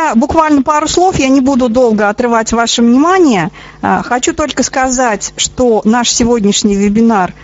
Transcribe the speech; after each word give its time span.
Я 0.00 0.14
буквально 0.14 0.62
пару 0.62 0.88
слов, 0.88 1.18
я 1.18 1.28
не 1.28 1.42
буду 1.42 1.68
долго 1.68 2.08
отрывать 2.08 2.54
ваше 2.54 2.80
внимание. 2.80 3.50
Хочу 3.82 4.32
только 4.32 4.62
сказать, 4.62 5.34
что 5.36 5.82
наш 5.84 6.10
сегодняшний 6.10 6.74
вебинар 6.74 7.34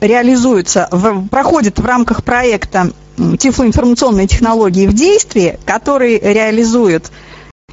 реализуется, 0.00 0.88
проходит 1.30 1.78
в 1.78 1.84
рамках 1.84 2.24
проекта 2.24 2.90
«Тифлоинформационные 3.38 4.26
технологии 4.26 4.86
в 4.86 4.94
действии», 4.94 5.58
который 5.66 6.18
реализует 6.18 7.10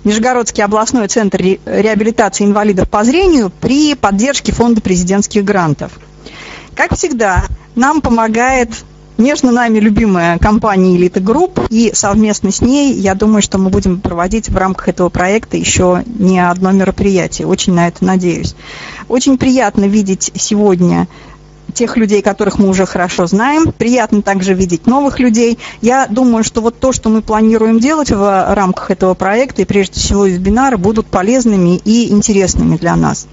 Нижегородский 0.03 0.61
областной 0.61 1.07
центр 1.07 1.37
реабилитации 1.65 2.43
инвалидов 2.43 2.89
по 2.89 3.05
зрению 3.05 3.49
при 3.61 3.95
поддержке 3.95 4.51
фонда 4.51 4.81
президентских 4.81 5.45
грантов. 5.45 5.93
Как 6.75 6.97
всегда, 6.97 7.45
нам 7.75 8.01
помогает 8.01 8.71
нежно 9.17 9.51
нами 9.51 9.79
любимая 9.79 10.37
компания 10.37 10.95
«Элита 10.95 11.19
Групп», 11.19 11.59
и 11.69 11.91
совместно 11.93 12.51
с 12.51 12.61
ней, 12.61 12.93
я 12.93 13.15
думаю, 13.15 13.41
что 13.41 13.57
мы 13.57 13.69
будем 13.69 13.99
проводить 13.99 14.49
в 14.49 14.57
рамках 14.57 14.89
этого 14.89 15.09
проекта 15.09 15.57
еще 15.57 16.03
не 16.05 16.39
одно 16.39 16.71
мероприятие. 16.71 17.47
Очень 17.47 17.73
на 17.73 17.87
это 17.87 18.03
надеюсь. 18.03 18.55
Очень 19.07 19.37
приятно 19.37 19.85
видеть 19.85 20.31
сегодня 20.35 21.07
тех 21.73 21.97
людей, 21.97 22.21
которых 22.21 22.59
мы 22.59 22.67
уже 22.69 22.85
хорошо 22.85 23.27
знаем. 23.27 23.71
Приятно 23.71 24.21
также 24.21 24.53
видеть 24.53 24.87
новых 24.87 25.19
людей. 25.19 25.57
Я 25.81 26.07
думаю, 26.07 26.43
что 26.43 26.61
вот 26.61 26.79
то, 26.79 26.91
что 26.91 27.09
мы 27.09 27.21
планируем 27.21 27.79
делать 27.79 28.11
в 28.11 28.53
рамках 28.53 28.91
этого 28.91 29.13
проекта, 29.13 29.61
и 29.61 29.65
прежде 29.65 29.99
всего 29.99 30.25
вебинары, 30.25 30.77
будут 30.77 31.07
полезными 31.07 31.77
и 31.83 32.11
интересными 32.11 32.77
для 32.77 32.95
нас. 32.95 33.27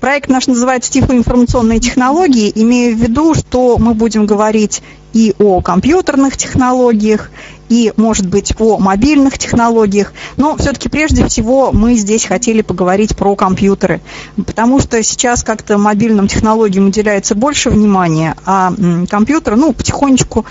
Проект 0.00 0.28
наш 0.28 0.46
называется 0.46 0.90
«Тифлоинформационные 0.92 1.80
технологии», 1.80 2.52
имея 2.54 2.94
в 2.94 2.98
виду, 2.98 3.34
что 3.34 3.78
мы 3.78 3.94
будем 3.94 4.26
говорить 4.26 4.82
и 5.12 5.34
о 5.38 5.60
компьютерных 5.60 6.36
технологиях, 6.36 7.30
и, 7.68 7.92
может 7.96 8.26
быть, 8.26 8.52
о 8.58 8.78
мобильных 8.78 9.38
технологиях. 9.38 10.12
Но 10.36 10.56
все-таки 10.56 10.88
прежде 10.88 11.26
всего 11.26 11.72
мы 11.72 11.94
здесь 11.94 12.24
хотели 12.24 12.62
поговорить 12.62 13.16
про 13.16 13.34
компьютеры, 13.36 14.00
потому 14.36 14.80
что 14.80 15.02
сейчас 15.02 15.42
как-то 15.42 15.78
мобильным 15.78 16.28
технологиям 16.28 16.88
уделяется 16.88 17.34
больше 17.34 17.70
внимания, 17.70 18.36
а 18.44 18.72
компьютеры, 19.08 19.56
ну, 19.56 19.72
потихонечку 19.72 20.44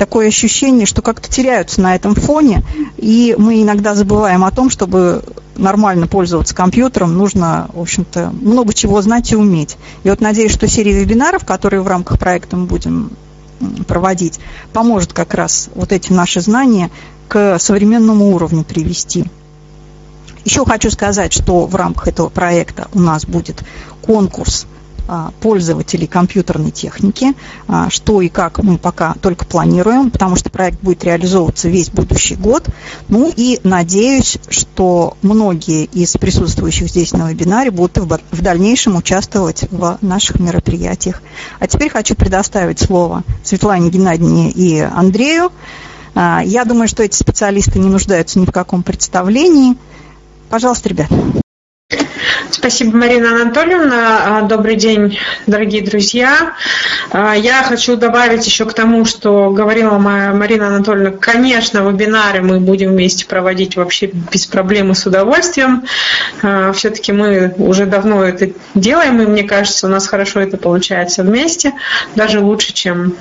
такое 0.00 0.28
ощущение, 0.28 0.86
что 0.86 1.02
как-то 1.02 1.28
теряются 1.28 1.82
на 1.82 1.94
этом 1.94 2.14
фоне, 2.14 2.64
и 2.96 3.34
мы 3.36 3.62
иногда 3.62 3.94
забываем 3.94 4.44
о 4.44 4.50
том, 4.50 4.70
чтобы 4.70 5.22
нормально 5.56 6.06
пользоваться 6.06 6.54
компьютером, 6.54 7.18
нужно, 7.18 7.68
в 7.74 7.80
общем-то, 7.82 8.32
много 8.40 8.72
чего 8.72 9.02
знать 9.02 9.30
и 9.30 9.36
уметь. 9.36 9.76
И 10.02 10.08
вот 10.08 10.22
надеюсь, 10.22 10.52
что 10.52 10.66
серия 10.66 10.98
вебинаров, 10.98 11.44
которые 11.44 11.82
в 11.82 11.86
рамках 11.86 12.18
проекта 12.18 12.56
мы 12.56 12.64
будем 12.64 13.10
проводить, 13.86 14.40
поможет 14.72 15.12
как 15.12 15.34
раз 15.34 15.68
вот 15.74 15.92
эти 15.92 16.10
наши 16.14 16.40
знания 16.40 16.90
к 17.28 17.58
современному 17.58 18.34
уровню 18.34 18.64
привести. 18.64 19.26
Еще 20.46 20.64
хочу 20.64 20.90
сказать, 20.90 21.34
что 21.34 21.66
в 21.66 21.76
рамках 21.76 22.08
этого 22.08 22.30
проекта 22.30 22.88
у 22.94 23.00
нас 23.00 23.26
будет 23.26 23.62
конкурс 24.00 24.66
пользователей 25.40 26.06
компьютерной 26.06 26.70
техники, 26.70 27.34
а, 27.66 27.90
что 27.90 28.20
и 28.20 28.28
как 28.28 28.62
мы 28.62 28.78
пока 28.78 29.14
только 29.20 29.44
планируем, 29.44 30.10
потому 30.10 30.36
что 30.36 30.50
проект 30.50 30.80
будет 30.80 31.04
реализовываться 31.04 31.68
весь 31.68 31.90
будущий 31.90 32.36
год. 32.36 32.68
Ну 33.08 33.32
и 33.34 33.60
надеюсь, 33.64 34.38
что 34.48 35.16
многие 35.22 35.84
из 35.84 36.16
присутствующих 36.16 36.88
здесь 36.88 37.12
на 37.12 37.30
вебинаре 37.30 37.70
будут 37.70 37.98
в 37.98 38.42
дальнейшем 38.42 38.96
участвовать 38.96 39.64
в 39.70 39.98
наших 40.00 40.38
мероприятиях. 40.38 41.22
А 41.58 41.66
теперь 41.66 41.90
хочу 41.90 42.14
предоставить 42.14 42.78
слово 42.78 43.22
Светлане 43.42 43.90
Геннадьевне 43.90 44.50
и 44.50 44.78
Андрею. 44.78 45.50
А, 46.14 46.42
я 46.44 46.64
думаю, 46.64 46.88
что 46.88 47.02
эти 47.02 47.16
специалисты 47.16 47.78
не 47.78 47.88
нуждаются 47.88 48.38
ни 48.38 48.44
в 48.44 48.52
каком 48.52 48.82
представлении. 48.82 49.76
Пожалуйста, 50.48 50.88
ребят. 50.88 51.10
Спасибо, 52.52 52.96
Марина 52.96 53.30
Анатольевна. 53.30 54.38
А, 54.38 54.42
добрый 54.42 54.74
день, 54.74 55.18
дорогие 55.46 55.82
друзья. 55.82 56.54
А, 57.12 57.34
я 57.34 57.62
хочу 57.62 57.96
добавить 57.96 58.44
еще 58.44 58.64
к 58.64 58.74
тому, 58.74 59.04
что 59.04 59.50
говорила 59.50 59.98
Марина 59.98 60.66
Анатольевна. 60.66 61.12
Конечно, 61.12 61.78
вебинары 61.88 62.42
мы 62.42 62.58
будем 62.58 62.90
вместе 62.90 63.24
проводить 63.26 63.76
вообще 63.76 64.06
без 64.06 64.46
проблем 64.46 64.90
и 64.90 64.94
с 64.94 65.06
удовольствием. 65.06 65.84
А, 66.42 66.72
Все-таки 66.72 67.12
мы 67.12 67.54
уже 67.58 67.86
давно 67.86 68.24
это 68.24 68.50
делаем, 68.74 69.22
и 69.22 69.26
мне 69.26 69.44
кажется, 69.44 69.86
у 69.86 69.90
нас 69.90 70.08
хорошо 70.08 70.40
это 70.40 70.56
получается 70.56 71.22
вместе. 71.22 71.72
Даже 72.16 72.40
лучше, 72.40 72.72
чем, 72.72 73.14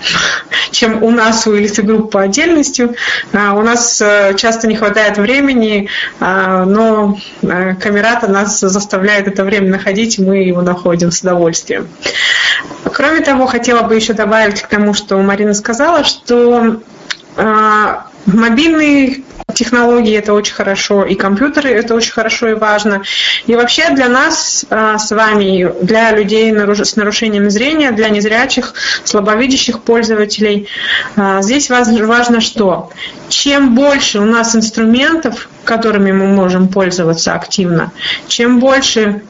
чем 0.72 1.04
у 1.04 1.12
нас 1.12 1.46
у 1.46 1.56
элиты 1.56 1.84
групп 1.84 2.12
по 2.12 2.22
отдельности. 2.22 2.90
У 3.32 3.62
нас 3.62 4.02
э, 4.02 4.34
часто 4.36 4.68
не 4.68 4.76
хватает 4.76 5.18
времени, 5.18 5.90
но 6.20 7.18
э, 7.42 7.76
камерата 7.76 8.28
нас 8.28 8.60
заставляет 8.60 9.19
это 9.28 9.44
время 9.44 9.70
находить, 9.70 10.20
мы 10.20 10.38
его 10.38 10.62
находим 10.62 11.12
с 11.12 11.22
удовольствием. 11.22 11.88
Кроме 12.92 13.22
того, 13.22 13.46
хотела 13.48 13.84
бы 13.84 13.96
еще 13.96 14.14
добавить 14.14 14.62
к 14.62 14.68
тому, 14.68 14.94
что 14.94 15.18
Марина 15.18 15.54
сказала, 15.54 16.04
что 16.04 16.82
э, 17.38 17.96
мобильные 18.26 19.24
технологии 19.60 20.16
это 20.18 20.34
очень 20.34 20.56
хорошо, 20.56 21.04
и 21.04 21.16
компьютеры 21.16 21.70
это 21.70 21.94
очень 21.94 22.14
хорошо 22.14 22.48
и 22.48 22.54
важно. 22.54 23.04
И 23.46 23.56
вообще 23.56 23.90
для 23.92 24.08
нас 24.08 24.66
э, 24.70 24.96
с 24.98 25.12
вами, 25.12 25.70
для 25.84 26.12
людей 26.12 26.54
с 26.54 26.96
нарушением 26.96 27.50
зрения, 27.50 27.92
для 27.92 28.08
незрячих, 28.10 28.74
слабовидящих 29.04 29.82
пользователей, 29.82 30.68
э, 31.18 31.40
здесь 31.42 31.70
важно 31.70 32.40
что? 32.40 32.90
Чем 33.28 33.76
больше 33.76 34.20
у 34.20 34.26
нас 34.26 34.56
инструментов, 34.56 35.50
которыми 35.66 36.14
мы 36.14 36.28
можем 36.28 36.70
пользоваться 36.70 37.34
активно, 37.34 37.92
чем 38.28 38.60
больше 38.60 39.24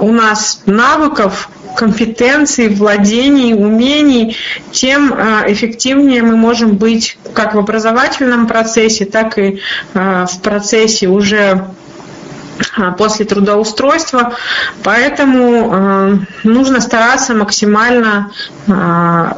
у 0.00 0.12
нас 0.12 0.62
навыков, 0.66 1.48
компетенций, 1.76 2.68
владений, 2.68 3.54
умений, 3.54 4.36
тем 4.70 5.12
а, 5.12 5.44
эффективнее 5.46 6.22
мы 6.22 6.36
можем 6.36 6.76
быть 6.76 7.18
как 7.32 7.54
в 7.54 7.58
образовательном 7.58 8.46
процессе, 8.46 9.04
так 9.04 9.38
и 9.38 9.60
а, 9.94 10.26
в 10.26 10.40
процессе 10.40 11.08
уже 11.08 11.66
после 12.98 13.24
трудоустройства. 13.24 14.34
Поэтому 14.82 15.72
э, 15.72 16.18
нужно 16.44 16.80
стараться 16.80 17.34
максимально 17.34 18.30
э, 18.66 18.72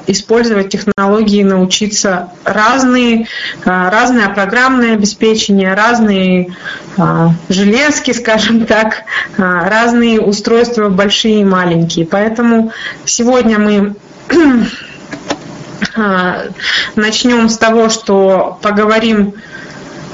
использовать 0.07 0.71
технологии, 0.71 1.43
научиться 1.43 2.31
разные, 2.45 3.29
разное 3.65 4.29
программное 4.29 4.95
обеспечение, 4.95 5.75
разные 5.75 6.57
железки, 7.49 8.13
скажем 8.19 8.67
так, 8.67 9.03
разные 9.37 10.21
устройства 10.21 10.89
большие 10.89 11.41
и 11.43 11.45
маленькие. 11.45 12.07
Поэтому 12.07 12.73
сегодня 13.05 13.59
мы 13.59 13.95
начнем 16.97 17.49
с 17.49 17.59
того, 17.59 17.89
что 17.89 18.59
поговорим 18.63 19.35
о 19.35 19.56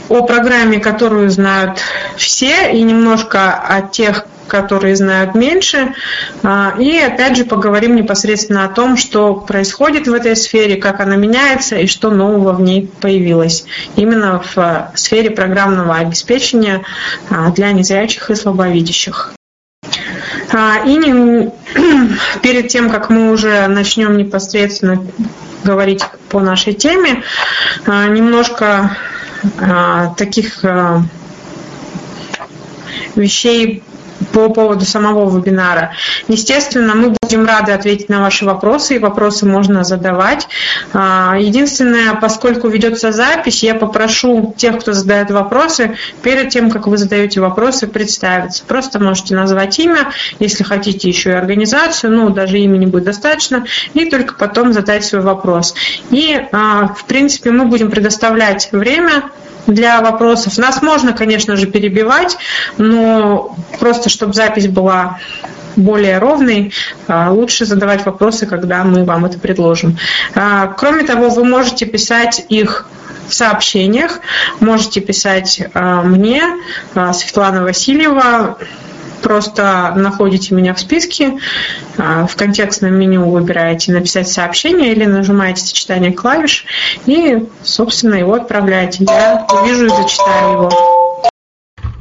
программе, 0.09 0.79
которую 0.79 1.31
знают 1.31 1.81
все, 2.17 2.73
и 2.73 2.83
немножко 2.83 3.53
о 3.53 3.83
тех, 3.83 4.27
которые 4.47 4.97
знают 4.97 5.35
меньше. 5.35 5.95
А, 6.43 6.75
и 6.79 6.99
опять 6.99 7.37
же 7.37 7.45
поговорим 7.45 7.97
непосредственно 7.97 8.67
о 8.67 8.69
том, 8.69 8.97
что 8.97 9.35
происходит 9.35 10.09
в 10.09 10.13
этой 10.13 10.37
сфере, 10.37 10.77
как 10.77 11.01
она 11.01 11.17
меняется 11.17 11.77
и 11.77 11.87
что 11.87 12.11
нового 12.11 12.53
в 12.53 12.61
ней 12.61 12.91
появилось. 13.01 13.65
Именно 13.97 14.43
в 14.55 14.93
сфере 14.95 15.31
программного 15.31 15.97
обеспечения 15.97 16.83
а, 17.31 17.51
для 17.51 17.73
незрячих 17.73 18.31
и 18.31 18.34
слабовидящих. 18.34 19.33
А, 20.53 20.84
и 20.84 20.97
не, 20.97 21.51
перед 22.43 22.69
тем, 22.69 22.91
как 22.91 23.09
мы 23.09 23.33
уже 23.33 23.67
начнем 23.69 24.19
непосредственно 24.19 25.03
говорить 25.65 26.03
по 26.29 26.41
нашей 26.41 26.75
теме, 26.75 27.23
немножко 27.87 28.67
а, 28.67 28.97
таких 30.16 30.64
а, 30.64 31.03
вещей 33.16 33.83
по 34.33 34.48
поводу 34.48 34.84
самого 34.84 35.36
вебинара. 35.36 35.92
Естественно, 36.28 36.94
мы 36.94 37.16
будем 37.33 37.47
рады 37.47 37.73
ответить 37.73 38.11
на 38.11 38.21
ваши 38.21 38.45
вопросы, 38.45 38.97
и 38.97 38.99
вопросы 38.99 39.47
можно 39.47 39.84
задавать. 39.84 40.49
А, 40.93 41.37
единственное, 41.39 42.15
поскольку 42.15 42.69
ведется 42.69 43.11
запись, 43.11 43.63
я 43.63 43.75
попрошу 43.75 44.55
тех, 44.59 44.79
кто 44.79 44.93
задает 44.93 45.31
вопросы, 45.31 45.97
перед 46.23 46.51
тем, 46.51 46.71
как 46.71 46.87
вы 46.87 46.99
задаете 46.99 47.41
вопросы, 47.41 47.87
представиться. 47.87 48.65
Просто 48.67 49.01
можете 49.01 49.34
назвать 49.34 49.79
имя, 49.79 50.13
если 50.41 50.63
хотите 50.63 51.09
еще 51.09 51.31
и 51.31 51.33
организацию, 51.33 52.13
ну, 52.13 52.29
даже 52.29 52.59
имени 52.59 52.84
будет 52.84 53.05
достаточно, 53.05 53.65
и 53.95 54.11
только 54.11 54.34
потом 54.34 54.75
задать 54.75 55.05
свой 55.05 55.23
вопрос. 55.23 55.75
И, 56.11 56.39
в 56.53 57.05
принципе, 57.07 57.51
мы 57.51 57.65
будем 57.65 57.91
предоставлять 57.91 58.69
время 58.73 59.31
для 59.67 60.03
вопросов. 60.03 60.59
Нас 60.59 60.83
можно, 60.83 61.13
конечно 61.13 61.57
же, 61.57 61.67
перебивать, 61.67 62.37
но 62.77 63.57
просто 63.79 64.11
чтобы 64.11 64.34
запись 64.34 64.67
была 64.69 65.19
более 65.77 66.19
ровной, 66.19 66.72
а, 67.09 67.30
лучше 67.30 67.65
задавать 67.65 68.04
вопросы, 68.04 68.47
когда 68.47 68.84
мы 68.84 69.04
вам 69.04 69.24
это 69.24 69.39
предложим. 69.39 69.98
А, 70.34 70.69
кроме 70.69 71.04
того, 71.04 71.28
вы 71.28 71.45
можете 71.45 71.86
писать 71.86 72.45
их 72.48 72.86
в 73.28 73.34
сообщениях 73.34 74.21
можете 74.60 75.01
писать 75.01 75.63
мне, 75.74 76.42
Светлана 77.15 77.63
Васильева, 77.63 78.59
просто 79.22 79.92
находите 79.97 80.54
меня 80.54 80.74
в 80.74 80.80
списке, 80.80 81.39
в 81.97 82.36
контекстном 82.36 82.95
меню 82.95 83.30
выбираете 83.30 83.92
«Написать 83.92 84.28
сообщение» 84.28 84.92
или 84.92 85.07
нажимаете 85.07 85.63
«Сочетание 85.63 86.13
клавиш» 86.13 86.66
и, 87.07 87.47
собственно, 87.63 88.16
его 88.16 88.34
отправляете. 88.34 89.04
Я 89.09 89.47
увижу 89.51 89.86
и 89.86 89.89
зачитаю 89.89 90.53
его. 90.53 90.91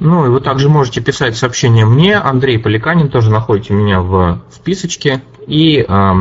Ну 0.03 0.25
и 0.25 0.30
вы 0.30 0.42
также 0.42 0.68
можете 0.68 1.00
писать 1.00 1.38
сообщение 1.38 1.86
мне, 1.86 2.15
Андрей 2.18 2.57
Поликанин, 2.57 3.09
тоже 3.09 3.30
находите 3.30 3.75
меня 3.75 4.01
в 4.01 4.42
списочке, 4.50 5.21
и 5.45 5.77
э, 5.77 6.13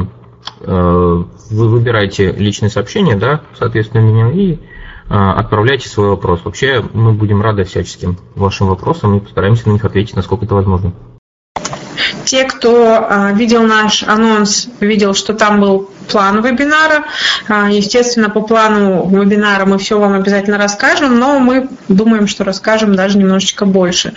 э, 0.61 1.25
вы 1.51 1.69
выбираете 1.69 2.31
личное 2.31 2.69
сообщение, 2.69 3.17
да, 3.17 3.41
соответственно, 3.59 4.03
меня, 4.03 4.31
и 4.33 4.57
э, 4.57 4.59
отправляйте 5.09 5.89
свой 5.89 6.11
вопрос. 6.11 6.45
Вообще 6.45 6.85
мы 6.93 7.13
будем 7.13 7.41
рады 7.41 7.65
всяческим 7.65 8.19
вашим 8.35 8.67
вопросам 8.67 9.17
и 9.17 9.21
постараемся 9.21 9.67
на 9.67 9.73
них 9.73 9.85
ответить, 9.87 10.15
насколько 10.15 10.45
это 10.45 10.57
возможно. 10.57 10.93
Те, 12.25 12.45
кто 12.45 13.07
а, 13.09 13.33
видел 13.33 13.63
наш 13.63 14.03
анонс, 14.03 14.69
видел, 14.81 15.15
что 15.15 15.35
там 15.35 15.61
был 15.61 15.91
план 16.09 16.43
вебинара. 16.43 17.05
А, 17.49 17.71
естественно, 17.71 18.31
по 18.31 18.41
плану 18.41 19.09
вебинара 19.09 19.65
мы 19.67 19.79
все 19.79 19.99
вам 19.99 20.15
обязательно 20.15 20.59
расскажем, 20.59 21.19
но 21.19 21.39
мы 21.39 21.69
думаем, 21.89 22.27
что 22.27 22.45
расскажем 22.45 22.95
даже 22.95 23.19
немножечко 23.19 23.65
больше. 23.65 24.15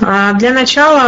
А, 0.00 0.32
для 0.34 0.52
начала 0.52 1.06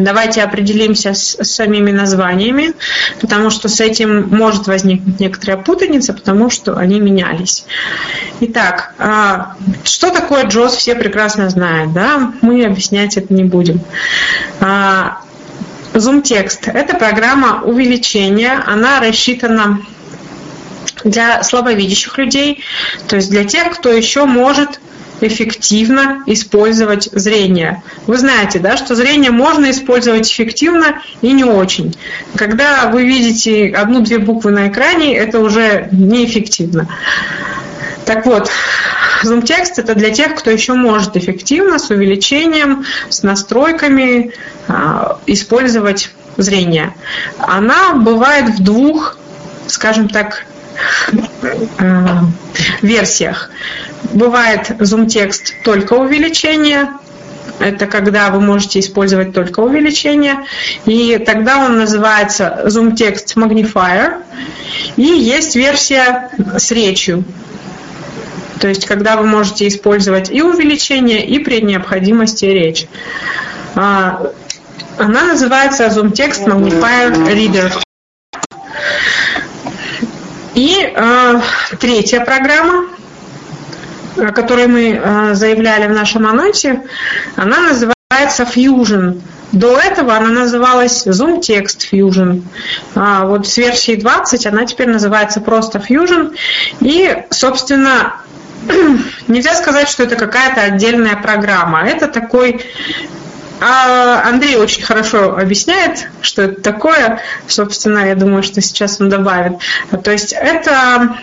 Давайте 0.00 0.42
определимся 0.42 1.14
с, 1.14 1.36
с 1.40 1.50
самими 1.50 1.90
названиями, 1.90 2.74
потому 3.20 3.50
что 3.50 3.68
с 3.68 3.80
этим 3.80 4.28
может 4.28 4.66
возникнуть 4.66 5.20
некоторая 5.20 5.58
путаница, 5.58 6.12
потому 6.12 6.50
что 6.50 6.76
они 6.76 7.00
менялись. 7.00 7.64
Итак, 8.40 8.94
а, 8.98 9.56
что 9.84 10.10
такое 10.10 10.44
JOS, 10.44 10.76
все 10.76 10.94
прекрасно 10.94 11.48
знают, 11.50 11.92
да? 11.92 12.32
Мы 12.40 12.64
объяснять 12.64 13.16
это 13.16 13.32
не 13.32 13.44
будем. 13.44 13.80
А, 14.60 15.20
Zoom 15.92 16.22
текст– 16.22 16.66
это 16.74 16.96
программа 16.96 17.62
увеличения, 17.62 18.60
она 18.66 18.98
рассчитана 19.00 19.80
для 21.04 21.42
слабовидящих 21.42 22.18
людей, 22.18 22.64
то 23.06 23.16
есть 23.16 23.30
для 23.30 23.44
тех, 23.44 23.70
кто 23.74 23.92
еще 23.92 24.24
может 24.24 24.80
эффективно 25.20 26.22
использовать 26.26 27.08
зрение. 27.12 27.82
Вы 28.06 28.18
знаете, 28.18 28.58
да, 28.58 28.76
что 28.76 28.94
зрение 28.94 29.30
можно 29.30 29.70
использовать 29.70 30.30
эффективно 30.30 31.02
и 31.22 31.32
не 31.32 31.44
очень. 31.44 31.96
Когда 32.36 32.90
вы 32.90 33.04
видите 33.04 33.68
одну-две 33.74 34.18
буквы 34.18 34.50
на 34.50 34.68
экране, 34.68 35.16
это 35.16 35.40
уже 35.40 35.88
неэффективно. 35.92 36.88
Так 38.04 38.26
вот, 38.26 38.50
Zoom 39.24 39.44
текст 39.44 39.78
это 39.78 39.94
для 39.94 40.10
тех, 40.10 40.34
кто 40.34 40.50
еще 40.50 40.74
может 40.74 41.16
эффективно, 41.16 41.78
с 41.78 41.88
увеличением, 41.90 42.84
с 43.08 43.22
настройками 43.22 44.32
а, 44.68 45.18
использовать 45.26 46.10
зрение. 46.36 46.94
Она 47.38 47.94
бывает 47.94 48.50
в 48.50 48.62
двух, 48.62 49.16
скажем 49.66 50.08
так, 50.08 50.44
э, 51.78 52.18
версиях. 52.82 53.50
Бывает 54.12 54.70
Zoom 54.80 55.06
текст 55.06 55.54
только 55.64 55.94
увеличение, 55.94 56.88
это 57.58 57.86
когда 57.86 58.30
вы 58.30 58.40
можете 58.40 58.80
использовать 58.80 59.32
только 59.32 59.60
увеличение, 59.60 60.44
и 60.86 61.18
тогда 61.18 61.64
он 61.64 61.78
называется 61.78 62.62
Zoom 62.66 62.94
Text 62.94 63.36
Magnifier, 63.36 64.22
и 64.96 65.02
есть 65.02 65.56
версия 65.56 66.30
с 66.56 66.70
речью, 66.70 67.24
то 68.60 68.68
есть 68.68 68.86
когда 68.86 69.16
вы 69.16 69.26
можете 69.26 69.68
использовать 69.68 70.30
и 70.30 70.42
увеличение, 70.42 71.24
и 71.24 71.38
при 71.38 71.60
необходимости 71.60 72.44
речь. 72.44 72.86
А, 73.74 74.30
она 74.98 75.24
называется 75.24 75.86
Zoom 75.86 76.12
Text 76.12 76.46
Magnifier 76.46 77.12
Reader. 77.12 77.72
И 80.54 80.78
э, 80.80 81.40
третья 81.80 82.20
программа 82.20 82.86
о 84.16 84.32
которой 84.32 84.66
мы 84.66 84.92
э, 84.92 85.34
заявляли 85.34 85.86
в 85.86 85.92
нашем 85.92 86.26
анонсе, 86.26 86.82
она 87.36 87.60
называется 87.60 88.42
Fusion. 88.42 89.20
До 89.52 89.78
этого 89.78 90.16
она 90.16 90.30
называлась 90.30 91.06
Zoom 91.06 91.40
Text 91.40 91.88
Fusion. 91.92 92.42
А 92.94 93.24
вот 93.24 93.46
с 93.46 93.56
версии 93.56 93.94
20 93.94 94.46
она 94.46 94.66
теперь 94.66 94.88
называется 94.88 95.40
просто 95.40 95.78
Fusion. 95.78 96.36
И, 96.80 97.16
собственно, 97.30 98.16
нельзя 99.28 99.54
сказать, 99.54 99.88
что 99.88 100.02
это 100.02 100.16
какая-то 100.16 100.60
отдельная 100.62 101.16
программа. 101.16 101.86
Это 101.86 102.08
такой 102.08 102.64
а 103.60 104.28
Андрей 104.28 104.56
очень 104.56 104.82
хорошо 104.82 105.36
объясняет, 105.36 106.08
что 106.22 106.42
это 106.42 106.60
такое. 106.60 107.20
Собственно, 107.46 108.06
я 108.06 108.14
думаю, 108.14 108.42
что 108.42 108.60
сейчас 108.60 109.00
он 109.00 109.08
добавит. 109.08 109.58
То 110.02 110.10
есть 110.10 110.32
это 110.32 111.16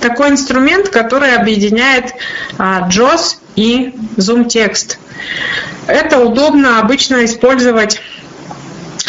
такой 0.00 0.30
инструмент, 0.30 0.88
который 0.88 1.34
объединяет 1.34 2.12
JOS 2.58 2.58
а, 2.58 3.20
и 3.56 3.94
Zoom 4.16 4.46
текст. 4.46 4.98
Это 5.86 6.18
удобно 6.18 6.80
обычно 6.80 7.24
использовать 7.24 8.00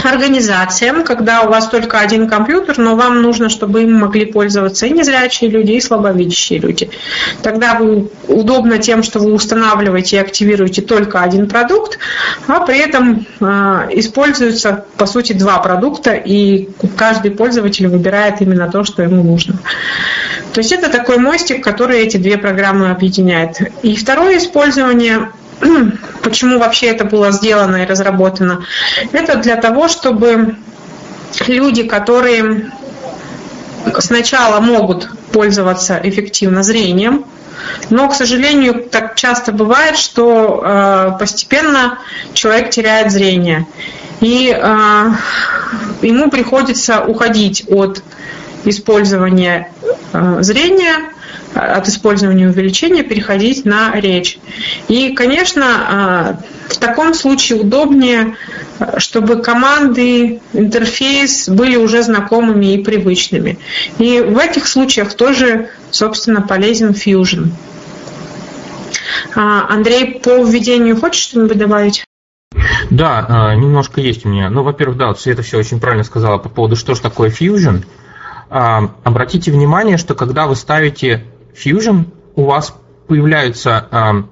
организациям, 0.05 1.03
когда 1.03 1.41
у 1.41 1.49
вас 1.49 1.67
только 1.69 1.99
один 1.99 2.27
компьютер, 2.27 2.77
но 2.77 2.95
вам 2.95 3.21
нужно, 3.21 3.49
чтобы 3.49 3.83
им 3.83 3.93
могли 3.93 4.25
пользоваться 4.25 4.85
и 4.85 4.91
незрячие 4.91 5.49
люди, 5.49 5.71
и 5.71 5.81
слабовидящие 5.81 6.59
люди. 6.59 6.89
Тогда 7.41 7.75
вы 7.75 8.09
удобно 8.27 8.77
тем, 8.77 9.03
что 9.03 9.19
вы 9.19 9.33
устанавливаете 9.33 10.17
и 10.17 10.19
активируете 10.19 10.81
только 10.81 11.21
один 11.21 11.47
продукт, 11.47 11.99
а 12.47 12.59
при 12.61 12.79
этом 12.79 13.25
э, 13.39 13.45
используются, 13.93 14.85
по 14.97 15.05
сути, 15.05 15.33
два 15.33 15.59
продукта, 15.59 16.13
и 16.13 16.69
каждый 16.95 17.31
пользователь 17.31 17.87
выбирает 17.87 18.41
именно 18.41 18.69
то, 18.69 18.83
что 18.83 19.03
ему 19.03 19.23
нужно. 19.23 19.55
То 20.53 20.59
есть 20.59 20.71
это 20.71 20.89
такой 20.89 21.17
мостик, 21.17 21.63
который 21.63 21.99
эти 21.99 22.17
две 22.17 22.37
программы 22.37 22.89
объединяет. 22.89 23.57
И 23.83 23.95
второе 23.95 24.37
использование 24.37 25.29
почему 26.23 26.59
вообще 26.59 26.87
это 26.87 27.05
было 27.05 27.31
сделано 27.31 27.77
и 27.77 27.85
разработано, 27.85 28.65
это 29.11 29.37
для 29.37 29.55
того, 29.55 29.87
чтобы 29.87 30.55
люди, 31.47 31.83
которые 31.83 32.71
сначала 33.99 34.59
могут 34.59 35.09
пользоваться 35.31 35.99
эффективно 36.03 36.63
зрением, 36.63 37.25
но, 37.89 38.07
к 38.09 38.13
сожалению, 38.13 38.83
так 38.89 39.15
часто 39.15 39.51
бывает, 39.51 39.97
что 39.97 40.61
э, 40.63 41.11
постепенно 41.19 41.99
человек 42.33 42.69
теряет 42.69 43.11
зрение. 43.11 43.67
И 44.19 44.49
э, 44.49 45.11
ему 46.01 46.29
приходится 46.29 47.01
уходить 47.01 47.65
от 47.67 48.01
использования 48.69 49.71
э, 50.13 50.37
зрения 50.41 51.11
от 51.53 51.87
использования 51.87 52.47
увеличения 52.47 53.03
переходить 53.03 53.65
на 53.65 53.91
речь. 53.99 54.39
И, 54.87 55.13
конечно, 55.13 55.65
а, 55.65 56.39
в 56.67 56.77
таком 56.77 57.13
случае 57.13 57.61
удобнее, 57.61 58.35
чтобы 58.97 59.41
команды, 59.41 60.41
интерфейс 60.53 61.49
были 61.49 61.77
уже 61.77 62.03
знакомыми 62.03 62.73
и 62.73 62.83
привычными. 62.83 63.57
И 63.97 64.19
в 64.19 64.37
этих 64.37 64.67
случаях 64.67 65.13
тоже, 65.13 65.69
собственно, 65.89 66.41
полезен 66.41 66.91
Fusion. 66.91 67.49
А, 69.35 69.67
Андрей, 69.69 70.19
по 70.23 70.43
введению 70.43 70.97
хочешь 70.97 71.23
что-нибудь 71.23 71.57
добавить? 71.57 72.03
Да, 72.89 73.53
немножко 73.55 73.99
есть 74.01 74.25
у 74.25 74.29
меня. 74.29 74.49
Ну, 74.49 74.63
во-первых, 74.63 74.97
да, 74.97 75.13
Света 75.15 75.41
все 75.41 75.57
очень 75.57 75.79
правильно 75.79 76.03
сказала 76.03 76.37
по 76.37 76.49
поводу, 76.49 76.75
что 76.75 76.95
же 76.95 77.01
такое 77.01 77.29
Fusion. 77.29 77.83
Обратите 78.49 79.51
внимание, 79.51 79.97
что 79.97 80.15
когда 80.15 80.47
вы 80.47 80.55
ставите 80.55 81.25
Fusion 81.53 82.05
у 82.35 82.45
вас 82.45 82.75
появляются 83.07 83.87
э, 83.89 84.23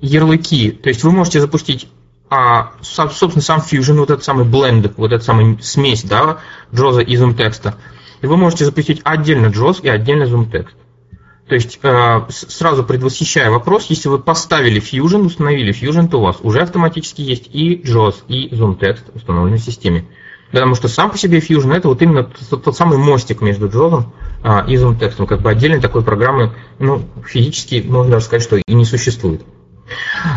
ярлыки, 0.00 0.70
то 0.70 0.88
есть 0.88 1.02
вы 1.02 1.12
можете 1.12 1.40
запустить 1.40 1.88
а, 2.30 2.72
собственно, 2.82 3.42
сам 3.42 3.60
Fusion, 3.60 3.98
вот 3.98 4.10
этот 4.10 4.24
самый 4.24 4.44
blend, 4.44 4.92
вот 4.96 5.12
этот 5.12 5.24
самый 5.24 5.58
смесь, 5.62 6.02
да, 6.02 6.38
JOS 6.72 7.04
и 7.04 7.16
zoom 7.16 7.34
текста. 7.34 7.76
И 8.22 8.26
вы 8.26 8.36
можете 8.36 8.64
запустить 8.64 9.00
отдельно 9.04 9.46
JOS 9.46 9.82
и 9.82 9.88
отдельно 9.88 10.24
zoom 10.24 10.50
текст. 10.50 10.74
То 11.46 11.54
есть, 11.54 11.78
сразу 12.50 12.82
предвосхищая 12.84 13.50
вопрос, 13.50 13.86
если 13.90 14.08
вы 14.08 14.18
поставили 14.18 14.80
Fusion, 14.80 15.26
установили 15.26 15.72
Fusion, 15.72 16.08
то 16.08 16.18
у 16.18 16.22
вас 16.22 16.38
уже 16.40 16.62
автоматически 16.62 17.20
есть 17.20 17.50
и 17.52 17.82
JOS, 17.82 18.24
и 18.28 18.48
zoom 18.48 18.80
текст 18.80 19.04
установлены 19.14 19.58
в 19.58 19.62
системе. 19.62 20.06
Потому 20.54 20.76
что 20.76 20.86
сам 20.86 21.10
по 21.10 21.18
себе 21.18 21.40
Fusion 21.40 21.74
это 21.74 21.88
вот 21.88 22.00
именно 22.00 22.22
тот, 22.22 22.62
тот 22.62 22.76
самый 22.76 22.96
мостик 22.96 23.40
между 23.40 23.66
JOS 23.66 24.04
а, 24.44 24.64
и 24.68 24.76
zoom. 24.76 25.26
Как 25.26 25.40
бы 25.40 25.50
отдельной 25.50 25.80
такой 25.80 26.02
программы, 26.02 26.52
ну, 26.78 27.02
физически 27.26 27.84
можно 27.84 28.12
даже 28.12 28.26
сказать, 28.26 28.44
что 28.44 28.58
и 28.58 28.72
не 28.72 28.84
существует. 28.84 29.42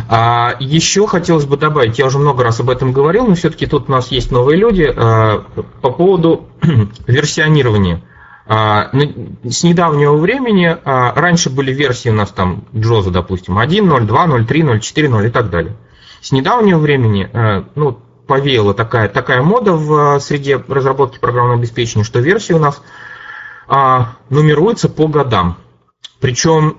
А, 0.10 0.56
еще 0.60 1.06
хотелось 1.06 1.46
бы 1.46 1.56
добавить, 1.56 2.00
я 2.00 2.08
уже 2.08 2.18
много 2.18 2.44
раз 2.44 2.60
об 2.60 2.72
этом 2.72 2.94
говорил, 2.94 3.28
но 3.28 3.36
все-таки 3.36 3.68
тут 3.68 3.90
у 3.90 3.92
нас 3.92 4.08
есть 4.08 4.32
новые 4.32 4.58
люди 4.58 4.92
а, 4.92 5.46
по 5.84 5.92
поводу 5.92 6.48
версионирования. 7.06 8.02
С 8.48 9.64
недавнего 9.64 10.16
времени 10.16 10.78
раньше 10.84 11.52
были 11.52 11.72
версии 11.72 12.10
у 12.10 12.14
нас 12.14 12.32
там 12.32 12.64
JOS, 12.74 13.12
допустим, 13.12 13.60
1.0, 13.60 14.08
2.0, 14.08 14.48
3.0, 14.48 14.80
4.0 14.80 15.28
и 15.28 15.30
так 15.30 15.52
далее. 15.52 15.76
С 16.22 16.32
недавнего 16.32 16.80
времени 16.80 17.30
ну, 17.76 18.00
повеяла 18.28 18.74
такая, 18.74 19.10
такая 19.10 19.42
мода 19.42 19.74
в 19.74 20.20
среде 20.20 20.64
разработки 20.68 21.20
программного 21.20 21.60
обеспечения, 21.60 22.04
что 22.04 22.20
версии 22.20 22.54
у 22.54 22.60
нас 22.60 22.82
нумеруются 24.30 24.88
по 24.88 25.08
годам. 25.08 25.58
Причем 26.22 26.78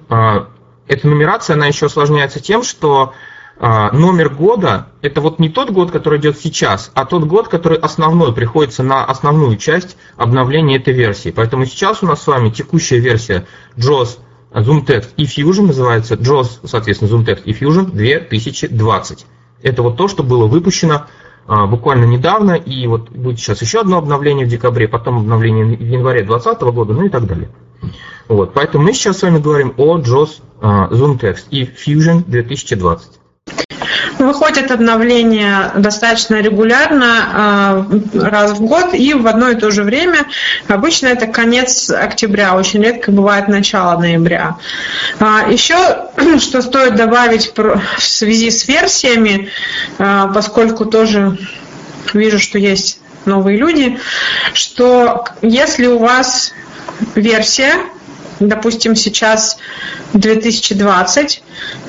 эта 0.88 1.06
нумерация, 1.06 1.54
она 1.54 1.66
еще 1.66 1.86
осложняется 1.86 2.40
тем, 2.40 2.62
что 2.62 3.12
а, 3.60 3.90
номер 3.92 4.30
года– 4.30 4.88
это 5.02 5.20
вот 5.20 5.40
не 5.40 5.48
тот 5.48 5.70
год, 5.70 5.90
который 5.90 6.20
идет 6.20 6.38
сейчас, 6.38 6.92
а 6.94 7.04
тот 7.04 7.24
год, 7.24 7.48
который 7.48 7.76
основной, 7.76 8.32
приходится 8.32 8.84
на 8.84 9.04
основную 9.04 9.56
часть 9.56 9.96
обновления 10.16 10.76
этой 10.76 10.94
версии. 10.94 11.30
Поэтому 11.30 11.66
сейчас 11.66 12.02
у 12.02 12.06
нас 12.06 12.22
с 12.22 12.26
вами 12.26 12.50
текущая 12.50 13.00
версия 13.00 13.46
JOS 13.76 14.18
ZoomText 14.52 15.08
и 15.16 15.24
Fusion 15.24 15.66
называется 15.66 16.14
JOS, 16.14 16.60
соответственно, 16.66 17.10
ZoomText 17.10 17.42
и 17.44 17.52
Fusion 17.52 17.90
2020. 17.90 19.26
Это 19.62 19.82
вот 19.82 19.96
то, 19.96 20.06
что 20.06 20.22
было 20.22 20.46
выпущено 20.46 20.94
а, 20.94 21.08
буквально 21.48 22.04
недавно, 22.04 22.52
и 22.52 22.86
вот 22.86 23.10
будет 23.10 23.38
сейчас 23.38 23.62
еще 23.62 23.80
одно 23.80 23.98
обновление 23.98 24.46
в 24.46 24.50
декабре, 24.50 24.86
потом 24.86 25.18
обновление 25.18 25.64
в 25.64 25.80
январе 25.80 26.22
2020 26.22 26.62
года, 26.74 26.92
ну 26.92 27.06
и 27.06 27.08
так 27.08 27.26
далее. 27.26 27.48
Вот, 28.28 28.52
поэтому 28.52 28.84
мы 28.84 28.92
сейчас 28.92 29.18
с 29.18 29.22
вами 29.22 29.38
говорим 29.38 29.72
о 29.78 29.98
JOS 29.98 30.42
а, 30.60 30.88
ZoomText 30.88 31.46
и 31.50 31.64
Fusion 31.64 32.24
2020. 32.26 33.18
Выходят 34.18 34.70
обновления 34.70 35.72
достаточно 35.76 36.40
регулярно, 36.40 37.86
э, 38.12 38.20
раз 38.20 38.52
в 38.52 38.60
год 38.62 38.92
и 38.92 39.14
в 39.14 39.26
одно 39.26 39.50
и 39.50 39.54
то 39.54 39.70
же 39.70 39.84
время. 39.84 40.26
Обычно 40.66 41.06
это 41.08 41.26
конец 41.26 41.90
октября, 41.90 42.54
очень 42.56 42.82
редко 42.82 43.12
бывает 43.12 43.48
начало 43.48 43.98
ноября. 43.98 44.56
А, 45.20 45.48
Еще, 45.48 45.76
что 46.40 46.62
стоит 46.62 46.96
добавить 46.96 47.52
в 47.56 47.80
связи 47.98 48.50
с 48.50 48.66
версиями, 48.66 49.50
э, 49.98 50.24
поскольку 50.34 50.84
тоже 50.84 51.38
вижу, 52.12 52.38
что 52.38 52.58
есть 52.58 53.00
новые 53.24 53.56
люди, 53.56 53.98
что 54.52 55.26
если 55.42 55.86
у 55.86 55.98
вас 55.98 56.52
версия 57.14 57.74
допустим, 58.40 58.94
сейчас 58.94 59.58
2020, 60.14 61.42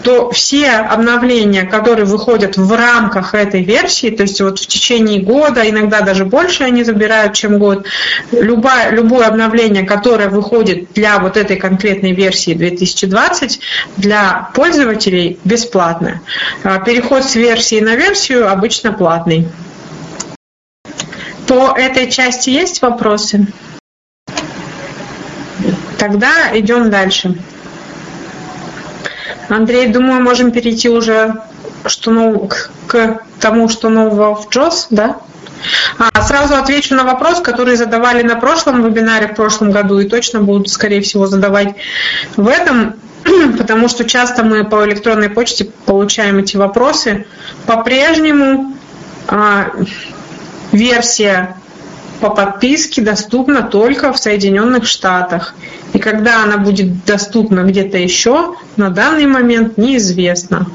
то 0.04 0.32
все 0.32 0.72
обновления, 0.72 1.64
которые 1.64 2.06
выходят 2.06 2.58
в 2.58 2.72
рамках 2.74 3.34
этой 3.34 3.64
версии, 3.64 4.10
то 4.10 4.24
есть 4.24 4.42
вот 4.42 4.60
в 4.60 4.68
течение 4.68 5.22
года, 5.22 5.68
иногда 5.70 6.02
даже 6.02 6.26
больше 6.26 6.64
они 6.64 6.84
забирают, 6.84 7.34
чем 7.34 7.60
год, 7.60 7.86
любое, 8.32 8.92
любое 8.92 9.28
обновление, 9.28 9.84
которое 9.84 10.30
выходит 10.30 10.94
для 10.94 11.20
вот 11.20 11.38
этой 11.38 11.58
конкретной 11.58 12.14
версии 12.14 12.54
2020, 12.54 13.60
для 13.98 14.50
пользователей 14.54 15.40
бесплатное. 15.44 16.22
А 16.64 16.80
переход 16.80 17.24
с 17.24 17.36
версии 17.36 17.80
на 17.80 17.96
версию 17.96 18.52
обычно 18.52 18.92
платный. 18.92 19.48
По 21.48 21.74
этой 21.76 22.12
части 22.12 22.52
есть 22.52 22.82
вопросы? 22.82 23.48
Тогда 26.00 26.58
идем 26.58 26.90
дальше. 26.90 27.36
Андрей, 29.50 29.88
думаю, 29.88 30.24
можем 30.24 30.52
перейти 30.52 30.90
уже 30.90 31.42
что, 31.86 32.12
ну, 32.12 32.48
к, 32.48 32.72
к 32.88 33.22
тому, 33.40 33.68
что 33.68 33.90
нового 33.90 34.36
в 34.36 34.50
JOS, 34.50 34.88
да? 34.90 35.18
А, 35.98 36.22
сразу 36.22 36.56
отвечу 36.56 36.96
на 36.96 37.04
вопрос, 37.04 37.42
который 37.42 37.76
задавали 37.76 38.24
на 38.24 38.36
прошлом 38.36 38.84
вебинаре 38.84 39.28
в 39.28 39.36
прошлом 39.36 39.72
году 39.72 40.00
и 40.00 40.08
точно 40.08 40.42
будут, 40.42 40.70
скорее 40.70 41.02
всего, 41.02 41.28
задавать 41.28 41.76
в 42.38 42.48
этом, 42.48 42.96
потому 43.58 43.90
что 43.90 44.06
часто 44.06 44.44
мы 44.44 44.64
по 44.64 44.86
электронной 44.86 45.30
почте 45.30 45.66
получаем 45.86 46.38
эти 46.38 46.56
вопросы. 46.56 47.26
По-прежнему 47.66 48.74
а, 49.28 49.72
версия 50.72 51.59
по 52.20 52.30
подписке 52.30 53.02
доступна 53.02 53.64
только 53.64 54.12
в 54.14 54.20
Соединенных 54.20 54.86
Штатах. 54.86 55.56
И 55.94 56.00
когда 56.00 56.44
она 56.44 56.58
будет 56.58 57.06
доступна 57.06 57.62
где-то 57.62 57.98
еще, 57.98 58.56
на 58.78 58.90
данный 58.90 59.26
момент 59.26 59.78
неизвестно. 59.78 60.68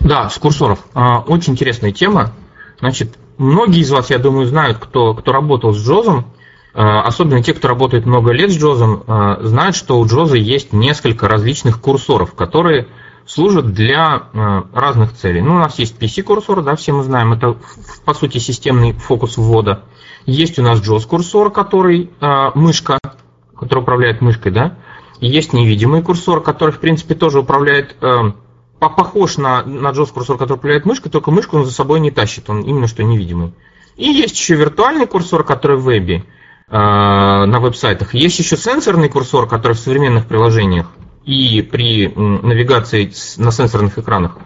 Да, 0.00 0.30
с 0.30 0.38
курсоров. 0.38 0.78
А, 0.94 1.18
очень 1.20 1.54
интересная 1.54 1.90
тема. 1.92 2.32
Значит, 2.80 3.18
многие 3.36 3.80
из 3.80 3.90
вас, 3.90 4.08
я 4.08 4.18
думаю, 4.18 4.46
знают, 4.46 4.78
кто, 4.78 5.12
кто 5.14 5.32
работал 5.32 5.74
с 5.74 5.78
Джозом, 5.78 6.26
Э, 6.26 6.35
особенно 6.78 7.42
те, 7.42 7.54
кто 7.54 7.68
работает 7.68 8.04
много 8.04 8.32
лет 8.32 8.50
с 8.50 8.56
Джозом, 8.56 9.02
э, 9.06 9.38
знают, 9.42 9.76
что 9.76 9.98
у 9.98 10.06
Джоза 10.06 10.36
есть 10.36 10.72
несколько 10.72 11.26
различных 11.26 11.80
курсоров, 11.80 12.34
которые 12.34 12.88
служат 13.24 13.72
для 13.72 14.28
э, 14.32 14.62
разных 14.74 15.14
целей. 15.14 15.40
Ну, 15.40 15.54
у 15.54 15.58
нас 15.58 15.78
есть 15.78 15.96
PC-курсор, 15.98 16.62
да, 16.62 16.76
все 16.76 16.92
мы 16.92 17.02
знаем, 17.02 17.32
это 17.32 17.56
по 18.04 18.12
сути 18.12 18.38
системный 18.38 18.92
фокус 18.92 19.38
ввода. 19.38 19.84
Есть 20.26 20.58
у 20.58 20.62
нас 20.62 20.80
JOS-курсор, 20.80 21.52
который 21.52 22.10
мышка, 22.20 22.98
который 23.56 23.78
управляет 23.78 24.20
мышкой, 24.20 24.50
да. 24.50 24.74
Есть 25.20 25.52
невидимый 25.52 26.02
курсор, 26.02 26.42
который, 26.42 26.72
в 26.72 26.80
принципе, 26.80 27.14
тоже 27.14 27.38
управляет, 27.38 27.94
похож 28.80 29.36
на, 29.36 29.62
на 29.62 29.92
JOS-курсор, 29.92 30.36
который 30.36 30.56
управляет 30.56 30.84
мышкой, 30.84 31.10
только 31.10 31.30
мышку 31.30 31.58
он 31.58 31.64
за 31.64 31.70
собой 31.70 32.00
не 32.00 32.10
тащит, 32.10 32.50
он 32.50 32.62
именно 32.62 32.88
что 32.88 33.04
невидимый. 33.04 33.54
И 33.96 34.10
есть 34.10 34.36
еще 34.36 34.56
виртуальный 34.56 35.06
курсор, 35.06 35.44
который 35.44 35.78
в 35.78 35.84
вебе. 35.84 36.24
А, 36.68 37.46
на 37.46 37.60
веб-сайтах. 37.60 38.12
Есть 38.14 38.40
еще 38.40 38.56
сенсорный 38.56 39.08
курсор, 39.08 39.48
который 39.48 39.74
в 39.74 39.78
современных 39.78 40.26
приложениях 40.26 40.88
и 41.24 41.62
при 41.62 42.08
навигации 42.08 43.12
на 43.36 43.52
сенсорных 43.52 43.98
экранах. 43.98 44.38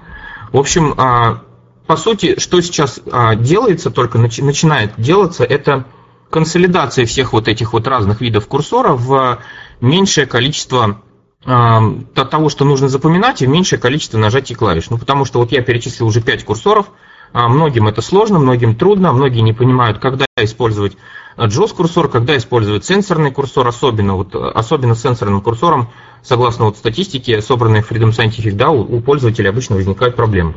В 0.53 0.59
общем, 0.59 0.95
а, 0.99 1.43
по 1.87 1.97
сути, 1.97 2.39
что 2.39 2.61
сейчас 2.61 3.01
а, 3.11 3.35
делается, 3.37 3.91
только 3.91 4.19
начинает 4.19 4.93
делаться, 4.99 5.45
это 5.45 5.87
консолидация 6.29 7.07
всех 7.07 7.33
вот 7.33 7.49
этих 7.49 7.73
вот 7.73 7.89
разных 7.89 8.21
видов 8.21 8.47
курсора 8.47 8.93
в 8.93 9.39
меньшее 9.81 10.27
количество 10.27 11.03
того, 11.43 12.51
что 12.51 12.67
нужно 12.67 12.91
запоминать, 12.91 13.41
и 13.41 13.47
в 13.47 13.49
меньшее 13.49 13.81
количество 13.81 14.19
нажатий 14.19 14.55
клавиш. 14.55 14.91
Ну, 14.91 14.99
потому 14.99 15.25
что 15.25 15.39
вот 15.39 15.53
я 15.53 15.63
перечислил 15.63 16.07
уже 16.07 16.21
5 16.21 16.45
курсоров, 16.45 16.91
многим 17.33 17.89
это 17.89 18.03
сложно, 18.03 18.39
многим 18.39 18.75
трудно, 18.75 19.13
многие 19.13 19.41
не 19.41 19.53
понимают, 19.53 19.99
когда 19.99 20.25
использовать 20.37 20.97
JOS-курсор, 21.37 22.09
когда 22.09 22.37
использовать 22.37 22.85
сенсорный 22.85 23.31
курсор, 23.31 23.67
особенно, 23.67 24.17
вот, 24.17 24.35
особенно 24.35 24.95
сенсорным 24.95 25.41
курсором, 25.41 25.89
согласно 26.23 26.67
вот 26.67 26.77
статистике, 26.77 27.41
собранной 27.41 27.81
Freedom 27.81 28.11
Scientific, 28.11 28.53
да, 28.53 28.71
у, 28.71 28.83
у 28.83 29.01
пользователей 29.01 29.49
обычно 29.49 29.77
возникают 29.77 30.17
проблемы. 30.17 30.55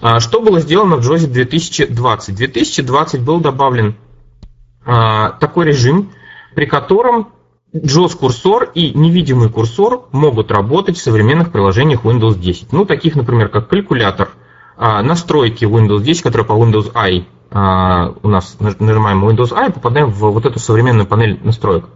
А, 0.00 0.20
что 0.20 0.40
было 0.40 0.60
сделано 0.60 0.96
в 0.96 1.00
JOS 1.00 1.26
2020? 1.26 2.34
В 2.34 2.36
2020 2.36 3.22
был 3.22 3.40
добавлен 3.40 3.96
а, 4.84 5.30
такой 5.30 5.66
режим, 5.66 6.12
при 6.54 6.66
котором 6.66 7.28
JOS-курсор 7.72 8.70
и 8.74 8.92
невидимый 8.92 9.48
курсор 9.48 10.08
могут 10.12 10.50
работать 10.50 10.96
в 10.96 11.02
современных 11.02 11.52
приложениях 11.52 12.04
Windows 12.04 12.38
10. 12.38 12.72
Ну, 12.72 12.84
таких, 12.84 13.16
например, 13.16 13.48
как 13.48 13.68
калькулятор, 13.68 14.30
а, 14.76 15.02
настройки 15.02 15.64
Windows 15.64 16.02
10, 16.02 16.22
которые 16.22 16.46
по 16.46 16.52
Windows 16.52 16.90
I, 16.94 17.26
а, 17.50 18.14
у 18.22 18.28
нас 18.28 18.56
нажимаем 18.58 19.24
Windows 19.24 19.52
I 19.54 19.70
попадаем 19.70 20.08
в 20.10 20.18
вот 20.18 20.46
эту 20.46 20.58
современную 20.58 21.06
панель 21.06 21.38
настроек. 21.42 21.86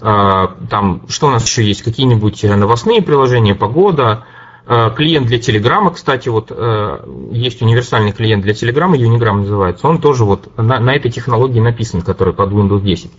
А, 0.00 0.56
там, 0.70 1.02
что 1.08 1.28
у 1.28 1.30
нас 1.30 1.44
еще 1.46 1.64
есть? 1.64 1.82
Какие-нибудь 1.82 2.42
новостные 2.44 3.02
приложения, 3.02 3.54
погода, 3.54 4.24
Э, 4.68 4.90
клиент 4.90 5.28
для 5.28 5.38
Телеграма, 5.38 5.92
кстати, 5.92 6.28
вот 6.28 6.50
э, 6.50 6.98
есть 7.30 7.62
универсальный 7.62 8.10
клиент 8.10 8.42
для 8.42 8.52
Телеграма, 8.52 8.96
Unigram 8.96 9.38
называется, 9.38 9.86
он 9.86 10.00
тоже 10.00 10.24
вот 10.24 10.48
на, 10.56 10.80
на 10.80 10.92
этой 10.92 11.08
технологии 11.08 11.60
написан, 11.60 12.02
который 12.02 12.34
под 12.34 12.50
Windows 12.50 12.80
10. 12.80 13.12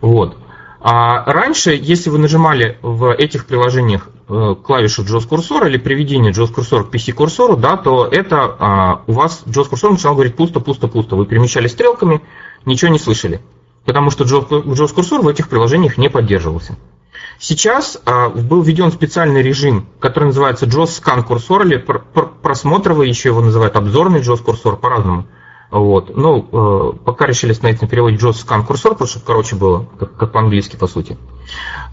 Вот. 0.00 0.36
А 0.80 1.22
раньше, 1.32 1.78
если 1.80 2.10
вы 2.10 2.18
нажимали 2.18 2.78
в 2.82 3.14
этих 3.14 3.46
приложениях 3.46 4.08
э, 4.08 4.21
клавишу 4.64 5.04
JOS 5.04 5.26
курсора 5.26 5.68
или 5.68 5.76
приведение 5.76 6.32
JOS 6.32 6.52
курсора 6.52 6.84
к 6.84 6.94
PC 6.94 7.12
курсору, 7.12 7.56
да, 7.56 7.76
то 7.76 8.06
это 8.06 8.56
а, 8.58 9.02
у 9.06 9.12
вас 9.12 9.42
JOS 9.46 9.68
курсор 9.68 9.90
начинал 9.92 10.14
говорить 10.14 10.36
пусто, 10.36 10.60
пусто, 10.60 10.88
пусто. 10.88 11.16
Вы 11.16 11.26
перемещали 11.26 11.66
стрелками, 11.68 12.22
ничего 12.64 12.90
не 12.90 12.98
слышали. 12.98 13.40
Потому 13.84 14.10
что 14.10 14.24
JOS 14.24 14.94
курсор 14.94 15.22
в 15.22 15.28
этих 15.28 15.48
приложениях 15.48 15.98
не 15.98 16.08
поддерживался. 16.08 16.76
Сейчас 17.38 18.00
а, 18.06 18.28
был 18.28 18.62
введен 18.62 18.92
специальный 18.92 19.42
режим, 19.42 19.86
который 19.98 20.26
называется 20.26 20.66
JOS 20.66 21.02
Scan 21.02 21.22
курсор 21.24 21.66
или 21.66 21.84
просмотровый, 22.42 23.08
еще 23.08 23.30
его 23.30 23.40
называют 23.40 23.76
обзорный 23.76 24.20
JOS 24.20 24.42
курсор 24.42 24.76
по-разному. 24.76 25.26
Вот. 25.72 26.14
Ну, 26.14 26.46
э, 26.52 26.98
пока 27.02 27.24
решили 27.24 27.52
остановиться 27.52 27.84
на 27.84 27.90
переводе 27.90 28.16
JOS 28.16 28.44
Scan 28.46 28.62
курсор, 28.62 28.92
потому 28.92 29.08
что 29.08 29.20
короче 29.20 29.56
было, 29.56 29.86
как, 29.98 30.14
как 30.16 30.32
по-английски 30.32 30.76
по 30.76 30.86
сути. 30.86 31.16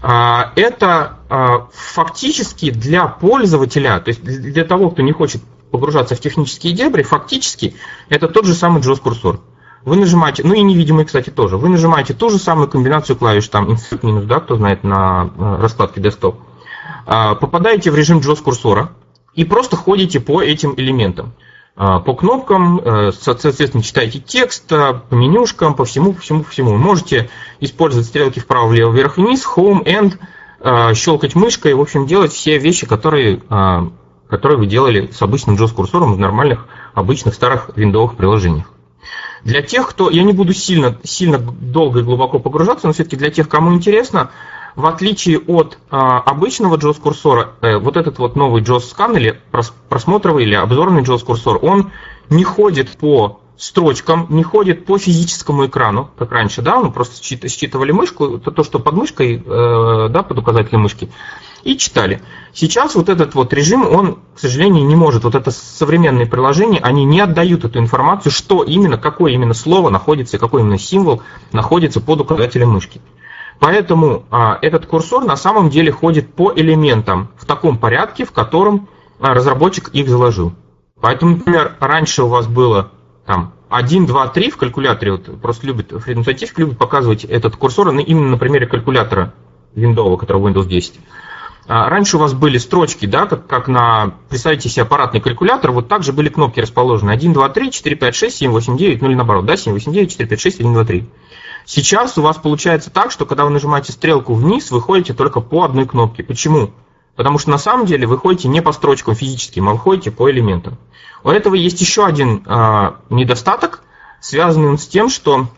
А, 0.02 0.52
это 0.54 1.16
а, 1.30 1.68
фактически 1.72 2.70
для 2.70 3.06
пользователя, 3.06 3.98
то 4.00 4.10
есть 4.10 4.22
для 4.22 4.64
того, 4.64 4.90
кто 4.90 5.00
не 5.00 5.12
хочет 5.12 5.40
погружаться 5.70 6.14
в 6.14 6.20
технические 6.20 6.74
дебри, 6.74 7.02
фактически 7.02 7.74
это 8.10 8.28
тот 8.28 8.44
же 8.44 8.52
самый 8.52 8.82
JOS 8.82 9.00
курсор. 9.00 9.40
Вы 9.86 9.96
нажимаете, 9.96 10.42
ну 10.44 10.52
и 10.52 10.60
невидимый, 10.60 11.06
кстати, 11.06 11.30
тоже. 11.30 11.56
Вы 11.56 11.70
нажимаете 11.70 12.12
ту 12.12 12.28
же 12.28 12.36
самую 12.36 12.68
комбинацию 12.68 13.16
клавиш, 13.16 13.48
там, 13.48 13.70
insert 13.70 14.00
минус, 14.02 14.24
да, 14.26 14.40
кто 14.40 14.56
знает, 14.56 14.84
на 14.84 15.30
э, 15.34 15.56
раскладке 15.62 16.02
desktop. 16.02 16.36
Попадаете 17.06 17.90
в 17.90 17.96
режим 17.96 18.18
JOS 18.18 18.42
курсора 18.42 18.90
и 19.34 19.46
просто 19.46 19.76
ходите 19.76 20.20
по 20.20 20.42
этим 20.42 20.74
элементам. 20.76 21.32
А, 21.76 22.00
по 22.00 22.14
кнопкам, 22.14 22.80
э, 22.80 23.12
соответственно, 23.12 23.82
читаете 23.82 24.18
текст, 24.18 24.70
э, 24.72 24.94
по 25.08 25.14
менюшкам, 25.14 25.74
по 25.74 25.84
всему, 25.84 26.12
по 26.12 26.20
всему, 26.20 26.42
по 26.42 26.50
всему. 26.50 26.76
можете 26.76 27.30
использовать 27.60 28.06
стрелки 28.06 28.40
вправо, 28.40 28.66
влево, 28.66 28.92
вверх, 28.92 29.16
вниз, 29.16 29.46
home, 29.46 29.84
end, 29.84 30.18
э, 30.60 30.94
щелкать 30.94 31.34
мышкой, 31.34 31.74
в 31.74 31.80
общем, 31.80 32.06
делать 32.06 32.32
все 32.32 32.58
вещи, 32.58 32.86
которые, 32.86 33.40
которые 34.28 34.58
вы 34.58 34.66
делали 34.66 35.10
с 35.12 35.22
обычным 35.22 35.56
JOS-курсором 35.56 36.14
в 36.14 36.18
нормальных, 36.18 36.66
обычных 36.94 37.34
старых 37.34 37.70
виндовых 37.76 38.16
приложениях. 38.16 38.70
Для 39.44 39.62
тех, 39.62 39.88
кто... 39.88 40.10
Я 40.10 40.22
не 40.22 40.32
буду 40.32 40.52
сильно, 40.52 40.98
сильно 41.02 41.38
долго 41.38 42.00
и 42.00 42.02
глубоко 42.02 42.38
погружаться, 42.38 42.86
но 42.86 42.92
все-таки 42.92 43.16
для 43.16 43.30
тех, 43.30 43.48
кому 43.48 43.72
интересно, 43.72 44.30
в 44.76 44.86
отличие 44.86 45.38
от 45.38 45.78
а, 45.90 46.18
обычного 46.20 46.76
JOS-курсора, 46.76 47.50
э, 47.60 47.76
вот 47.78 47.96
этот 47.96 48.18
вот 48.18 48.36
новый 48.36 48.62
JOS-скан 48.62 49.16
или 49.16 49.40
просмотровый 49.88 50.44
или 50.44 50.54
обзорный 50.54 51.02
JOS-курсор, 51.02 51.58
он 51.62 51.90
не 52.28 52.44
ходит 52.44 52.90
по 52.96 53.40
строчкам, 53.56 54.26
не 54.30 54.42
ходит 54.42 54.86
по 54.86 54.98
физическому 54.98 55.66
экрану, 55.66 56.10
как 56.18 56.32
раньше, 56.32 56.62
да, 56.62 56.80
мы 56.80 56.90
просто 56.90 57.22
считывали 57.22 57.92
мышку, 57.92 58.38
то, 58.38 58.50
то 58.50 58.64
что 58.64 58.78
под 58.78 58.94
мышкой, 58.94 59.36
э, 59.36 60.08
да, 60.08 60.22
под 60.22 60.38
указателем 60.38 60.80
мышки, 60.80 61.10
и 61.62 61.76
читали. 61.76 62.22
Сейчас 62.54 62.94
вот 62.94 63.08
этот 63.08 63.34
вот 63.34 63.52
режим, 63.52 63.86
он, 63.86 64.18
к 64.34 64.38
сожалению, 64.38 64.86
не 64.86 64.96
может. 64.96 65.24
Вот 65.24 65.34
это 65.34 65.50
современные 65.50 66.26
приложения, 66.26 66.80
они 66.80 67.04
не 67.04 67.20
отдают 67.20 67.64
эту 67.64 67.78
информацию, 67.78 68.32
что 68.32 68.64
именно, 68.64 68.96
какое 68.96 69.32
именно 69.32 69.54
слово 69.54 69.90
находится, 69.90 70.38
какой 70.38 70.62
именно 70.62 70.78
символ 70.78 71.22
находится 71.52 72.00
под 72.00 72.22
указателем 72.22 72.70
мышки. 72.70 73.00
Поэтому 73.60 74.24
а, 74.30 74.58
этот 74.62 74.86
курсор 74.86 75.24
на 75.24 75.36
самом 75.36 75.68
деле 75.68 75.92
ходит 75.92 76.34
по 76.34 76.50
элементам 76.56 77.28
в 77.36 77.44
таком 77.44 77.78
порядке, 77.78 78.24
в 78.24 78.32
котором 78.32 78.88
а, 79.20 79.34
разработчик 79.34 79.90
их 79.90 80.08
заложил. 80.08 80.54
Поэтому, 81.00 81.36
например, 81.36 81.76
раньше 81.78 82.22
у 82.22 82.28
вас 82.28 82.46
было 82.46 82.90
там 83.26 83.52
1, 83.68 84.06
2, 84.06 84.28
3 84.28 84.50
в 84.50 84.56
калькуляторе, 84.56 85.12
вот 85.12 85.40
просто 85.40 85.66
любит, 85.66 85.92
Scientific 85.92 86.52
любит 86.56 86.78
показывать 86.78 87.24
этот 87.24 87.56
курсор 87.56 87.90
именно 87.90 88.30
на 88.30 88.38
примере 88.38 88.66
калькулятора 88.66 89.34
Windows, 89.74 90.16
который 90.16 90.42
Windows 90.42 90.66
10. 90.66 90.98
А, 91.68 91.90
раньше 91.90 92.16
у 92.16 92.20
вас 92.20 92.32
были 92.32 92.56
строчки, 92.56 93.04
да, 93.04 93.26
как, 93.26 93.46
как 93.46 93.68
на, 93.68 94.14
представьте 94.30 94.70
себе 94.70 94.82
аппаратный 94.82 95.20
калькулятор, 95.20 95.70
вот 95.70 95.86
также 95.86 96.14
были 96.14 96.30
кнопки 96.30 96.60
расположены 96.60 97.10
1, 97.10 97.34
2, 97.34 97.48
3, 97.50 97.70
4, 97.70 97.96
5, 97.96 98.14
6, 98.14 98.36
7, 98.38 98.50
8, 98.50 98.76
9, 98.78 99.02
ну 99.02 99.08
или 99.08 99.14
наоборот, 99.14 99.44
да, 99.44 99.56
7, 99.58 99.72
8, 99.74 99.92
9, 99.92 100.10
4, 100.10 100.28
5, 100.28 100.40
6, 100.40 100.60
1, 100.60 100.72
2, 100.72 100.84
3. 100.84 101.08
Сейчас 101.64 102.18
у 102.18 102.22
вас 102.22 102.36
получается 102.36 102.90
так, 102.90 103.10
что 103.10 103.26
когда 103.26 103.44
вы 103.44 103.50
нажимаете 103.50 103.92
стрелку 103.92 104.34
вниз, 104.34 104.70
вы 104.70 104.80
ходите 104.80 105.14
только 105.14 105.40
по 105.40 105.64
одной 105.64 105.86
кнопке. 105.86 106.22
Почему? 106.22 106.70
Потому 107.16 107.38
что 107.38 107.50
на 107.50 107.58
самом 107.58 107.86
деле 107.86 108.06
вы 108.06 108.18
ходите 108.18 108.48
не 108.48 108.62
по 108.62 108.72
строчкам 108.72 109.14
физическим, 109.14 109.68
а 109.68 109.72
вы 109.72 109.78
ходите 109.78 110.10
по 110.10 110.30
элементам. 110.30 110.78
У 111.22 111.28
этого 111.28 111.54
есть 111.54 111.80
еще 111.80 112.06
один 112.06 112.44
э, 112.46 112.92
недостаток, 113.10 113.82
связанный 114.20 114.78
с 114.78 114.86
тем, 114.86 115.10
что 115.10 115.48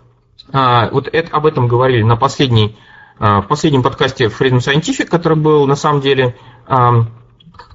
э, 0.52 0.90
вот 0.90 1.08
это, 1.12 1.36
об 1.36 1.46
этом 1.46 1.68
говорили 1.68 2.02
на 2.02 2.16
последней, 2.16 2.76
э, 3.20 3.40
в 3.40 3.42
последнем 3.42 3.82
подкасте 3.82 4.24
Freedom 4.26 4.58
Scientific, 4.58 5.04
который 5.04 5.38
был 5.38 5.66
на 5.66 5.76
самом 5.76 6.00
деле 6.00 6.36
э, 6.66 7.02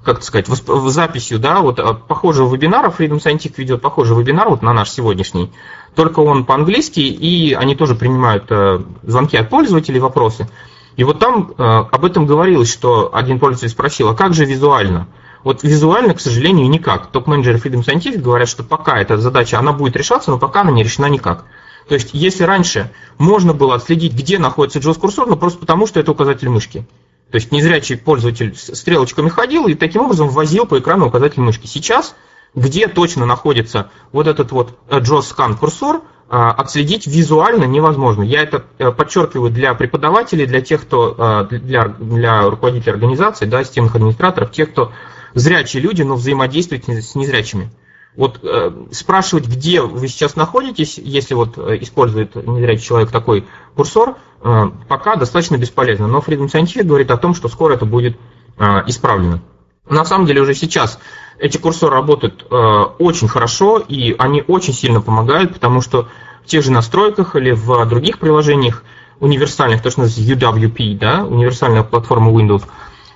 как 0.04 0.22
сказать, 0.22 0.48
в 0.48 0.88
записью, 0.90 1.38
да, 1.38 1.60
вот 1.60 2.06
похожего 2.06 2.54
вебинара, 2.54 2.90
Freedom 2.90 3.22
Scientific 3.22 3.54
ведет 3.56 3.82
похожий 3.82 4.16
вебинар 4.16 4.48
вот 4.48 4.62
на 4.62 4.72
наш 4.72 4.90
сегодняшний, 4.90 5.52
только 5.98 6.20
он 6.20 6.44
по-английски, 6.44 7.00
и 7.00 7.54
они 7.54 7.74
тоже 7.74 7.96
принимают 7.96 8.44
э, 8.50 8.82
звонки 9.02 9.36
от 9.36 9.50
пользователей, 9.50 9.98
вопросы. 9.98 10.48
И 10.94 11.02
вот 11.02 11.18
там 11.18 11.52
э, 11.58 11.60
об 11.60 12.04
этом 12.04 12.24
говорилось, 12.24 12.72
что 12.72 13.10
один 13.12 13.40
пользователь 13.40 13.68
спросил, 13.68 14.08
а 14.08 14.14
как 14.14 14.32
же 14.32 14.44
визуально? 14.44 15.08
Вот 15.42 15.64
визуально, 15.64 16.14
к 16.14 16.20
сожалению, 16.20 16.70
никак. 16.70 17.08
Топ-менеджеры 17.08 17.58
Freedom 17.58 17.84
Scientific 17.84 18.18
говорят, 18.18 18.48
что 18.48 18.62
пока 18.62 19.00
эта 19.00 19.18
задача, 19.18 19.58
она 19.58 19.72
будет 19.72 19.96
решаться, 19.96 20.30
но 20.30 20.38
пока 20.38 20.60
она 20.60 20.70
не 20.70 20.84
решена 20.84 21.06
никак. 21.06 21.46
То 21.88 21.94
есть, 21.94 22.10
если 22.12 22.44
раньше 22.44 22.92
можно 23.18 23.52
было 23.52 23.74
отследить, 23.74 24.12
где 24.12 24.38
находится 24.38 24.78
JOS-курсор, 24.78 25.26
ну 25.26 25.34
просто 25.34 25.58
потому, 25.58 25.88
что 25.88 25.98
это 25.98 26.12
указатель 26.12 26.48
мышки. 26.48 26.86
То 27.32 27.38
есть 27.38 27.50
незрячий 27.50 27.96
пользователь 27.96 28.54
стрелочками 28.54 29.30
ходил 29.30 29.66
и 29.66 29.74
таким 29.74 30.02
образом 30.02 30.28
ввозил 30.28 30.64
по 30.64 30.78
экрану 30.78 31.08
указатель 31.08 31.40
мышки. 31.40 31.66
Сейчас, 31.66 32.14
где 32.54 32.88
точно 32.88 33.26
находится 33.26 33.90
вот 34.12 34.26
этот 34.26 34.52
вот 34.52 34.78
JOS 34.88 35.34
Scan 35.36 35.56
курсор, 35.56 36.02
а, 36.30 36.50
отследить 36.50 37.06
визуально 37.06 37.64
невозможно. 37.64 38.22
Я 38.22 38.42
это 38.42 38.64
э, 38.78 38.90
подчеркиваю 38.90 39.50
для 39.50 39.72
преподавателей, 39.74 40.46
для 40.46 40.60
тех, 40.60 40.82
кто 40.82 41.46
для, 41.50 41.88
для 41.88 42.50
руководителей 42.50 42.92
организации, 42.92 43.46
да, 43.46 43.64
системных 43.64 43.94
администраторов, 43.94 44.50
тех, 44.50 44.70
кто 44.70 44.92
зрячие 45.34 45.82
люди, 45.82 46.02
но 46.02 46.16
взаимодействуют 46.16 46.88
с 46.88 47.14
незрячими. 47.14 47.70
Вот 48.16 48.40
э, 48.42 48.72
спрашивать, 48.90 49.46
где 49.46 49.80
вы 49.80 50.08
сейчас 50.08 50.34
находитесь, 50.34 50.98
если 50.98 51.34
вот 51.34 51.56
э, 51.56 51.78
использует 51.80 52.34
незрячий 52.34 52.84
человек 52.84 53.12
такой 53.12 53.46
курсор, 53.76 54.16
э, 54.42 54.70
пока 54.88 55.14
достаточно 55.14 55.56
бесполезно. 55.56 56.08
Но 56.08 56.18
Freedom 56.18 56.46
Scientific 56.46 56.82
говорит 56.82 57.12
о 57.12 57.16
том, 57.16 57.34
что 57.34 57.48
скоро 57.48 57.74
это 57.74 57.84
будет 57.84 58.16
э, 58.58 58.64
исправлено. 58.86 59.40
На 59.88 60.04
самом 60.04 60.26
деле 60.26 60.40
уже 60.40 60.54
сейчас 60.54 60.98
эти 61.38 61.58
курсоры 61.58 61.94
работают 61.94 62.46
э, 62.50 62.54
очень 62.98 63.28
хорошо, 63.28 63.78
и 63.78 64.14
они 64.18 64.42
очень 64.46 64.72
сильно 64.72 65.00
помогают, 65.00 65.54
потому 65.54 65.80
что 65.80 66.08
в 66.44 66.46
тех 66.46 66.64
же 66.64 66.72
настройках 66.72 67.36
или 67.36 67.52
в 67.52 67.86
других 67.86 68.18
приложениях 68.18 68.82
универсальных, 69.20 69.82
то, 69.82 69.90
что 69.90 70.02
называется 70.02 70.46
UWP, 70.46 70.98
да, 70.98 71.24
универсальная 71.24 71.82
платформа 71.82 72.32
Windows, 72.32 72.64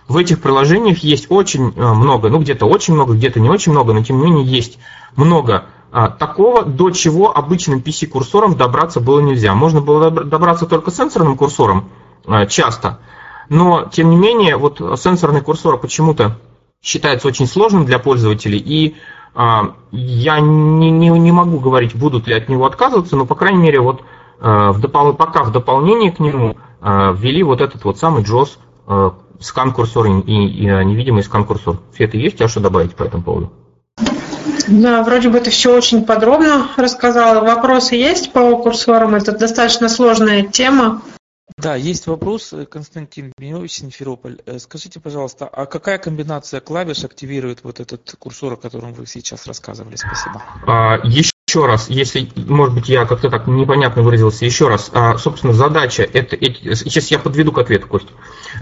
в 0.09 0.17
этих 0.17 0.41
приложениях 0.41 0.99
есть 0.99 1.27
очень 1.31 1.73
э, 1.75 1.93
много, 1.93 2.29
ну 2.29 2.39
где-то 2.39 2.67
очень 2.67 2.95
много, 2.95 3.15
где-то 3.15 3.41
не 3.41 3.49
очень 3.49 3.73
много, 3.73 3.93
но 3.93 4.03
тем 4.03 4.19
не 4.19 4.25
менее 4.25 4.45
есть 4.45 4.79
много 5.17 5.67
а, 5.91 6.09
такого, 6.09 6.65
до 6.65 6.91
чего 6.91 7.37
обычным 7.37 7.81
PC-курсором 7.81 8.57
добраться 8.57 8.99
было 8.99 9.21
нельзя. 9.21 9.55
Можно 9.55 9.83
было 9.83 10.11
добраться 10.11 10.67
только 10.67 10.91
сенсорным 10.91 11.37
курсором 11.37 11.91
а, 12.27 12.47
часто, 12.47 13.01
но 13.49 13.89
тем 13.93 14.11
не 14.11 14.17
менее 14.17 14.57
вот 14.57 14.81
сенсорный 14.99 15.43
курсор 15.43 15.79
почему-то 15.79 16.39
считается 16.83 17.29
очень 17.29 17.47
сложным 17.47 17.87
для 17.87 17.99
пользователей, 17.99 18.59
и 18.59 18.97
а, 19.35 19.75
я 19.93 20.41
не, 20.41 20.91
не, 20.91 21.09
не 21.09 21.33
могу 21.33 21.59
говорить, 21.61 21.95
будут 21.95 22.27
ли 22.27 22.35
от 22.35 22.49
него 22.49 22.67
отказываться, 22.67 23.17
но 23.17 23.25
по 23.25 23.35
крайней 23.35 23.63
мере 23.63 23.81
вот 23.81 24.03
в 24.41 24.81
допол... 24.81 25.15
пока 25.15 25.45
в 25.45 25.53
дополнение 25.53 26.11
к 26.11 26.19
нему 26.19 26.57
ввели 26.81 27.45
вот 27.45 27.61
этот 27.61 27.85
вот 27.85 27.97
самый 27.97 28.25
JAWS 28.25 28.59
скан-курсор 29.41 30.07
и, 30.07 30.11
и, 30.11 30.67
невидимый 30.67 31.23
скан-курсор. 31.23 31.79
Света, 31.95 32.17
есть 32.17 32.35
у 32.35 32.39
тебя 32.39 32.49
что 32.49 32.61
добавить 32.61 32.95
по 32.95 33.05
этому 33.05 33.23
поводу? 33.23 33.53
Да, 34.69 35.03
вроде 35.03 35.29
бы 35.29 35.41
ты 35.41 35.51
все 35.51 35.77
очень 35.77 36.05
подробно 36.05 36.69
рассказала. 36.77 37.45
Вопросы 37.45 37.97
есть 37.97 38.33
по 38.33 38.57
курсорам? 38.57 39.15
Это 39.15 39.33
достаточно 39.33 39.89
сложная 39.89 40.43
тема. 40.43 41.03
Да, 41.57 41.77
есть 41.77 42.07
вопрос, 42.07 42.53
э, 42.53 42.67
Константин 42.67 43.33
Беневич, 43.39 43.73
Симферополь. 43.73 44.39
Э, 44.47 44.59
скажите, 44.59 45.01
пожалуйста, 45.01 45.47
а 45.47 45.67
какая 45.67 45.99
комбинация 45.99 46.61
клавиш 46.61 47.05
активирует 47.05 47.61
вот 47.63 47.81
этот 47.81 48.15
курсор, 48.19 48.55
о 48.55 48.57
котором 48.57 48.93
вы 48.93 49.07
сейчас 49.07 49.47
рассказывали? 49.47 49.97
Спасибо. 49.97 50.43
А, 50.67 50.99
еще 51.05 51.67
раз, 51.67 51.91
если, 51.91 52.29
может 52.37 52.75
быть, 52.75 52.89
я 52.89 53.05
как-то 53.05 53.31
так 53.31 53.47
непонятно 53.47 54.03
выразился, 54.03 54.45
еще 54.45 54.69
раз. 54.69 54.91
А, 54.93 55.19
собственно, 55.19 55.53
задача, 55.53 56.03
это, 56.03 56.37
сейчас 56.37 57.11
я 57.11 57.19
подведу 57.19 57.53
к 57.53 57.59
ответу, 57.59 57.89
Кость. 57.89 58.09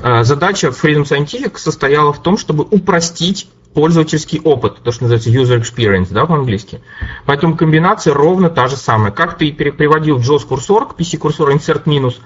А, 0.03 0.24
задача 0.24 0.68
Freedom 0.68 1.05
Scientific 1.05 1.57
состояла 1.59 2.12
в 2.12 2.22
том, 2.22 2.37
чтобы 2.37 2.64
упростить 2.64 3.48
пользовательский 3.74 4.40
опыт, 4.40 4.83
то, 4.83 4.92
что 4.92 5.05
называется 5.05 5.31
user 5.31 5.61
experience, 5.61 6.09
да, 6.11 6.26
по-английски. 6.26 6.81
Поэтому 7.26 7.57
комбинация 7.57 8.14
ровно 8.14 8.50
та 8.50 8.66
же 8.66 8.76
самая. 8.76 9.12
Как 9.12 9.38
ты 9.38 9.53
приводил 9.53 10.18
JOS-курсор 10.18 10.88
к 10.88 10.98
PC-курсору 10.98 11.53
insert 11.53 11.83
минус, 11.87 12.20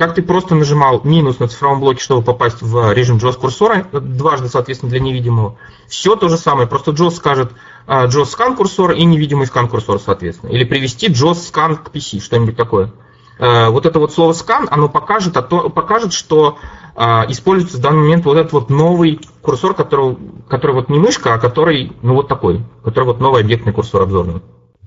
как 0.00 0.14
ты 0.14 0.22
просто 0.22 0.54
нажимал 0.54 1.02
минус 1.04 1.40
на 1.40 1.48
цифровом 1.48 1.80
блоке, 1.80 2.02
чтобы 2.02 2.22
попасть 2.22 2.62
в 2.62 2.94
режим 2.94 3.18
JOS-курсора, 3.18 3.86
дважды, 3.92 4.48
соответственно, 4.48 4.88
для 4.88 4.98
невидимого, 4.98 5.58
все 5.88 6.16
то 6.16 6.30
же 6.30 6.38
самое. 6.38 6.66
Просто 6.66 6.92
JOS 6.92 7.10
скажет 7.10 7.52
JOS 7.86 8.24
скан 8.24 8.56
курсора 8.56 8.94
и 8.94 9.04
невидимый 9.04 9.46
скан 9.46 9.68
курсора, 9.68 9.98
соответственно. 9.98 10.52
Или 10.52 10.64
привести 10.64 11.08
JOS 11.08 11.48
скан 11.48 11.76
к 11.76 11.90
PC, 11.90 12.20
что-нибудь 12.20 12.56
такое. 12.56 12.94
Э, 13.38 13.68
вот 13.68 13.84
это 13.84 13.98
вот 13.98 14.14
слово 14.14 14.32
скан, 14.32 14.68
оно 14.70 14.88
покажет, 14.88 15.36
а 15.36 15.42
то, 15.42 15.68
покажет 15.68 16.14
что 16.14 16.56
а, 16.94 17.26
используется 17.28 17.76
в 17.76 17.82
данный 17.82 18.00
момент 18.00 18.24
вот 18.24 18.38
этот 18.38 18.52
вот 18.52 18.70
новый 18.70 19.20
курсор, 19.42 19.74
который, 19.74 20.16
который 20.48 20.76
вот 20.76 20.88
не 20.88 20.98
мышка, 20.98 21.34
а 21.34 21.38
который, 21.38 21.92
ну 22.00 22.14
вот 22.14 22.26
такой, 22.26 22.64
который 22.82 23.04
вот 23.04 23.20
новый 23.20 23.42
объектный 23.42 23.74
курсор 23.74 24.00
обзорный. 24.00 24.40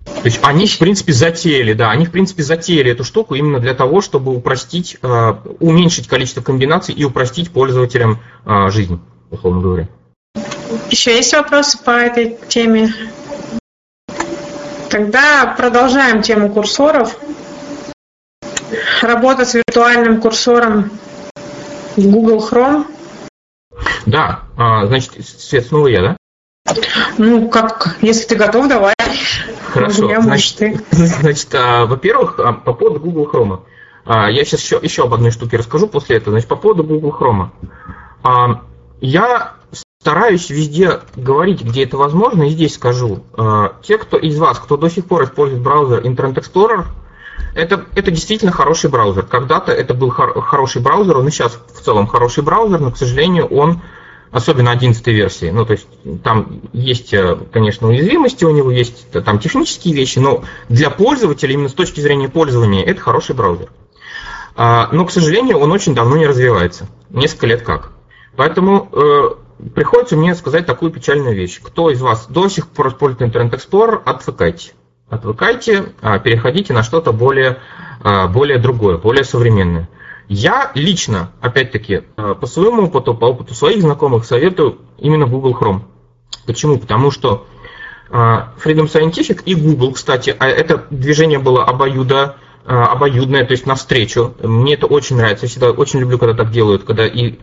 То 0.06 0.26
есть 0.26 0.39
они, 0.44 0.68
в 0.68 0.78
принципе, 0.78 1.13
затеяли, 1.13 1.74
да, 1.74 1.92
они, 1.92 2.06
в 2.06 2.12
принципе, 2.12 2.44
затеяли 2.44 2.92
эту 2.92 3.04
штуку 3.04 3.36
именно 3.36 3.60
для 3.60 3.74
того, 3.74 4.02
чтобы 4.02 4.36
упростить, 4.36 4.98
э, 5.02 5.34
уменьшить 5.60 6.08
количество 6.08 6.42
комбинаций 6.42 6.94
и 6.94 7.04
упростить 7.04 7.52
пользователям 7.52 8.20
э, 8.46 8.70
жизнь, 8.70 9.00
условно 9.32 9.62
говоря. 9.62 9.88
Еще 10.89 11.16
есть 11.16 11.34
вопросы 11.34 11.78
по 11.84 11.92
этой 11.92 12.38
теме? 12.48 12.94
Тогда 14.89 15.54
продолжаем 15.58 16.22
тему 16.22 16.50
курсоров. 16.50 17.18
Работа 19.02 19.46
с 19.46 19.54
виртуальным 19.54 20.22
курсором 20.22 20.92
в 21.96 22.08
Google 22.12 22.48
Chrome. 22.48 22.86
Да, 24.06 24.42
а, 24.58 24.86
значит, 24.88 25.13
Свет, 25.28 25.68
снова 25.68 25.88
я, 25.88 26.02
да? 26.02 26.76
Ну, 27.18 27.50
как, 27.50 27.98
если 28.02 28.28
ты 28.28 28.36
готов, 28.36 28.68
давай. 28.68 28.94
Хорошо, 29.69 30.21
значит, 30.21 30.86
значит 30.91 31.56
а, 31.56 31.86
во-первых, 31.86 32.39
а, 32.39 32.54
по 32.54 32.73
поводу 32.73 32.99
Google 32.99 33.30
Chrome. 33.32 33.60
А, 34.06 34.30
я 34.30 34.43
сейчас 34.45 34.62
еще, 34.62 34.80
еще 34.82 35.04
об 35.04 35.13
одной 35.13 35.32
штуке 35.32 35.58
расскажу 35.58 35.88
после 35.88 36.17
этого. 36.17 36.32
Значит, 36.32 36.49
по 36.49 36.56
поводу 36.56 36.84
Google 36.84 37.15
Chrome. 37.19 37.49
А, 38.23 38.62
я 39.02 39.54
стараюсь 40.02 40.49
везде 40.49 40.99
говорить, 41.15 41.63
где 41.63 41.86
это 41.86 41.97
возможно, 41.97 42.43
и 42.43 42.49
здесь 42.49 42.76
скажу. 42.76 43.23
А, 43.38 43.78
те, 43.82 43.97
кто 43.97 44.17
из 44.17 44.38
вас, 44.38 44.60
кто 44.60 44.78
до 44.78 44.89
сих 44.89 45.06
пор 45.06 45.23
использует 45.23 45.63
браузер 45.63 46.02
Internet 46.02 46.36
Explorer, 46.36 46.86
это, 47.56 47.86
это 47.95 48.12
действительно 48.12 48.52
хороший 48.52 48.89
браузер. 48.89 49.23
Когда-то 49.23 49.71
это 49.71 49.93
был 49.93 50.10
хор- 50.10 50.41
хороший 50.41 50.82
браузер, 50.82 51.17
он 51.17 51.28
и 51.28 51.32
сейчас 51.32 51.58
в 51.73 51.82
целом 51.82 52.08
хороший 52.08 52.43
браузер, 52.43 52.80
но, 52.80 52.91
к 52.91 52.97
сожалению, 52.97 53.45
он, 53.47 53.82
особенно 54.34 54.72
11 54.72 55.06
версии, 55.08 55.52
ну, 55.52 55.65
то 55.65 55.74
есть 55.74 55.88
там 56.24 56.62
есть, 56.74 57.13
э, 57.13 57.38
конечно, 57.52 57.88
уязвимости 57.88 58.43
у 58.43 58.52
него, 58.52 58.72
есть 58.72 59.10
там 59.12 59.39
технические 59.39 59.93
вещи, 59.93 60.19
но 60.19 60.43
для 60.67 60.89
пользователя, 60.89 61.54
именно 61.54 61.69
с 61.69 61.74
точки 61.74 62.02
зрения 62.02 62.28
пользования, 62.28 62.84
это 62.84 63.00
хороший 63.00 63.36
браузер. 63.36 63.69
А, 64.56 64.89
но, 64.91 65.06
к 65.06 65.12
сожалению, 65.12 65.60
он 65.60 65.72
очень 65.72 65.96
давно 65.96 66.17
не 66.17 66.28
развивается. 66.28 66.88
Несколько 67.10 67.48
лет 67.48 67.62
как. 67.62 67.93
Поэтому 68.36 68.89
э, 68.91 69.69
приходится 69.74 70.17
мне 70.17 70.36
сказать 70.36 70.65
такую 70.65 70.91
печальную 70.91 71.36
вещь. 71.36 71.62
Кто 71.63 71.89
из 71.89 72.02
вас 72.02 72.28
до 72.28 72.50
сих 72.50 72.67
пор 72.67 72.89
использует 72.89 73.34
Internet 73.34 73.52
Explorer, 73.52 74.02
отвыкайте 74.04 74.74
отвыкайте, 75.13 75.93
а, 76.02 76.19
переходите 76.19 76.74
на 76.74 76.84
что-то 76.84 77.13
более, 77.13 77.60
а, 78.04 78.28
более 78.28 78.58
другое, 78.58 78.98
более 78.98 79.24
современное. 79.24 79.89
Я 80.27 80.71
лично, 80.75 81.31
опять-таки, 81.41 82.03
а, 82.15 82.36
по 82.36 82.45
своему 82.47 82.83
опыту, 82.83 83.13
по 83.13 83.25
опыту 83.25 83.53
своих 83.53 83.81
знакомых, 83.81 84.25
советую 84.25 84.79
именно 84.97 85.25
Google 85.25 85.57
Chrome. 85.59 85.81
Почему? 86.45 86.77
Потому 86.77 87.12
что 87.12 87.47
Freedom 88.09 88.86
Scientific 88.86 89.41
и 89.43 89.55
Google, 89.55 89.93
кстати, 89.93 90.29
это 90.29 90.86
движение 90.91 91.39
было 91.39 91.63
обоюдо, 91.63 92.36
обоюдное, 92.63 93.43
то 93.43 93.53
есть 93.53 93.65
навстречу. 93.65 94.36
Мне 94.43 94.75
это 94.75 94.86
очень 94.86 95.15
нравится. 95.15 95.45
Я 95.45 95.49
всегда 95.49 95.71
очень 95.71 95.99
люблю, 95.99 96.19
когда 96.19 96.36
так 96.36 96.51
делают, 96.51 96.83
когда 96.83 97.07
и 97.07 97.39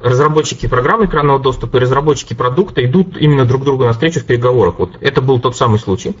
разработчики 0.00 0.66
программы 0.66 1.04
экранного 1.04 1.38
доступа 1.38 1.76
и 1.76 1.80
разработчики 1.80 2.34
продукта 2.34 2.84
идут 2.84 3.16
именно 3.16 3.44
друг 3.44 3.62
другу 3.64 3.84
навстречу 3.84 4.20
в 4.20 4.24
переговорах. 4.24 4.78
Вот 4.78 4.96
это 5.00 5.20
был 5.20 5.38
тот 5.38 5.56
самый 5.56 5.78
случай 5.78 6.16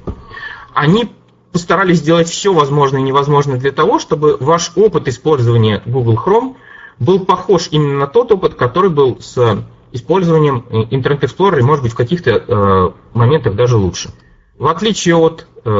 они 0.76 1.10
постарались 1.56 2.00
сделать 2.00 2.28
все 2.28 2.52
возможное 2.52 3.00
и 3.00 3.02
невозможное 3.02 3.56
для 3.56 3.72
того, 3.72 3.98
чтобы 3.98 4.36
ваш 4.38 4.72
опыт 4.76 5.08
использования 5.08 5.80
Google 5.86 6.20
Chrome 6.22 6.56
был 6.98 7.24
похож 7.24 7.68
именно 7.70 8.00
на 8.00 8.06
тот 8.06 8.30
опыт, 8.30 8.56
который 8.56 8.90
был 8.90 9.16
с 9.22 9.64
использованием 9.90 10.66
Internet 10.68 11.20
Explorer, 11.20 11.60
и, 11.60 11.62
может 11.62 11.82
быть, 11.82 11.94
в 11.94 11.96
каких-то 11.96 12.30
э, 12.30 12.90
моментах 13.14 13.54
даже 13.54 13.78
лучше. 13.78 14.10
В 14.58 14.66
отличие 14.66 15.16
от 15.16 15.46
э, 15.64 15.70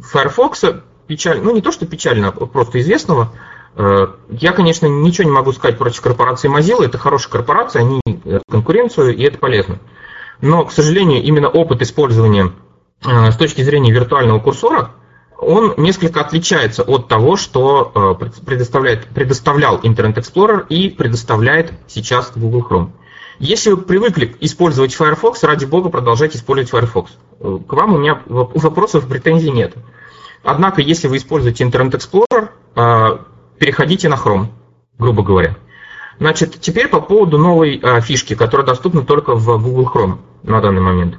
Firefox, 0.00 0.64
печаль, 1.06 1.42
ну 1.44 1.54
не 1.54 1.62
то, 1.62 1.70
что 1.70 1.86
печально, 1.86 2.34
а 2.36 2.46
просто 2.46 2.80
известного, 2.80 3.30
э, 3.76 4.08
я, 4.30 4.50
конечно, 4.50 4.86
ничего 4.86 5.28
не 5.28 5.32
могу 5.32 5.52
сказать 5.52 5.78
против 5.78 6.00
корпорации 6.00 6.52
Mozilla, 6.52 6.86
это 6.86 6.98
хорошая 6.98 7.30
корпорация, 7.30 7.82
они 7.82 8.00
конкуренцию, 8.50 9.14
и 9.14 9.22
это 9.22 9.38
полезно. 9.38 9.78
Но, 10.40 10.64
к 10.64 10.72
сожалению, 10.72 11.22
именно 11.22 11.48
опыт 11.48 11.82
использования 11.82 12.50
Э, 12.50 12.67
с 13.02 13.36
точки 13.36 13.62
зрения 13.62 13.92
виртуального 13.92 14.40
курсора, 14.40 14.92
он 15.38 15.74
несколько 15.76 16.20
отличается 16.20 16.82
от 16.82 17.06
того, 17.06 17.36
что 17.36 18.18
э, 18.20 18.40
предоставляет, 18.44 19.06
предоставлял 19.06 19.78
Internet 19.78 20.16
Explorer 20.16 20.66
и 20.68 20.88
предоставляет 20.90 21.72
сейчас 21.86 22.32
Google 22.34 22.66
Chrome. 22.68 22.90
Если 23.38 23.70
вы 23.70 23.76
привыкли 23.76 24.34
использовать 24.40 24.94
Firefox, 24.94 25.44
ради 25.44 25.64
бога, 25.64 25.90
продолжайте 25.90 26.38
использовать 26.38 26.70
Firefox. 26.70 27.12
Э, 27.38 27.58
к 27.66 27.72
вам 27.72 27.94
у 27.94 27.98
меня 27.98 28.20
вопросов 28.26 29.06
претензий 29.06 29.52
нет. 29.52 29.74
Однако, 30.42 30.82
если 30.82 31.06
вы 31.06 31.18
используете 31.18 31.64
Internet 31.64 32.00
Explorer, 32.00 33.24
переходите 33.58 34.08
на 34.08 34.14
Chrome, 34.14 34.46
грубо 34.98 35.22
говоря. 35.22 35.56
Значит, 36.18 36.60
теперь 36.60 36.88
по 36.88 37.00
поводу 37.00 37.38
новой 37.38 37.82
фишки, 38.00 38.34
которая 38.34 38.66
доступна 38.66 39.02
только 39.02 39.34
в 39.34 39.62
Google 39.62 39.90
Chrome 39.92 40.18
на 40.44 40.60
данный 40.60 40.80
момент. 40.80 41.18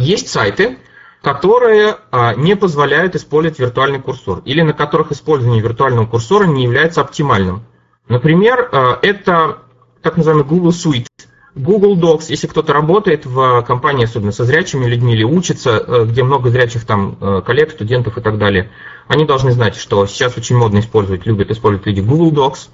Есть 0.00 0.28
сайты, 0.28 0.78
которые 1.22 1.96
а, 2.10 2.34
не 2.34 2.56
позволяют 2.56 3.14
использовать 3.14 3.58
виртуальный 3.58 4.00
курсор 4.00 4.40
или 4.44 4.62
на 4.62 4.72
которых 4.72 5.12
использование 5.12 5.62
виртуального 5.62 6.06
курсора 6.06 6.44
не 6.44 6.64
является 6.64 7.02
оптимальным. 7.02 7.62
Например, 8.08 8.68
а, 8.72 8.98
это 9.02 9.58
так 10.02 10.16
называемый 10.16 10.46
Google 10.46 10.70
Suite. 10.70 11.06
Google 11.54 11.98
Docs, 11.98 12.26
если 12.28 12.46
кто-то 12.46 12.72
работает 12.72 13.26
в 13.26 13.62
компании, 13.62 14.04
особенно 14.04 14.30
со 14.32 14.44
зрячими 14.44 14.86
людьми 14.86 15.12
или 15.12 15.24
учится, 15.24 15.78
а, 15.78 16.04
где 16.06 16.22
много 16.22 16.48
зрячих 16.48 16.86
там 16.86 17.16
коллег, 17.44 17.72
студентов 17.72 18.16
и 18.16 18.22
так 18.22 18.38
далее, 18.38 18.70
они 19.06 19.26
должны 19.26 19.50
знать, 19.50 19.76
что 19.76 20.06
сейчас 20.06 20.38
очень 20.38 20.56
модно 20.56 20.78
использовать, 20.78 21.26
любят 21.26 21.50
использовать 21.50 21.86
люди 21.86 22.00
Google 22.00 22.32
Docs. 22.32 22.68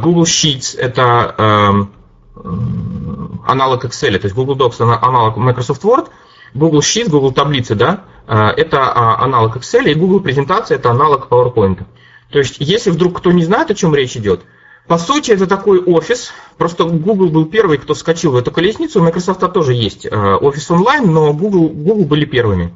Google 0.00 0.22
Sheets– 0.22 0.78
это 0.78 1.88
аналог 2.34 3.84
Excel, 3.84 4.18
то 4.18 4.26
есть 4.26 4.34
Google 4.34 4.56
Docs– 4.56 4.80
аналог 5.02 5.36
Microsoft 5.36 5.84
Word– 5.84 6.08
Google 6.54 6.80
Sheets, 6.80 7.10
Google 7.10 7.32
таблицы, 7.32 7.74
да, 7.74 8.04
а, 8.26 8.50
это 8.50 8.78
а, 8.82 9.22
аналог 9.22 9.56
Excel, 9.56 9.88
и 9.90 9.94
Google 9.94 10.20
презентация 10.20 10.76
это 10.76 10.90
аналог 10.90 11.28
PowerPoint. 11.28 11.84
То 12.30 12.38
есть, 12.38 12.56
если 12.58 12.90
вдруг 12.90 13.18
кто 13.18 13.30
не 13.30 13.44
знает, 13.44 13.70
о 13.70 13.74
чем 13.74 13.94
речь 13.94 14.16
идет, 14.16 14.42
по 14.88 14.98
сути, 14.98 15.32
это 15.32 15.46
такой 15.46 15.80
офис. 15.80 16.32
Просто 16.58 16.84
Google 16.84 17.28
был 17.28 17.46
первый, 17.46 17.78
кто 17.78 17.94
скачал 17.94 18.32
в 18.32 18.36
эту 18.36 18.52
колесницу. 18.52 19.00
У 19.00 19.04
Microsoft 19.04 19.40
тоже 19.52 19.74
есть 19.74 20.06
а, 20.10 20.36
офис 20.36 20.70
онлайн, 20.70 21.12
но 21.12 21.32
Google, 21.32 21.68
Google 21.68 22.04
были 22.04 22.24
первыми. 22.24 22.74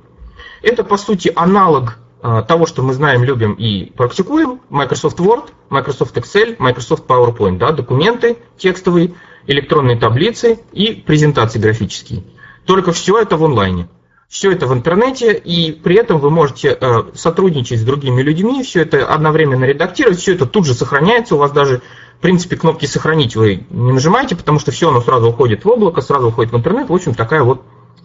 Это, 0.62 0.84
по 0.84 0.96
сути, 0.96 1.32
аналог 1.34 1.98
того, 2.46 2.66
что 2.66 2.82
мы 2.82 2.92
знаем, 2.92 3.24
любим 3.24 3.54
и 3.54 3.92
практикуем. 3.92 4.60
Microsoft 4.68 5.18
Word, 5.20 5.48
Microsoft 5.70 6.14
Excel, 6.18 6.56
Microsoft 6.58 7.06
PowerPoint. 7.06 7.56
Да, 7.56 7.72
документы 7.72 8.36
текстовые, 8.58 9.14
электронные 9.46 9.96
таблицы 9.96 10.60
и 10.72 10.92
презентации 10.92 11.58
графические. 11.58 12.24
Только 12.66 12.92
все 12.92 13.18
это 13.18 13.36
в 13.36 13.44
онлайне. 13.44 13.88
Все 14.28 14.52
это 14.52 14.68
в 14.68 14.72
интернете, 14.72 15.32
и 15.32 15.72
при 15.72 15.96
этом 15.96 16.20
вы 16.20 16.30
можете 16.30 16.78
э, 16.80 17.02
сотрудничать 17.14 17.80
с 17.80 17.82
другими 17.82 18.22
людьми, 18.22 18.62
все 18.62 18.82
это 18.82 19.04
одновременно 19.12 19.64
редактировать, 19.64 20.20
все 20.20 20.34
это 20.34 20.46
тут 20.46 20.66
же 20.66 20.74
сохраняется, 20.74 21.34
у 21.34 21.38
вас 21.38 21.50
даже, 21.50 21.82
в 22.18 22.22
принципе, 22.22 22.54
кнопки 22.54 22.86
«Сохранить» 22.86 23.34
вы 23.34 23.66
не 23.70 23.92
нажимаете, 23.92 24.36
потому 24.36 24.60
что 24.60 24.70
все 24.70 24.88
оно 24.90 25.00
сразу 25.00 25.30
уходит 25.30 25.64
в 25.64 25.68
облако, 25.68 26.00
сразу 26.00 26.28
уходит 26.28 26.52
в 26.52 26.56
интернет, 26.56 26.88
в 26.88 26.94
общем, 26.94 27.14
такая 27.14 27.42
вот, 27.42 27.64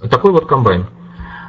такой 0.10 0.32
вот 0.32 0.48
комбайн. 0.48 0.88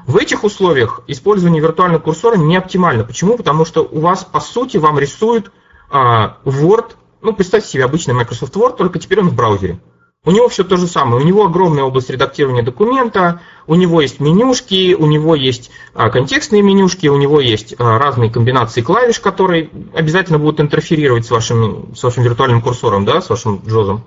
В 0.07 0.19
этих 0.19 0.45
условиях 0.45 1.01
использование 1.07 1.63
виртуального 1.63 2.01
курсора 2.01 2.37
не 2.37 2.57
оптимально. 2.57 3.03
Почему? 3.03 3.37
Потому 3.37 3.65
что 3.65 3.81
у 3.83 4.01
вас, 4.01 4.25
по 4.25 4.41
сути, 4.41 4.77
вам 4.77 4.99
рисует 4.99 5.51
а, 5.91 6.37
Word, 6.45 6.93
ну, 7.23 7.33
представьте 7.33 7.71
себе 7.71 7.85
обычный 7.85 8.15
Microsoft 8.15 8.55
Word, 8.55 8.77
только 8.77 8.99
теперь 8.99 9.21
он 9.21 9.31
в 9.31 9.35
браузере. 9.35 9.81
У 10.27 10.33
него 10.33 10.49
все 10.49 10.65
то 10.65 10.77
же 10.77 10.89
самое. 10.89 11.23
У 11.23 11.27
него 11.27 11.47
огромная 11.47 11.85
область 11.85 12.11
редактирования 12.11 12.63
документа, 12.63 13.41
у 13.69 13.77
него 13.77 14.01
есть 14.01 14.19
менюшки, 14.19 14.95
у 14.95 15.07
него 15.07 15.37
есть 15.37 15.71
а, 15.95 16.11
контекстные 16.11 16.63
менюшки, 16.63 17.07
у 17.07 17.17
него 17.17 17.41
есть 17.41 17.77
а, 17.79 17.97
разные 17.97 18.29
комбинации 18.29 18.83
клавиш, 18.83 19.21
которые 19.21 19.71
обязательно 19.95 20.41
будут 20.41 20.61
интерферировать 20.61 21.27
с 21.27 21.31
вашим, 21.31 21.95
с 21.95 22.03
вашим 22.03 22.25
виртуальным 22.25 22.61
курсором, 22.61 23.05
да, 23.05 23.21
с 23.21 23.31
вашим 23.31 23.63
джозом. 23.65 24.05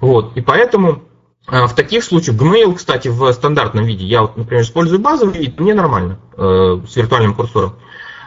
Вот. 0.00 0.32
И 0.36 0.40
поэтому 0.40 1.02
В 1.46 1.74
таких 1.74 2.04
случаях 2.04 2.36
Gmail, 2.38 2.72
кстати, 2.74 3.08
в 3.08 3.30
стандартном 3.32 3.84
виде, 3.84 4.06
я, 4.06 4.22
вот, 4.22 4.36
например, 4.36 4.62
использую 4.62 5.00
базовый 5.00 5.38
вид, 5.38 5.58
мне 5.60 5.74
нормально 5.74 6.18
э, 6.36 6.78
с 6.88 6.96
виртуальным 6.96 7.34
курсором. 7.34 7.74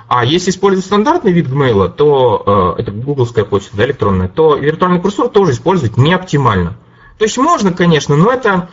А 0.07 0.25
если 0.25 0.51
использовать 0.51 0.85
стандартный 0.85 1.31
вид 1.31 1.47
Gmail, 1.47 1.89
то 1.95 2.75
э, 2.77 2.81
это 2.81 2.91
гугловская 2.91 3.45
почта, 3.45 3.77
да, 3.77 3.85
электронная, 3.85 4.27
то 4.27 4.55
виртуальный 4.55 4.99
курсор 4.99 5.29
тоже 5.29 5.53
использовать 5.53 5.97
не 5.97 6.13
оптимально. 6.13 6.77
То 7.17 7.25
есть 7.25 7.37
можно, 7.37 7.71
конечно, 7.71 8.15
но 8.15 8.31
это 8.31 8.69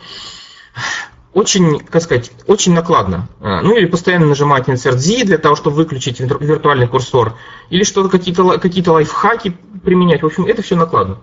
очень, 1.33 1.79
как 1.79 2.01
сказать, 2.03 2.31
очень 2.47 2.73
накладно. 2.73 3.27
А, 3.39 3.61
ну 3.61 3.75
или 3.75 3.85
постоянно 3.85 4.27
нажимать 4.27 4.67
Insert 4.67 4.97
Z 4.97 5.25
для 5.25 5.37
того, 5.37 5.55
чтобы 5.55 5.77
выключить 5.77 6.19
виртуальный 6.19 6.87
курсор, 6.87 7.35
или 7.69 7.83
что-то 7.83 8.09
какие-то 8.09 8.59
какие 8.59 8.87
лайфхаки 8.87 9.57
применять. 9.83 10.21
В 10.21 10.25
общем, 10.25 10.45
это 10.45 10.61
все 10.61 10.75
накладно. 10.75 11.19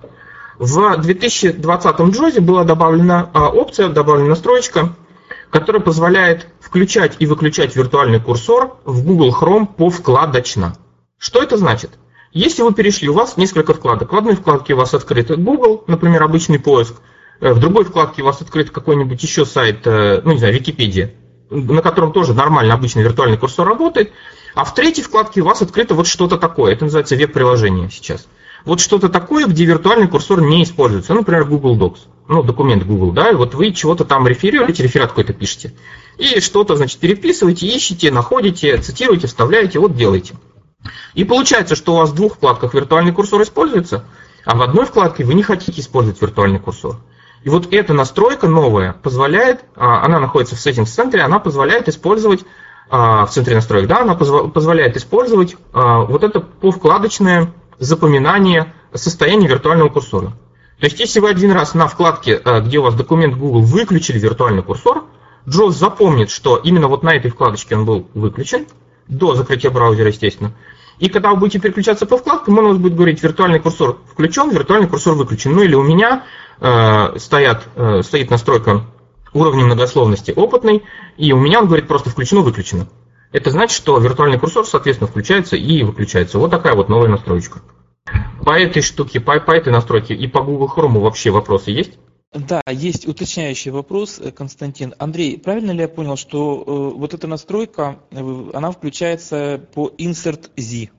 В 0.58 0.96
2020 1.00 2.00
Джозе 2.00 2.40
была 2.40 2.64
добавлена 2.64 3.30
а, 3.32 3.48
опция, 3.48 3.88
добавлена 3.88 4.30
настройка, 4.30 4.94
которая 5.50 5.80
позволяет 5.80 6.48
включать 6.60 7.16
и 7.18 7.26
выключать 7.26 7.76
виртуальный 7.76 8.20
курсор 8.20 8.76
в 8.84 9.04
Google 9.04 9.34
Chrome 9.38 9.66
по 9.66 9.90
вкладочно. 9.90 10.74
Что 11.18 11.42
это 11.42 11.56
значит? 11.56 11.90
Если 12.32 12.62
вы 12.62 12.72
перешли, 12.72 13.08
у 13.08 13.14
вас 13.14 13.36
несколько 13.36 13.74
вкладок. 13.74 14.12
В 14.12 14.16
одной 14.16 14.36
вкладке 14.36 14.74
у 14.74 14.76
вас 14.76 14.94
открыт 14.94 15.30
Google, 15.36 15.84
например, 15.86 16.22
обычный 16.22 16.60
поиск, 16.60 16.94
в 17.40 17.58
другой 17.58 17.84
вкладке 17.84 18.22
у 18.22 18.26
вас 18.26 18.40
открыт 18.42 18.70
какой-нибудь 18.70 19.22
еще 19.22 19.46
сайт, 19.46 19.86
э, 19.86 20.20
ну 20.24 20.32
не 20.32 20.38
знаю, 20.38 20.54
Википедия, 20.54 21.14
на 21.48 21.82
котором 21.82 22.12
тоже 22.12 22.34
нормально 22.34 22.74
обычный 22.74 23.02
виртуальный 23.02 23.38
курсор 23.38 23.66
работает. 23.66 24.12
А 24.54 24.64
в 24.64 24.74
третьей 24.74 25.04
вкладке 25.04 25.40
у 25.40 25.44
вас 25.44 25.62
открыто 25.62 25.94
вот 25.94 26.06
что-то 26.06 26.36
такое. 26.36 26.72
Это 26.72 26.84
называется 26.84 27.16
веб-приложение 27.16 27.88
сейчас. 27.90 28.26
Вот 28.64 28.80
что-то 28.80 29.08
такое, 29.08 29.46
где 29.46 29.64
виртуальный 29.64 30.08
курсор 30.08 30.42
не 30.42 30.62
используется. 30.64 31.12
Ну, 31.14 31.20
например, 31.20 31.44
Google 31.44 31.78
Docs. 31.78 31.98
Ну, 32.28 32.42
документ 32.42 32.84
Google, 32.84 33.12
да, 33.12 33.30
и 33.30 33.34
вот 33.34 33.54
вы 33.54 33.72
чего-то 33.72 34.04
там 34.04 34.28
реферируете, 34.28 34.82
реферат 34.82 35.08
какой-то 35.08 35.32
пишете. 35.32 35.72
И 36.16 36.38
что-то, 36.40 36.76
значит, 36.76 37.00
переписываете, 37.00 37.66
ищете, 37.66 38.12
находите, 38.12 38.76
цитируете, 38.78 39.26
вставляете, 39.26 39.80
вот 39.80 39.96
делаете. 39.96 40.34
И 41.14 41.24
получается, 41.24 41.74
что 41.74 41.94
у 41.94 41.96
вас 41.96 42.10
в 42.10 42.14
двух 42.14 42.34
вкладках 42.34 42.74
виртуальный 42.74 43.12
курсор 43.12 43.42
используется, 43.42 44.04
а 44.44 44.56
в 44.56 44.62
одной 44.62 44.86
вкладке 44.86 45.24
вы 45.24 45.34
не 45.34 45.42
хотите 45.42 45.80
использовать 45.80 46.20
виртуальный 46.20 46.60
курсор. 46.60 46.98
И 47.42 47.48
вот 47.48 47.72
эта 47.72 47.94
настройка 47.94 48.48
новая 48.48 48.92
позволяет, 48.92 49.64
а, 49.74 50.04
она 50.04 50.20
находится 50.20 50.56
в 50.56 50.58
Settings 50.58 50.86
центре, 50.86 51.22
она 51.22 51.38
позволяет 51.38 51.88
использовать 51.88 52.44
а, 52.90 53.24
в 53.24 53.30
центре 53.30 53.54
настроек, 53.54 53.86
да, 53.86 54.02
она 54.02 54.14
позволяет 54.14 54.96
использовать 54.96 55.56
а, 55.72 56.00
вот 56.00 56.22
это 56.22 56.40
повкладочное 56.40 57.52
запоминание 57.78 58.74
состояния 58.92 59.48
виртуального 59.48 59.88
курсора. 59.88 60.32
То 60.78 60.86
есть, 60.86 60.98
если 61.00 61.20
вы 61.20 61.30
один 61.30 61.52
раз 61.52 61.74
на 61.74 61.86
вкладке, 61.86 62.40
где 62.62 62.78
у 62.78 62.82
вас 62.82 62.94
документ 62.94 63.36
Google, 63.36 63.60
выключили 63.60 64.18
виртуальный 64.18 64.62
курсор, 64.62 65.04
Джоз 65.46 65.76
запомнит, 65.76 66.30
что 66.30 66.56
именно 66.56 66.88
вот 66.88 67.02
на 67.02 67.14
этой 67.14 67.30
вкладочке 67.30 67.76
он 67.76 67.84
был 67.84 68.08
выключен, 68.14 68.66
до 69.06 69.34
закрытия 69.34 69.70
браузера, 69.70 70.08
естественно. 70.08 70.52
И 71.00 71.08
когда 71.08 71.30
вы 71.30 71.36
будете 71.36 71.58
переключаться 71.58 72.06
по 72.06 72.16
вкладкам, 72.16 72.58
он 72.58 72.64
у 72.66 72.68
вас 72.68 72.78
будет 72.78 72.94
говорить, 72.94 73.22
виртуальный 73.22 73.58
курсор 73.58 73.98
включен, 74.12 74.50
виртуальный 74.50 74.86
курсор 74.86 75.14
выключен. 75.14 75.52
Ну 75.52 75.62
или 75.62 75.74
у 75.74 75.82
меня 75.82 76.24
Э, 76.60 77.16
стоят, 77.16 77.68
э, 77.74 78.02
стоит 78.02 78.30
настройка 78.30 78.84
уровня 79.32 79.64
многословности 79.64 80.32
опытный, 80.36 80.82
и 81.16 81.32
у 81.32 81.38
меня 81.38 81.60
он 81.60 81.66
говорит 81.66 81.88
просто 81.88 82.10
включено-выключено. 82.10 82.86
Это 83.32 83.50
значит, 83.50 83.76
что 83.76 83.96
виртуальный 83.98 84.38
курсор, 84.38 84.66
соответственно, 84.66 85.08
включается 85.08 85.56
и 85.56 85.82
выключается. 85.82 86.38
Вот 86.38 86.50
такая 86.50 86.74
вот 86.74 86.90
новая 86.90 87.08
настроечка. 87.08 87.60
По 88.44 88.58
этой 88.58 88.82
штуке, 88.82 89.20
по, 89.20 89.38
по 89.40 89.52
этой 89.52 89.72
настройке 89.72 90.14
и 90.14 90.26
по 90.26 90.42
Google 90.42 90.70
Chrome 90.74 91.00
вообще 91.00 91.30
вопросы 91.30 91.70
есть? 91.70 91.92
Да, 92.32 92.62
есть 92.68 93.08
уточняющий 93.08 93.72
вопрос, 93.72 94.20
э, 94.20 94.30
Константин. 94.30 94.94
Андрей, 94.98 95.36
правильно 95.38 95.72
ли 95.72 95.80
я 95.80 95.88
понял, 95.88 96.16
что 96.16 96.62
э, 96.64 96.98
вот 96.98 97.12
эта 97.12 97.26
настройка, 97.26 97.98
она 98.12 98.70
включается 98.70 99.60
по 99.74 99.92
Insert 99.98 100.50
Z? 100.56 100.90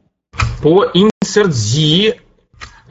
По 0.61 0.85
Insert 0.93 1.51
Z 1.51 2.17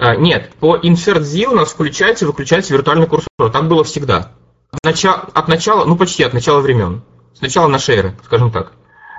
а, 0.03 0.17
нет, 0.17 0.51
по 0.61 0.79
Insert 0.79 1.21
Z 1.21 1.47
у 1.49 1.55
нас 1.55 1.73
включается 1.73 2.25
и 2.25 2.29
выключается 2.29 2.73
виртуальный 2.73 3.07
курсор. 3.07 3.29
Так 3.53 3.69
было 3.69 3.85
всегда. 3.85 4.33
От 4.71 4.83
начала, 4.83 5.29
от 5.35 5.49
начала, 5.49 5.85
ну 5.85 5.95
почти 5.97 6.23
от 6.23 6.33
начала 6.33 6.61
времен. 6.61 7.03
Сначала 7.35 7.69
на 7.69 7.79
шейры, 7.79 8.17
скажем 8.25 8.51
так. 8.51 8.73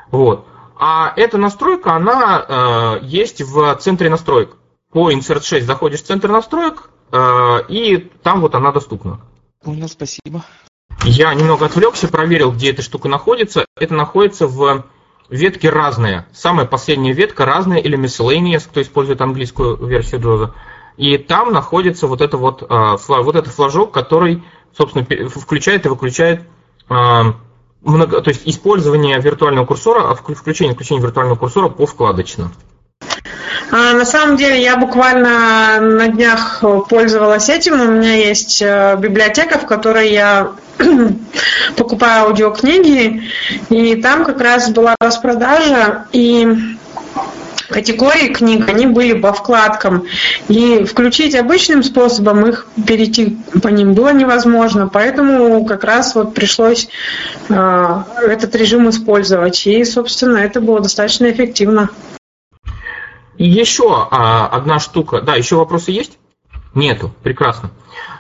Вот. 0.10 0.48
А 0.80 1.14
эта 1.16 1.38
настройка, 1.38 1.94
она 1.94 2.98
э, 3.02 3.06
есть 3.06 3.44
в 3.44 3.76
центре 3.76 4.10
настроек. 4.10 4.58
По 4.92 5.12
Insert 5.12 5.44
6 5.44 5.66
заходишь 5.66 6.02
в 6.02 6.06
центр 6.06 6.30
настроек, 6.30 6.90
э, 7.12 7.60
и 7.70 7.98
там 8.24 8.42
вот 8.42 8.56
она 8.56 8.72
доступна. 8.72 9.22
Понял, 9.64 9.88
спасибо. 9.88 10.44
Я 11.04 11.34
немного 11.34 11.66
отвлекся, 11.66 12.08
проверил, 12.08 12.52
где 12.52 12.72
эта 12.72 12.82
штука 12.82 13.08
находится. 13.08 13.66
Это 13.76 13.94
находится 13.94 14.48
в 14.48 14.86
ветке 15.30 15.70
разные. 15.70 16.28
Самая 16.34 16.66
последняя 16.66 17.14
ветка 17.14 17.46
разная 17.46 17.80
или 17.80 17.98
miscellaneous, 17.98 18.68
кто 18.68 18.82
использует 18.82 19.22
английскую 19.22 19.78
версию 19.86 20.22
Джоза. 20.22 20.54
И 20.98 21.18
там 21.18 21.54
находится 21.54 22.06
вот, 22.06 22.22
это 22.22 22.38
вот, 22.38 22.64
а, 22.70 22.98
вот 22.98 23.36
этот 23.36 23.54
флажок, 23.54 23.92
который, 23.92 24.44
собственно, 24.78 25.06
включает 25.30 25.86
и 25.86 25.90
выключает 25.90 26.44
а, 26.90 27.36
много, 27.82 28.22
то 28.22 28.30
есть 28.30 28.42
использование 28.46 29.20
виртуального 29.20 29.66
курсора, 29.66 30.12
а 30.12 30.16
включение, 30.16 30.76
включение 30.76 31.04
виртуального 31.04 31.38
курсора 31.38 31.70
по 31.70 31.86
вкладочно. 31.86 32.52
А, 33.72 33.94
на 33.94 34.06
самом 34.06 34.36
деле 34.36 34.62
я 34.62 34.76
буквально 34.76 35.80
на 35.80 36.08
днях 36.10 36.64
пользовалась 36.90 37.48
этим. 37.48 37.80
У 37.80 37.92
меня 37.92 38.16
есть 38.16 38.62
э, 38.62 38.98
библиотека, 39.00 39.58
в 39.60 39.66
которой 39.66 40.12
я 40.12 40.52
покупаю 41.78 42.26
аудиокниги, 42.26 43.30
и 43.70 43.96
там 43.96 44.26
как 44.26 44.42
раз 44.42 44.70
была 44.72 44.96
распродажа, 45.00 46.06
и 46.12 46.48
категории 47.70 48.34
книг, 48.34 48.68
они 48.68 48.88
были 48.88 49.14
по 49.14 49.32
вкладкам. 49.32 50.06
И 50.50 50.84
включить 50.84 51.34
обычным 51.34 51.82
способом 51.84 52.46
их 52.46 52.68
перейти 52.86 53.38
по 53.64 53.70
ним 53.70 53.94
было 53.94 54.12
невозможно. 54.12 54.90
Поэтому 54.92 55.64
как 55.64 55.86
раз 55.86 56.14
вот 56.14 56.34
пришлось 56.34 56.90
э, 57.48 58.04
этот 58.28 58.54
режим 58.58 58.90
использовать. 58.90 59.66
И, 59.66 59.86
собственно, 59.86 60.40
это 60.40 60.60
было 60.60 60.82
достаточно 60.82 61.32
эффективно. 61.32 61.90
И 63.38 63.50
еще 63.50 64.08
а, 64.12 64.48
одна 64.48 64.80
штука. 64.80 65.22
Да, 65.22 65.36
еще 65.36 65.56
вопросы 65.56 65.92
есть? 65.92 66.18
Нету. 66.74 67.12
Прекрасно. 67.24 67.72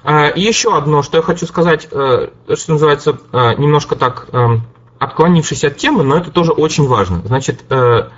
А, 0.03 0.27
и 0.27 0.41
еще 0.41 0.75
одно, 0.75 1.03
что 1.03 1.17
я 1.17 1.23
хочу 1.23 1.45
сказать, 1.45 1.87
а, 1.91 2.31
что 2.55 2.71
называется, 2.71 3.19
а, 3.31 3.53
немножко 3.55 3.95
так 3.95 4.27
а, 4.31 4.59
отклонившись 4.99 5.63
от 5.63 5.77
темы, 5.77 6.03
но 6.03 6.17
это 6.17 6.31
тоже 6.31 6.51
очень 6.51 6.87
важно. 6.87 7.21
Значит, 7.25 7.63
а, 7.69 8.09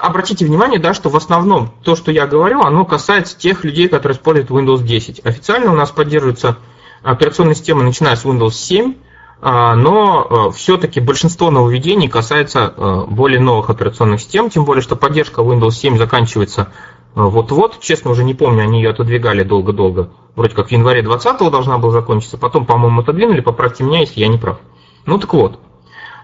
обратите 0.00 0.44
внимание, 0.44 0.78
да, 0.78 0.94
что 0.94 1.10
в 1.10 1.16
основном 1.16 1.74
то, 1.82 1.96
что 1.96 2.10
я 2.10 2.26
говорю, 2.26 2.60
оно 2.62 2.84
касается 2.84 3.36
тех 3.38 3.64
людей, 3.64 3.88
которые 3.88 4.16
используют 4.16 4.50
Windows 4.50 4.82
10. 4.82 5.24
Официально 5.24 5.72
у 5.72 5.74
нас 5.74 5.90
поддерживаются 5.90 6.56
операционные 7.02 7.54
системы, 7.54 7.82
начиная 7.82 8.16
с 8.16 8.24
Windows 8.24 8.52
7, 8.52 8.94
а, 8.94 8.96
но 9.40 10.48
э, 10.50 10.56
все-таки 10.56 11.00
большинство 11.00 11.50
нововведений 11.50 12.08
касается 12.08 12.74
э, 12.76 13.04
более 13.08 13.40
новых 13.40 13.70
операционных 13.70 14.20
систем, 14.20 14.50
тем 14.50 14.64
более, 14.64 14.82
что 14.82 14.96
поддержка 14.96 15.42
Windows 15.42 15.72
7 15.72 15.96
заканчивается 15.96 16.72
э, 17.14 17.20
вот-вот. 17.20 17.78
Честно, 17.80 18.10
уже 18.10 18.24
не 18.24 18.34
помню, 18.34 18.64
они 18.64 18.82
ее 18.82 18.90
отодвигали 18.90 19.44
долго-долго. 19.44 20.10
Вроде 20.34 20.54
как 20.54 20.68
в 20.68 20.72
январе 20.72 21.02
2020 21.02 21.52
должна 21.52 21.78
была 21.78 21.92
закончиться, 21.92 22.36
потом, 22.36 22.66
по-моему, 22.66 23.02
отодвинули, 23.02 23.40
поправьте 23.40 23.84
меня, 23.84 24.00
если 24.00 24.20
я 24.20 24.28
не 24.28 24.38
прав. 24.38 24.58
Ну 25.06 25.18
так 25.18 25.32
вот, 25.32 25.60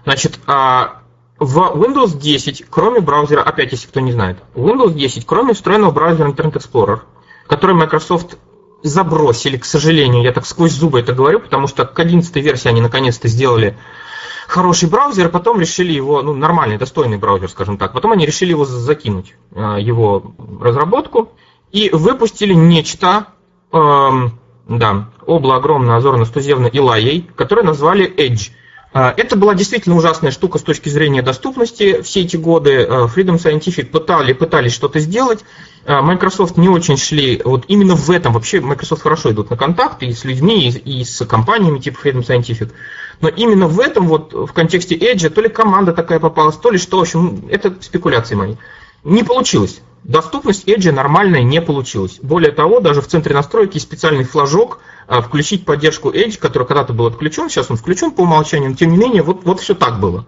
значит, 0.03 0.39
а, 0.45 1.01
в 1.39 1.57
Windows 1.57 2.17
10, 2.17 2.65
кроме 2.69 2.99
браузера, 2.99 3.41
опять, 3.41 3.71
если 3.71 3.87
кто 3.87 3.99
не 3.99 4.11
знает, 4.11 4.37
в 4.53 4.65
Windows 4.65 4.93
10, 4.93 5.25
кроме 5.25 5.53
встроенного 5.53 5.91
браузера 5.91 6.29
Internet 6.29 6.53
Explorer, 6.53 6.99
который 7.47 7.75
Microsoft 7.75 8.37
забросили, 8.85 9.57
к 9.57 9.65
сожалению, 9.65 10.23
я 10.23 10.31
так 10.31 10.45
сквозь 10.45 10.71
зубы 10.71 10.99
это 10.99 11.13
говорю, 11.13 11.39
потому 11.39 11.67
что 11.67 11.85
к 11.85 11.99
11 11.99 12.35
версии 12.35 12.67
они 12.67 12.81
наконец-то 12.81 13.27
сделали 13.27 13.77
хороший 14.47 14.89
браузер, 14.89 15.29
потом 15.29 15.59
решили 15.59 15.91
его, 15.91 16.21
ну, 16.21 16.33
нормальный, 16.33 16.77
достойный 16.77 17.17
браузер, 17.17 17.49
скажем 17.49 17.77
так. 17.77 17.93
Потом 17.93 18.11
они 18.11 18.25
решили 18.25 18.51
его 18.51 18.65
закинуть, 18.65 19.35
э, 19.51 19.77
его 19.79 20.35
разработку, 20.61 21.31
и 21.71 21.89
выпустили 21.91 22.53
нечто, 22.53 23.27
эм, 23.71 24.39
да, 24.67 25.09
обло 25.25 25.55
огромное, 25.55 25.97
озорно, 25.97 26.25
стузевно 26.25 26.67
и 26.67 26.79
лаей, 26.79 27.27
которое 27.35 27.63
назвали 27.63 28.07
Edge. 28.15 28.51
Э, 28.93 29.13
это 29.17 29.35
была 29.35 29.55
действительно 29.55 29.95
ужасная 29.95 30.31
штука 30.31 30.59
с 30.59 30.61
точки 30.61 30.89
зрения 30.89 31.21
доступности. 31.21 32.01
Все 32.01 32.21
эти 32.21 32.37
годы 32.37 32.71
э, 32.71 32.87
Freedom 33.13 33.37
Scientific 33.37 33.87
пытали, 33.87 34.33
пытались 34.33 34.73
что-то 34.73 34.99
сделать, 34.99 35.43
Microsoft 35.85 36.57
не 36.57 36.67
очень 36.67 36.97
шли, 36.97 37.41
вот 37.45 37.65
именно 37.67 37.95
в 37.95 38.09
этом, 38.09 38.33
вообще 38.33 38.59
Microsoft 38.59 39.03
хорошо 39.03 39.31
идут 39.31 39.51
на 39.51 39.57
контакты 39.57 40.07
и 40.07 40.13
с 40.13 40.23
людьми, 40.25 40.67
и, 40.67 40.99
и 41.01 41.05
с 41.05 41.23
компаниями 41.25 41.79
типа 41.79 41.99
Freedom 42.03 42.25
Scientific, 42.25 42.71
но 43.21 43.29
именно 43.29 43.67
в 43.67 43.79
этом, 43.79 44.07
вот 44.07 44.33
в 44.33 44.51
контексте 44.51 44.95
Edge, 44.95 45.29
то 45.29 45.41
ли 45.41 45.49
команда 45.49 45.93
такая 45.93 46.19
попалась, 46.19 46.55
то 46.55 46.71
ли 46.71 46.77
что, 46.77 46.97
в 46.97 47.01
общем, 47.01 47.47
это 47.49 47.75
спекуляции 47.81 48.35
мои. 48.35 48.55
Не 49.03 49.23
получилось. 49.23 49.81
доступность 50.03 50.67
Edge 50.67 50.91
нормальная 50.91 51.43
не 51.43 51.61
получилась. 51.61 52.19
Более 52.21 52.51
того, 52.51 52.79
даже 52.79 53.01
в 53.01 53.07
центре 53.07 53.35
настройки 53.35 53.77
специальный 53.77 54.23
флажок 54.23 54.79
а, 55.07 55.21
включить 55.21 55.65
поддержку 55.65 56.09
Edge, 56.09 56.39
который 56.39 56.67
когда-то 56.67 56.93
был 56.93 57.05
отключен, 57.05 57.49
сейчас 57.49 57.69
он 57.69 57.77
включен 57.77 58.11
по 58.11 58.21
умолчанию, 58.21 58.71
но 58.71 58.75
тем 58.75 58.91
не 58.91 58.97
менее, 58.97 59.21
вот, 59.21 59.43
вот 59.43 59.59
все 59.59 59.75
так 59.75 59.99
было. 59.99 60.25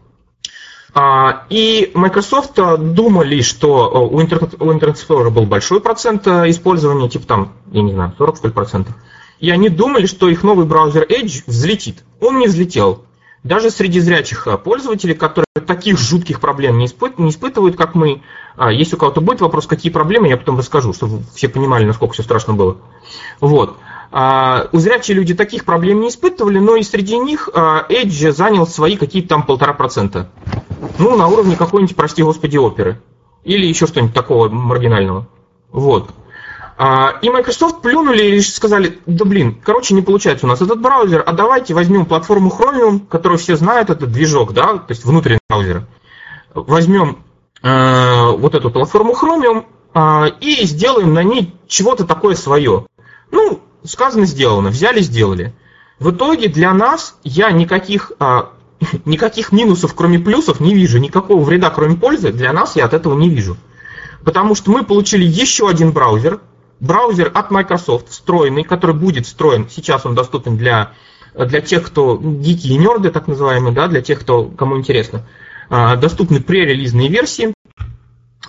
А, 0.93 1.45
и 1.49 1.91
Microsoft 1.93 2.55
думали, 2.55 3.41
что 3.41 4.09
э, 4.11 4.15
у 4.15 4.21
Internet, 4.21 4.93
Explorer 4.93 5.29
был 5.29 5.45
большой 5.45 5.81
процент 5.81 6.25
э, 6.27 6.49
использования, 6.49 7.09
типа 7.09 7.27
там, 7.27 7.53
я 7.71 7.81
не 7.81 7.93
знаю, 7.93 8.13
40 8.17 8.37
что 8.37 8.47
ли 8.47 8.53
процентов. 8.53 8.95
И 9.39 9.51
они 9.51 9.69
думали, 9.69 10.05
что 10.05 10.29
их 10.29 10.43
новый 10.43 10.65
браузер 10.65 11.03
Edge 11.03 11.43
взлетит. 11.45 12.03
Он 12.21 12.39
не 12.39 12.47
взлетел. 12.47 13.03
Даже 13.43 13.69
среди 13.69 13.99
зрячих 13.99 14.47
э, 14.47 14.57
пользователей, 14.57 15.13
которые 15.13 15.45
таких 15.65 15.99
жутких 15.99 16.39
проблем 16.39 16.77
не, 16.77 16.85
испыт, 16.85 17.19
не 17.19 17.29
испытывают, 17.29 17.75
как 17.75 17.93
мы, 17.93 18.21
если 18.71 18.95
у 18.95 18.99
кого-то 18.99 19.21
будет 19.21 19.41
вопрос, 19.41 19.67
какие 19.67 19.91
проблемы, 19.91 20.29
я 20.29 20.37
потом 20.37 20.57
расскажу, 20.57 20.93
чтобы 20.93 21.23
все 21.35 21.49
понимали, 21.49 21.83
насколько 21.83 22.13
все 22.13 22.23
страшно 22.23 22.53
было. 22.53 22.77
Вот. 23.41 23.77
А, 24.11 24.69
у 24.71 24.79
зрячие 24.79 25.15
люди 25.15 25.33
таких 25.33 25.65
проблем 25.65 25.99
не 26.01 26.09
испытывали, 26.09 26.59
но 26.59 26.75
и 26.75 26.83
среди 26.83 27.17
них 27.17 27.49
а, 27.53 27.85
Edge 27.89 28.31
занял 28.31 28.65
свои 28.65 28.95
какие-то 28.95 29.29
там 29.29 29.43
полтора 29.43 29.73
процента. 29.73 30.29
Ну, 30.97 31.15
на 31.17 31.27
уровне 31.27 31.55
какой-нибудь, 31.55 31.95
прости 31.95 32.23
господи, 32.23 32.57
оперы. 32.57 33.01
Или 33.43 33.65
еще 33.65 33.87
что-нибудь 33.87 34.13
такого 34.13 34.49
маргинального. 34.49 35.27
Вот. 35.71 36.09
А, 36.77 37.15
и 37.21 37.29
Microsoft 37.29 37.81
плюнули 37.81 38.35
и 38.35 38.41
сказали, 38.41 38.99
да 39.07 39.25
блин, 39.25 39.59
короче, 39.63 39.95
не 39.95 40.03
получается 40.03 40.45
у 40.45 40.49
нас 40.49 40.61
этот 40.61 40.79
браузер, 40.79 41.23
а 41.25 41.33
давайте 41.33 41.73
возьмем 41.73 42.05
платформу 42.05 42.51
Chromium, 42.55 43.07
которую 43.07 43.39
все 43.39 43.55
знают, 43.55 43.89
это 43.89 44.05
движок, 44.05 44.53
да, 44.53 44.77
то 44.77 44.89
есть 44.89 45.03
внутренний 45.03 45.39
браузер. 45.49 45.87
Возьмем 46.53 47.23
э, 47.63 48.31
вот 48.31 48.53
эту 48.53 48.69
платформу 48.69 49.13
Chromium 49.13 49.65
э, 49.95 50.29
и 50.39 50.65
сделаем 50.67 51.15
на 51.15 51.23
ней 51.23 51.55
чего-то 51.67 52.05
такое 52.05 52.35
свое. 52.35 52.85
Ну, 53.31 53.59
сказано, 53.83 54.25
сделано, 54.25 54.69
взяли, 54.69 55.01
сделали. 55.01 55.53
В 55.99 56.11
итоге 56.11 56.47
для 56.47 56.73
нас 56.73 57.17
я 57.23 57.51
никаких, 57.51 58.11
а, 58.19 58.51
никаких 59.05 59.51
минусов, 59.51 59.93
кроме 59.95 60.19
плюсов, 60.19 60.59
не 60.59 60.73
вижу, 60.73 60.99
никакого 60.99 61.43
вреда, 61.43 61.69
кроме 61.69 61.95
пользы, 61.95 62.31
для 62.31 62.53
нас 62.53 62.75
я 62.75 62.85
от 62.85 62.93
этого 62.93 63.17
не 63.17 63.29
вижу. 63.29 63.57
Потому 64.23 64.55
что 64.55 64.71
мы 64.71 64.83
получили 64.83 65.25
еще 65.25 65.69
один 65.69 65.91
браузер, 65.91 66.41
браузер 66.79 67.31
от 67.33 67.51
Microsoft, 67.51 68.09
встроенный, 68.09 68.63
который 68.63 68.95
будет 68.95 69.25
встроен, 69.25 69.67
сейчас 69.69 70.05
он 70.05 70.15
доступен 70.15 70.57
для, 70.57 70.93
для 71.33 71.61
тех, 71.61 71.85
кто 71.85 72.17
гики 72.17 72.67
и 72.67 72.77
нерды, 72.77 73.09
так 73.09 73.27
называемые, 73.27 73.73
да, 73.73 73.87
для 73.87 74.01
тех, 74.01 74.19
кто, 74.19 74.45
кому 74.45 74.77
интересно, 74.77 75.25
а, 75.69 75.95
доступны 75.95 76.41
пререлизные 76.41 77.09
версии. 77.09 77.53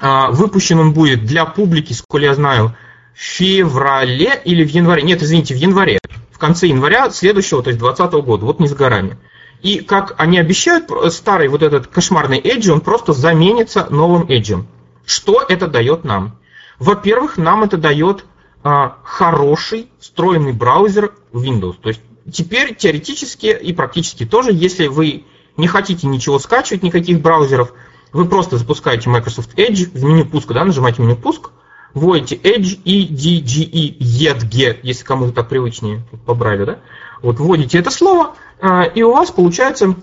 А, 0.01 0.31
выпущен 0.31 0.79
он 0.79 0.93
будет 0.93 1.25
для 1.25 1.45
публики, 1.45 1.93
сколько 1.93 2.25
я 2.25 2.35
знаю, 2.35 2.77
феврале 3.19 4.41
или 4.45 4.65
в 4.65 4.71
январе, 4.71 5.03
нет, 5.03 5.23
извините, 5.23 5.53
в 5.53 5.57
январе, 5.57 5.99
в 6.31 6.39
конце 6.39 6.69
января 6.69 7.11
следующего, 7.11 7.65
то 7.65 7.71
есть 7.71 7.81
2020 7.81 8.25
года, 8.25 8.47
вот 8.47 8.61
не 8.61 8.69
с 8.69 8.75
горами. 8.75 9.19
И 9.61 9.81
как 9.81 10.15
они 10.19 10.39
обещают, 10.39 10.89
старый 11.13 11.49
вот 11.49 11.65
этот 11.65 11.89
кошмарный 11.89 12.41
Edge, 12.41 12.71
он 12.71 12.81
просто 12.81 13.13
заменится 13.13 13.89
новым 13.91 14.23
Edge. 14.29 14.65
Что 15.05 15.45
это 15.49 15.67
дает 15.67 16.05
нам? 16.05 16.39
Во-первых, 16.79 17.39
нам 17.39 17.65
это 17.65 17.77
дает 17.77 18.25
а, 18.63 18.99
хороший 19.03 19.89
встроенный 19.99 20.53
браузер 20.53 21.13
Windows. 21.33 21.75
То 21.83 21.89
есть 21.89 22.01
теперь 22.33 22.77
теоретически 22.77 23.47
и 23.47 23.73
практически 23.73 24.27
тоже, 24.27 24.53
если 24.53 24.87
вы 24.87 25.25
не 25.57 25.67
хотите 25.67 26.07
ничего 26.07 26.39
скачивать, 26.39 26.85
никаких 26.85 27.21
браузеров, 27.21 27.73
вы 28.13 28.27
просто 28.27 28.59
запускаете 28.59 29.11
Microsoft 29.11 29.59
Edge 29.59 29.91
в 29.93 30.05
меню 30.05 30.25
пуска, 30.25 30.55
да, 30.55 30.65
нажимаете 30.65 31.03
меню 31.03 31.17
пуск, 31.17 31.51
вводите 31.95 32.37
Edge, 32.37 32.81
E, 32.85 33.07
D, 33.07 33.41
G, 33.41 33.63
E, 33.63 33.99
EDG, 33.99 34.81
если 34.83 35.05
кому-то 35.05 35.33
так 35.33 35.49
привычнее 35.49 36.03
по 36.27 36.35
Брайлю, 36.35 36.67
да? 36.67 36.79
Вот 37.23 37.41
вводите 37.41 37.79
это 37.79 37.91
слово, 37.91 38.35
а, 38.61 38.83
и 38.83 39.03
у 39.03 39.13
вас 39.13 39.31
получается, 39.31 39.95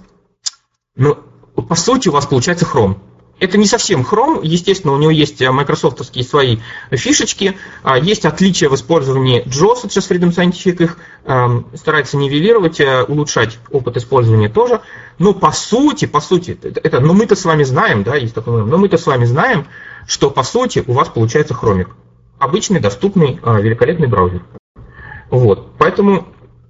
ну, 0.96 1.18
по 1.68 1.76
сути, 1.76 2.10
у 2.10 2.12
вас 2.12 2.26
получается 2.26 2.66
Chrome. 2.66 2.98
Это 3.38 3.58
не 3.58 3.66
совсем 3.66 4.02
Chrome, 4.02 4.40
естественно, 4.44 4.94
у 4.94 4.98
него 4.98 5.12
есть 5.12 5.42
э, 5.42 5.52
майкрософтовские 5.52 6.24
свои 6.24 6.58
фишечки, 6.90 7.58
а, 7.84 7.98
есть 7.98 8.26
отличия 8.26 8.70
в 8.70 8.76
использовании 8.76 9.44
JOS, 9.46 9.82
сейчас 9.84 10.10
Freedom 10.10 10.34
Scientific 10.34 10.84
их 10.84 10.98
старается 11.78 12.18
нивелировать, 12.18 12.80
улучшать 13.08 13.58
опыт 13.72 13.98
использования 13.98 14.48
тоже, 14.48 14.82
но 15.18 15.34
по 15.34 15.52
сути, 15.52 16.06
по 16.06 16.22
сути, 16.22 16.58
это, 16.62 17.00
но 17.00 17.14
мы-то 17.14 17.36
с 17.36 17.46
вами 17.46 17.64
знаем, 17.64 18.04
да, 18.04 18.16
есть 18.16 18.36
такой 18.36 18.64
но 18.66 18.78
мы-то 18.78 18.98
с 18.98 19.06
вами 19.06 19.26
знаем, 19.26 19.68
что 20.08 20.30
по 20.30 20.44
сути 20.44 20.84
у 20.86 20.94
вас 20.94 21.10
получается 21.10 21.54
хромик. 21.54 21.96
Обычный, 22.40 22.80
доступный, 22.80 23.40
а, 23.44 23.60
великолепный 23.60 24.08
браузер. 24.08 24.44
Вот. 25.30 25.74
Поэтому, 25.78 26.28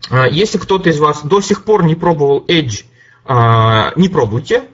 а, 0.09 0.27
если 0.27 0.57
кто-то 0.57 0.89
из 0.89 0.99
вас 0.99 1.23
до 1.23 1.41
сих 1.41 1.63
пор 1.63 1.83
не 1.83 1.95
пробовал 1.95 2.45
Edge, 2.47 2.85
а, 3.25 3.91
не 3.95 4.09
пробуйте. 4.09 4.65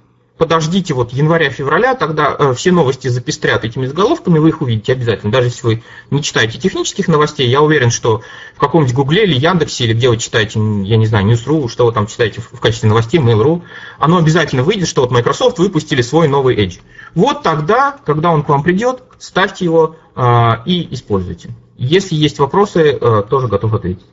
Подождите 0.42 0.96
вот 0.96 1.14
января-февраля, 1.14 1.94
тогда 1.94 2.36
э, 2.36 2.54
все 2.56 2.72
новости 2.72 3.10
запестрят 3.10 3.64
этими 3.64 3.86
заголовками, 3.86 4.40
вы 4.40 4.50
их 4.50 4.64
увидите 4.64 4.94
обязательно. 4.94 5.32
Даже 5.32 5.50
если 5.50 5.68
вы 5.68 5.84
не 6.10 6.24
читаете 6.24 6.58
технических 6.58 7.08
новостей, 7.08 7.48
я 7.48 7.62
уверен, 7.62 7.92
что 7.92 8.24
в 8.56 8.60
каком-нибудь 8.60 8.96
Гугле 8.96 9.26
или 9.26 9.36
Яндексе, 9.36 9.84
или 9.84 9.94
где 9.94 10.10
вы 10.10 10.18
читаете, 10.18 10.60
я 10.60 10.98
не 10.98 11.06
знаю, 11.06 11.28
News.ru, 11.28 11.70
что 11.70 11.86
вы 11.86 11.92
там 11.92 12.08
читаете 12.08 12.42
в 12.42 12.60
качестве 12.60 12.90
новостей, 12.90 13.20
Mail.ru, 13.20 13.62
оно 14.00 14.18
обязательно 14.18 14.64
выйдет, 14.64 14.88
что 14.88 15.02
вот 15.02 15.12
Microsoft 15.12 15.60
выпустили 15.60 16.02
свой 16.02 16.28
новый 16.28 16.56
Edge. 16.56 16.80
Вот 17.14 17.44
тогда, 17.44 17.98
когда 18.04 18.32
он 18.32 18.42
к 18.42 18.50
вам 18.50 18.64
придет, 18.64 19.04
ставьте 19.20 19.66
его 19.66 19.98
э, 20.16 20.50
и 20.66 20.92
используйте. 20.92 21.52
Если 21.78 22.16
есть 22.16 22.40
вопросы, 22.40 22.98
э, 23.00 23.24
тоже 23.30 23.48
готов 23.48 23.76
ответить. 23.76 24.08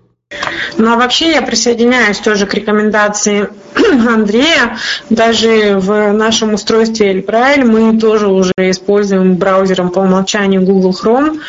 Ну 0.77 0.93
а 0.93 0.97
вообще 0.97 1.33
я 1.33 1.43
присоединяюсь 1.43 2.19
тоже 2.19 2.47
к 2.47 2.53
рекомендации 2.53 3.49
Андрея. 3.75 4.77
Даже 5.09 5.79
в 5.79 6.13
нашем 6.13 6.55
устройстве 6.55 7.15
Elbrail 7.15 7.65
мы 7.65 7.99
тоже 7.99 8.29
уже 8.29 8.53
используем 8.59 9.37
браузером 9.37 9.91
по 9.91 10.01
умолчанию 10.01 10.63
Google 10.63 10.91
Chrome. 10.93 11.41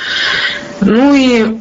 Ну 0.81 1.13
и 1.13 1.59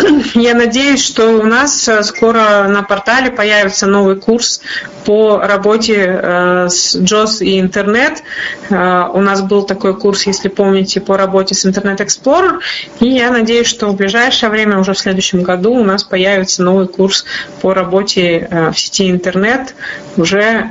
я 0.34 0.54
надеюсь, 0.54 1.04
что 1.04 1.38
у 1.38 1.44
нас 1.44 1.88
э, 1.88 2.02
скоро 2.02 2.66
на 2.68 2.82
портале 2.82 3.30
появится 3.30 3.86
новый 3.86 4.16
курс 4.16 4.60
по 5.04 5.38
работе 5.38 5.94
э, 5.96 6.68
с 6.68 6.94
JOS 6.96 7.44
и 7.44 7.60
интернет. 7.60 8.22
Э, 8.70 9.06
у 9.12 9.20
нас 9.20 9.42
был 9.42 9.64
такой 9.64 9.98
курс, 9.98 10.26
если 10.26 10.48
помните, 10.48 11.00
по 11.00 11.16
работе 11.16 11.54
с 11.54 11.64
Internet 11.64 11.98
Explorer. 11.98 12.60
И 13.00 13.08
я 13.08 13.30
надеюсь, 13.30 13.66
что 13.66 13.88
в 13.88 13.96
ближайшее 13.96 14.50
время, 14.50 14.78
уже 14.78 14.92
в 14.92 14.98
следующем 14.98 15.42
году, 15.42 15.74
у 15.74 15.84
нас 15.84 16.04
появится 16.04 16.62
новый 16.62 16.88
курс 16.88 17.24
по 17.62 17.74
работе 17.74 18.48
в 18.72 18.78
сети 18.78 19.10
интернет, 19.10 19.74
уже 20.16 20.70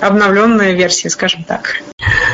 обновленная 0.00 0.72
версия, 0.72 1.10
скажем 1.10 1.44
так. 1.44 1.76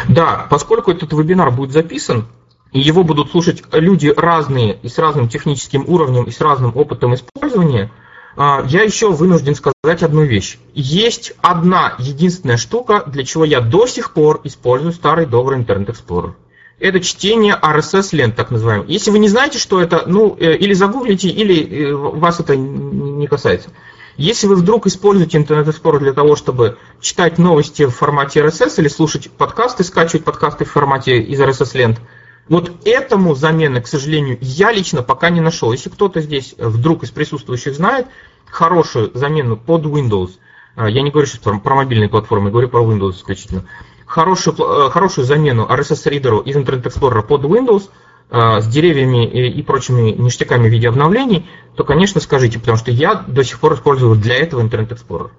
Да, 0.08 0.46
поскольку 0.50 0.90
этот 0.90 1.12
вебинар 1.12 1.50
будет 1.50 1.72
записан, 1.72 2.26
и 2.74 2.80
его 2.80 3.04
будут 3.04 3.30
слушать 3.30 3.62
люди 3.72 4.12
разные 4.14 4.78
и 4.82 4.88
с 4.88 4.98
разным 4.98 5.28
техническим 5.28 5.84
уровнем 5.88 6.24
и 6.24 6.32
с 6.32 6.40
разным 6.40 6.76
опытом 6.76 7.14
использования, 7.14 7.90
а, 8.36 8.64
я 8.66 8.82
еще 8.82 9.12
вынужден 9.12 9.54
сказать 9.54 10.02
одну 10.02 10.24
вещь. 10.24 10.58
Есть 10.74 11.34
одна 11.40 11.94
единственная 12.00 12.56
штука, 12.56 13.04
для 13.06 13.24
чего 13.24 13.44
я 13.44 13.60
до 13.60 13.86
сих 13.86 14.12
пор 14.12 14.40
использую 14.42 14.92
старый 14.92 15.24
добрый 15.24 15.60
Internet 15.60 15.94
Explorer. 15.94 16.32
Это 16.80 16.98
чтение 16.98 17.56
RSS 17.62 18.08
лент, 18.10 18.34
так 18.34 18.50
называемый. 18.50 18.88
Если 18.88 19.12
вы 19.12 19.20
не 19.20 19.28
знаете, 19.28 19.60
что 19.60 19.80
это, 19.80 20.02
ну, 20.06 20.36
э, 20.36 20.56
или 20.56 20.74
загуглите, 20.74 21.28
или 21.28 21.86
э, 21.86 21.94
вас 21.94 22.40
это 22.40 22.56
не 22.56 23.28
касается. 23.28 23.70
Если 24.16 24.48
вы 24.48 24.56
вдруг 24.56 24.88
используете 24.88 25.38
Internet 25.38 25.66
Explorer 25.66 26.00
для 26.00 26.12
того, 26.12 26.34
чтобы 26.34 26.76
читать 27.00 27.38
новости 27.38 27.84
в 27.84 27.90
формате 27.90 28.40
RSS 28.40 28.74
или 28.78 28.88
слушать 28.88 29.30
подкасты, 29.30 29.84
скачивать 29.84 30.24
подкасты 30.24 30.64
в 30.64 30.72
формате 30.72 31.20
из 31.20 31.40
RSS 31.40 31.78
лент, 31.78 32.00
вот 32.48 32.72
этому 32.84 33.34
замены, 33.34 33.80
к 33.80 33.86
сожалению, 33.86 34.38
я 34.40 34.72
лично 34.72 35.02
пока 35.02 35.30
не 35.30 35.40
нашел. 35.40 35.72
Если 35.72 35.88
кто-то 35.88 36.20
здесь 36.20 36.54
вдруг 36.58 37.02
из 37.02 37.10
присутствующих 37.10 37.74
знает 37.74 38.06
хорошую 38.46 39.10
замену 39.14 39.56
под 39.56 39.84
Windows, 39.86 40.32
а, 40.76 40.88
я 40.88 41.02
не 41.02 41.10
говорю 41.10 41.26
сейчас 41.26 41.40
про, 41.40 41.58
про 41.58 41.74
мобильные 41.74 42.08
платформы, 42.08 42.50
говорю 42.50 42.68
про 42.68 42.82
Windows 42.82 43.12
исключительно, 43.12 43.64
хорошую, 44.06 44.56
э, 44.56 44.90
хорошую 44.90 45.24
замену 45.24 45.66
RSS-ридеру 45.68 46.40
из 46.40 46.56
Internet 46.56 46.84
Explorer 46.84 47.22
под 47.22 47.42
Windows 47.44 47.88
а, 48.30 48.60
с 48.60 48.66
деревьями 48.66 49.26
и 49.26 49.62
прочими 49.62 50.10
ништяками 50.10 50.68
в 50.68 50.72
виде 50.72 50.88
обновлений, 50.88 51.48
то, 51.76 51.84
конечно, 51.84 52.20
скажите, 52.20 52.58
потому 52.58 52.76
что 52.76 52.90
я 52.90 53.14
до 53.14 53.42
сих 53.44 53.60
пор 53.60 53.74
использую 53.74 54.16
для 54.16 54.36
этого 54.36 54.60
Internet 54.62 54.90
Explorer. 54.90 55.30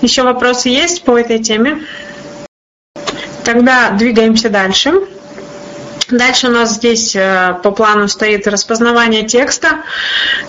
Еще 0.00 0.22
вопросы 0.22 0.68
есть 0.68 1.04
по 1.04 1.18
этой 1.18 1.38
теме? 1.38 1.82
Тогда 3.44 3.90
двигаемся 3.90 4.50
дальше. 4.50 5.06
Дальше 6.12 6.48
у 6.48 6.50
нас 6.50 6.74
здесь 6.74 7.16
э, 7.16 7.58
по 7.62 7.70
плану 7.70 8.06
стоит 8.06 8.46
распознавание 8.46 9.26
текста. 9.26 9.78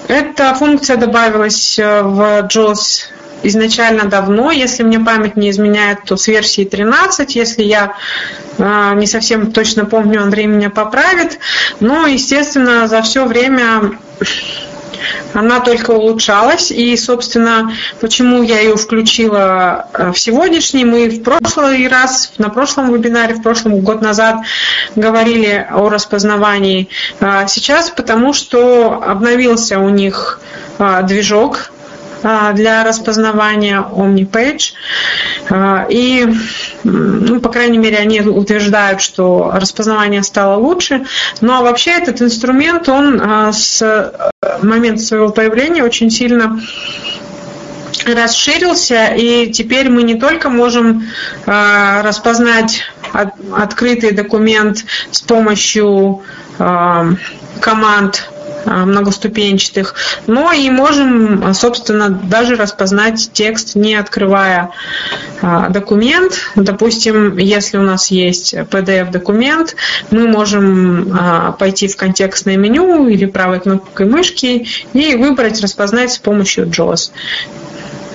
Эта 0.09 0.53
функция 0.55 0.97
добавилась 0.97 1.80
э, 1.80 2.01
в 2.01 2.49
JAWS 2.53 3.05
изначально 3.43 4.05
давно, 4.05 4.51
если 4.51 4.84
мне 4.84 4.99
память 4.99 5.38
не 5.38 5.49
изменяет, 5.49 6.03
то 6.05 6.18
с 6.18 6.28
версии 6.28 6.66
13, 6.66 7.36
если 7.36 7.64
я 7.64 7.95
э, 8.57 8.91
не 8.95 9.07
совсем 9.07 9.53
точно 9.53 9.86
помню, 9.86 10.22
Андрей 10.22 10.47
меня 10.47 10.70
поправит. 10.70 11.39
Но, 11.80 12.07
естественно, 12.07 12.88
за 12.89 13.01
все 13.01 13.26
время 13.26 13.97
она 15.33 15.59
только 15.59 15.91
улучшалась. 15.91 16.71
И, 16.71 16.95
собственно, 16.97 17.73
почему 17.99 18.43
я 18.43 18.59
ее 18.59 18.75
включила 18.75 19.87
э, 19.93 20.11
в 20.11 20.19
сегодняшний, 20.19 20.85
мы 20.85 21.09
в 21.09 21.23
прошлый 21.23 21.87
раз, 21.87 22.33
на 22.37 22.49
прошлом 22.49 22.93
вебинаре, 22.93 23.35
в 23.35 23.41
прошлом 23.41 23.79
год 23.79 24.01
назад 24.01 24.37
говорили 24.95 25.67
о 25.71 25.89
распознавании. 25.89 26.89
А 27.19 27.47
сейчас, 27.47 27.89
потому 27.89 28.33
что 28.33 29.01
обновился 29.05 29.79
у 29.79 29.89
них 29.89 30.39
а, 30.79 31.01
движок 31.03 31.71
а, 32.23 32.53
для 32.53 32.83
распознавания 32.83 33.81
OmniPage. 33.81 34.73
И, 35.89 36.27
ну, 36.83 37.41
по 37.41 37.49
крайней 37.49 37.77
мере, 37.77 37.97
они 37.97 38.21
утверждают, 38.21 39.01
что 39.01 39.51
распознавание 39.53 40.23
стало 40.23 40.57
лучше. 40.57 41.05
Ну, 41.41 41.53
а 41.53 41.61
вообще 41.61 41.91
этот 41.91 42.21
инструмент, 42.21 42.87
он 42.87 43.21
с 43.51 44.31
момента 44.61 45.01
своего 45.01 45.29
появления 45.29 45.83
очень 45.83 46.09
сильно 46.09 46.59
расширился, 48.05 49.13
и 49.15 49.51
теперь 49.51 49.89
мы 49.89 50.03
не 50.03 50.15
только 50.15 50.49
можем 50.49 51.03
э, 51.45 52.01
распознать 52.01 52.81
от, 53.13 53.29
открытый 53.55 54.11
документ 54.11 54.83
с 55.11 55.21
помощью 55.21 56.21
э, 56.59 57.11
команд 57.61 58.29
многоступенчатых, 58.66 59.95
но 60.28 60.51
и 60.51 60.70
можем, 60.70 61.53
собственно, 61.53 62.09
даже 62.09 62.55
распознать 62.55 63.32
текст, 63.34 63.76
не 63.76 63.95
открывая 63.95 64.72
э, 65.41 65.68
документ. 65.70 66.34
Допустим, 66.55 67.38
если 67.38 67.78
у 67.78 67.84
нас 67.84 68.11
есть 68.11 68.53
PDF-документ, 68.53 69.76
мы 70.11 70.28
можем 70.28 71.18
пойти 71.59 71.88
в 71.88 71.95
контекстное 71.97 72.57
меню 72.57 73.07
или 73.07 73.26
правой 73.26 73.59
кнопкой 73.59 74.05
мышки 74.05 74.68
и 74.93 75.16
выбрать 75.16 75.61
«Распознать 75.61 76.11
с 76.11 76.18
помощью 76.18 76.68
JAWS» 76.68 77.11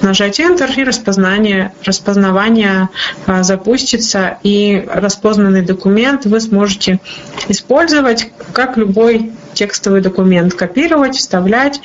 нажать 0.03 0.41
Enter 0.41 0.71
и 0.77 0.85
распознание, 0.85 1.73
распознавание 1.85 2.89
а, 3.27 3.43
запустится, 3.43 4.39
и 4.43 4.85
распознанный 4.91 5.63
документ 5.63 6.27
вы 6.27 6.41
сможете 6.41 7.01
использовать 7.49 8.31
как 8.53 8.77
любой 8.77 9.33
текстовый 9.55 10.01
документ, 10.01 10.55
копировать, 10.55 11.17
вставлять 11.17 11.81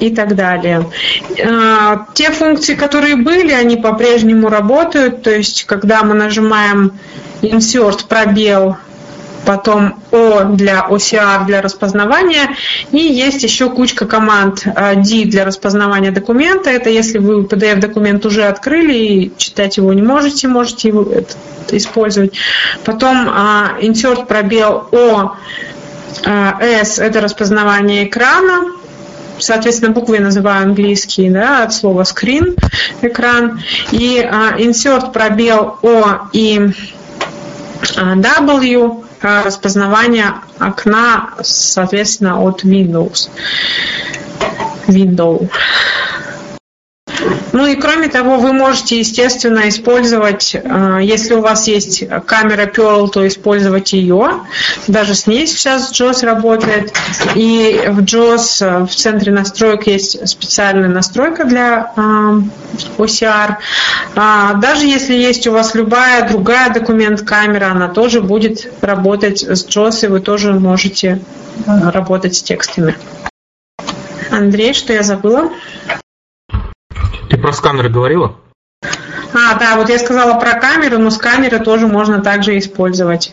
и 0.00 0.14
так 0.14 0.34
далее. 0.34 0.86
А, 1.44 2.06
те 2.14 2.30
функции, 2.30 2.74
которые 2.74 3.16
были, 3.16 3.52
они 3.52 3.76
по-прежнему 3.76 4.48
работают, 4.48 5.22
то 5.22 5.30
есть 5.30 5.64
когда 5.64 6.02
мы 6.02 6.14
нажимаем 6.14 6.98
insert 7.42 8.06
пробел 8.08 8.76
потом 9.44 10.02
O 10.10 10.44
для 10.44 10.86
OCR 10.88 11.46
для 11.46 11.62
распознавания, 11.62 12.56
и 12.90 12.98
есть 12.98 13.42
еще 13.42 13.70
кучка 13.70 14.06
команд 14.06 14.62
э, 14.64 14.96
D 14.96 15.24
для 15.24 15.44
распознавания 15.44 16.10
документа. 16.10 16.70
Это 16.70 16.90
если 16.90 17.18
вы 17.18 17.42
PDF-документ 17.42 18.24
уже 18.26 18.44
открыли 18.44 18.94
и 18.94 19.32
читать 19.36 19.76
его 19.76 19.92
не 19.92 20.02
можете, 20.02 20.48
можете 20.48 20.88
его 20.88 21.06
использовать. 21.70 22.34
Потом 22.84 23.28
э, 23.28 23.82
insert 23.82 24.26
пробел 24.26 24.88
O 24.92 25.32
э, 26.24 26.80
S– 26.80 26.98
это 27.00 27.20
распознавание 27.20 28.06
экрана, 28.06 28.72
соответственно, 29.38 29.92
буквы 29.92 30.16
я 30.16 30.22
называю 30.22 30.62
английские, 30.62 31.30
да, 31.30 31.64
от 31.64 31.72
слова 31.74 32.02
screen, 32.02 32.56
экран, 33.00 33.60
и 33.90 34.18
insert 34.58 35.12
пробел 35.12 35.78
O 35.82 36.04
и 36.32 36.70
W 37.96 39.04
распознавания 39.22 40.34
окна, 40.58 41.30
соответственно, 41.42 42.42
от 42.42 42.64
Windows. 42.64 43.30
Windows. 44.88 45.48
Ну 47.52 47.66
и 47.66 47.76
кроме 47.76 48.08
того, 48.08 48.38
вы 48.38 48.52
можете, 48.52 48.98
естественно, 48.98 49.68
использовать, 49.68 50.54
э, 50.54 51.00
если 51.02 51.34
у 51.34 51.40
вас 51.40 51.68
есть 51.68 52.04
камера 52.26 52.66
Pearl, 52.66 53.08
то 53.08 53.26
использовать 53.26 53.92
ее. 53.92 54.40
Даже 54.86 55.14
с 55.14 55.26
ней 55.26 55.46
сейчас 55.46 55.92
JOS 55.92 56.24
работает. 56.24 56.92
И 57.34 57.82
в 57.88 58.00
JOS 58.00 58.64
э, 58.64 58.86
в 58.86 58.94
центре 58.94 59.32
настроек 59.32 59.86
есть 59.86 60.26
специальная 60.28 60.88
настройка 60.88 61.44
для 61.44 61.92
э, 61.96 62.00
OCR. 62.98 63.56
А 64.16 64.54
даже 64.54 64.86
если 64.86 65.14
есть 65.14 65.46
у 65.46 65.52
вас 65.52 65.74
любая 65.74 66.28
другая 66.28 66.72
документ-камера, 66.72 67.66
она 67.66 67.88
тоже 67.88 68.20
будет 68.22 68.72
работать 68.80 69.42
с 69.42 69.66
JOS, 69.66 70.06
и 70.06 70.08
вы 70.08 70.20
тоже 70.20 70.54
можете 70.54 71.20
работать 71.66 72.34
с 72.34 72.42
текстами. 72.42 72.96
Андрей, 74.30 74.72
что 74.72 74.94
я 74.94 75.02
забыла? 75.02 75.50
Ты 77.32 77.38
про 77.38 77.50
сканеры 77.54 77.88
говорила? 77.88 78.36
А, 79.32 79.54
да, 79.58 79.76
вот 79.76 79.88
я 79.88 79.98
сказала 79.98 80.38
про 80.38 80.60
камеру, 80.60 80.98
но 80.98 81.08
сканеры 81.08 81.60
тоже 81.60 81.86
можно 81.86 82.20
также 82.20 82.58
использовать. 82.58 83.32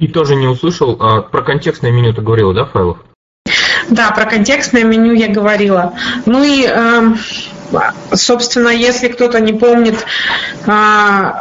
И 0.00 0.08
тоже 0.08 0.34
не 0.34 0.48
услышал, 0.48 0.96
а 1.00 1.22
про 1.22 1.42
контекстное 1.42 1.92
меню 1.92 2.12
ты 2.12 2.22
говорила, 2.22 2.52
да, 2.52 2.64
файлов? 2.64 2.98
Да, 3.88 4.10
про 4.10 4.24
контекстное 4.24 4.82
меню 4.82 5.12
я 5.12 5.28
говорила. 5.28 5.94
Ну 6.26 6.42
и, 6.42 6.66
э, 6.68 7.14
собственно, 8.12 8.70
если 8.70 9.06
кто-то 9.06 9.38
не 9.38 9.52
помнит, 9.52 10.04
э, 10.66 11.32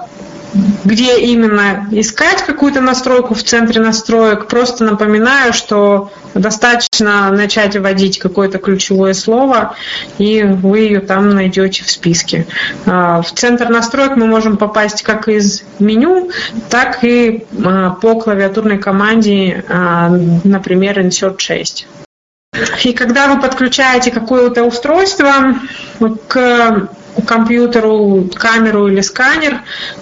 где 0.83 1.19
именно 1.19 1.87
искать 1.91 2.43
какую-то 2.43 2.81
настройку 2.81 3.33
в 3.33 3.43
центре 3.43 3.81
настроек, 3.81 4.47
просто 4.47 4.83
напоминаю, 4.83 5.53
что 5.53 6.11
достаточно 6.33 7.31
начать 7.31 7.75
вводить 7.75 8.19
какое-то 8.19 8.57
ключевое 8.57 9.13
слово, 9.13 9.75
и 10.17 10.43
вы 10.43 10.79
ее 10.79 10.99
там 10.99 11.29
найдете 11.29 11.83
в 11.83 11.89
списке. 11.89 12.45
А, 12.85 13.21
в 13.21 13.31
центр 13.33 13.69
настроек 13.69 14.15
мы 14.15 14.27
можем 14.27 14.57
попасть 14.57 15.03
как 15.03 15.27
из 15.27 15.63
меню, 15.79 16.29
так 16.69 17.03
и 17.03 17.45
а, 17.63 17.91
по 17.91 18.19
клавиатурной 18.19 18.77
команде, 18.77 19.63
а, 19.69 20.09
например, 20.43 20.99
insert 20.99 21.39
6. 21.39 21.87
И 22.83 22.93
когда 22.93 23.33
вы 23.33 23.41
подключаете 23.41 24.11
какое-то 24.11 24.63
устройство 24.63 25.55
к 26.27 26.89
компьютеру 27.27 28.29
камеру 28.33 28.87
или 28.87 29.01
сканер, 29.01 29.61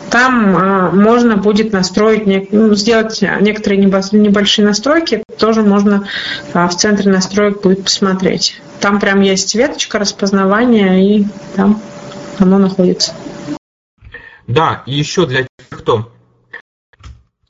там 0.10 0.56
а, 0.58 0.92
можно 0.92 1.38
будет 1.38 1.72
настроить, 1.72 2.52
ну, 2.52 2.74
сделать 2.76 3.22
некоторые 3.22 3.80
небольшие 3.82 4.66
настройки, 4.66 5.24
тоже 5.38 5.62
можно 5.62 6.08
а, 6.54 6.68
в 6.68 6.76
центре 6.76 7.12
настроек 7.12 7.62
будет 7.62 7.84
посмотреть. 7.84 8.62
Там 8.80 9.00
прям 9.00 9.22
есть 9.22 9.54
веточка 9.56 10.00
распознавания, 10.00 11.18
и 11.18 11.26
там 11.56 11.82
оно 12.40 12.58
находится. 12.58 13.14
Да, 14.48 14.84
и 14.86 14.94
еще 14.94 15.26
для 15.26 15.44
тех, 15.44 15.80
кто 15.80 16.12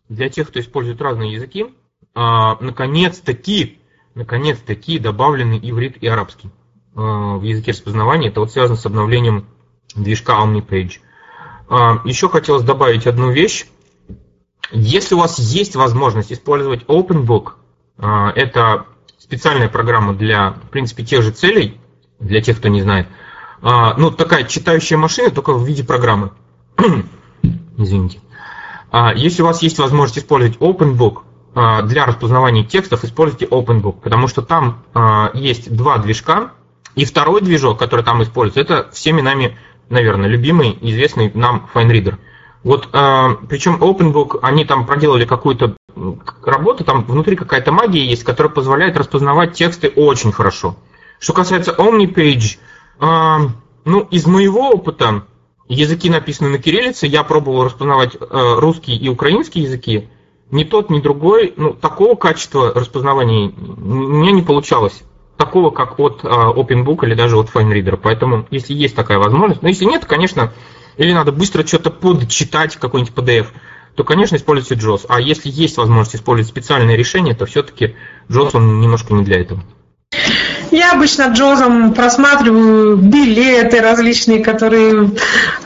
для 0.10 0.30
тех, 0.30 0.50
кто 0.50 0.60
использует 0.60 1.02
разные 1.02 1.34
языки, 1.34 1.66
а, 2.14 2.58
наконец-таки, 2.62 3.80
наконец-таки 4.16 5.00
добавлены 5.00 5.60
иврит 5.62 5.98
и 6.02 6.08
арабский 6.08 6.50
в 6.94 7.42
языке 7.42 7.72
распознавания. 7.72 8.30
Это 8.30 8.40
вот 8.40 8.52
связано 8.52 8.78
с 8.78 8.86
обновлением 8.86 9.48
движка 9.96 10.34
OmniPage. 10.44 11.00
А, 11.70 12.02
Еще 12.06 12.30
хотелось 12.30 12.64
добавить 12.64 13.08
одну 13.08 13.32
вещь. 13.32 13.66
Если 14.72 15.16
у 15.16 15.20
вас 15.20 15.40
есть 15.40 15.76
возможность 15.76 16.32
использовать 16.32 16.84
OpenBook, 16.84 17.54
а, 17.98 18.32
это 18.36 18.86
специальная 19.18 19.70
программа 19.70 20.14
для, 20.14 20.52
в 20.52 20.70
принципе, 20.70 21.04
тех 21.04 21.22
же 21.22 21.32
целей, 21.32 21.80
для 22.20 22.42
тех, 22.42 22.58
кто 22.58 22.70
не 22.70 22.82
знает. 22.82 23.08
А, 23.62 23.96
ну, 23.98 24.12
такая 24.12 24.44
читающая 24.44 24.98
машина, 24.98 25.32
только 25.32 25.54
в 25.54 25.66
виде 25.66 25.84
программы. 25.84 26.32
Извините. 27.78 28.20
Если 29.16 29.42
у 29.42 29.46
вас 29.48 29.64
есть 29.64 29.80
возможность 29.80 30.20
использовать 30.20 30.60
OpenBook 30.60 31.24
для 31.54 32.06
распознавания 32.06 32.64
текстов, 32.64 33.04
используйте 33.04 33.46
OpenBook, 33.46 34.02
потому 34.02 34.28
что 34.28 34.42
там 34.42 34.84
есть 35.36 35.76
два 35.76 36.00
движка, 36.00 36.52
и 36.96 37.06
второй 37.06 37.42
движок, 37.42 37.78
который 37.78 38.04
там 38.04 38.24
используется, 38.24 38.62
это 38.62 38.90
всеми 38.92 39.22
нами 39.22 39.58
наверное, 39.90 40.28
любимый, 40.28 40.78
известный 40.82 41.32
нам 41.34 41.70
FineReader. 41.74 42.18
Вот, 42.64 42.90
э, 42.92 43.36
причем 43.50 43.82
OpenBook, 43.82 44.40
они 44.42 44.66
там 44.66 44.86
проделали 44.86 45.26
какую-то 45.26 45.76
работу, 46.44 46.84
там 46.84 47.04
внутри 47.04 47.36
какая-то 47.36 47.72
магия 47.72 48.06
есть, 48.06 48.24
которая 48.24 48.52
позволяет 48.52 48.98
распознавать 48.98 49.54
тексты 49.54 49.90
очень 49.90 50.32
хорошо. 50.32 50.76
Что 51.20 51.34
касается 51.34 51.72
OmniPage, 51.72 52.58
э, 53.00 53.38
ну, 53.86 54.00
из 54.12 54.26
моего 54.26 54.70
опыта, 54.70 55.26
языки 55.68 56.10
написаны 56.10 56.50
на 56.50 56.58
кириллице, 56.58 57.06
я 57.06 57.24
пробовал 57.24 57.66
распознавать 57.66 58.16
э, 58.16 58.20
русский 58.58 58.96
и 58.96 59.10
украинский 59.10 59.64
языки, 59.64 60.10
ни 60.52 60.64
тот, 60.64 60.90
ни 60.90 61.00
другой, 61.00 61.54
ну, 61.58 61.74
такого 61.74 62.16
качества 62.16 62.74
распознавания 62.74 63.48
у 63.48 64.20
меня 64.20 64.32
не 64.32 64.42
получалось. 64.42 65.04
такого, 65.38 65.72
как 65.72 66.00
от 66.00 66.24
OpenBook 66.24 67.06
или 67.06 67.16
даже 67.16 67.38
от 67.38 67.50
FineReader. 67.50 68.00
Поэтому, 68.02 68.48
если 68.52 68.74
есть 68.74 68.96
такая 68.96 69.18
возможность, 69.18 69.62
но 69.62 69.68
если 69.68 69.86
нет, 69.86 70.06
конечно, 70.06 70.54
или 70.98 71.12
надо 71.12 71.32
быстро 71.32 71.66
что-то 71.66 71.90
подчитать, 71.92 72.76
какой-нибудь 72.76 73.14
PDF, 73.14 73.48
то, 73.96 74.04
конечно, 74.04 74.36
используйте 74.36 74.76
JOS. 74.76 75.06
А 75.10 75.20
если 75.20 75.50
есть 75.50 75.78
возможность 75.78 76.16
использовать 76.16 76.50
специальные 76.50 76.98
решения, 76.98 77.34
то 77.34 77.46
все-таки 77.46 77.96
JOS 78.30 78.52
он 78.54 78.80
немножко 78.80 79.14
не 79.14 79.24
для 79.24 79.42
этого. 79.42 79.62
Я 80.74 80.94
обычно 80.94 81.26
Джозом 81.26 81.94
просматриваю 81.94 82.98
билеты 82.98 83.80
различные, 83.80 84.44
которые 84.44 85.12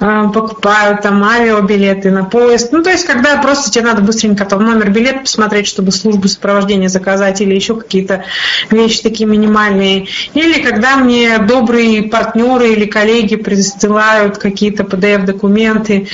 э, 0.02 0.24
покупают, 0.34 1.02
там 1.02 1.24
авиабилеты 1.24 2.12
на 2.12 2.26
поезд. 2.26 2.74
Ну, 2.74 2.84
то 2.84 2.90
есть, 2.90 3.06
когда 3.06 3.38
просто 3.38 3.72
тебе 3.72 3.86
надо 3.86 4.02
быстренько 4.02 4.44
там 4.44 4.66
номер 4.66 4.90
билета 4.90 5.20
посмотреть, 5.20 5.66
чтобы 5.68 5.94
службу 5.94 6.28
сопровождения 6.28 6.90
заказать 6.90 7.40
или 7.40 7.56
еще 7.56 7.78
какие-то 7.78 8.26
вещи 8.70 9.02
такие 9.02 9.30
минимальные. 9.30 10.08
Или 10.34 10.62
когда 10.62 10.98
мне 10.98 11.38
добрые 11.38 12.04
партнеры 12.04 12.74
или 12.74 12.84
коллеги 12.84 13.38
присылают 13.38 14.38
какие-то 14.38 14.84
PDF-документы, 14.84 16.10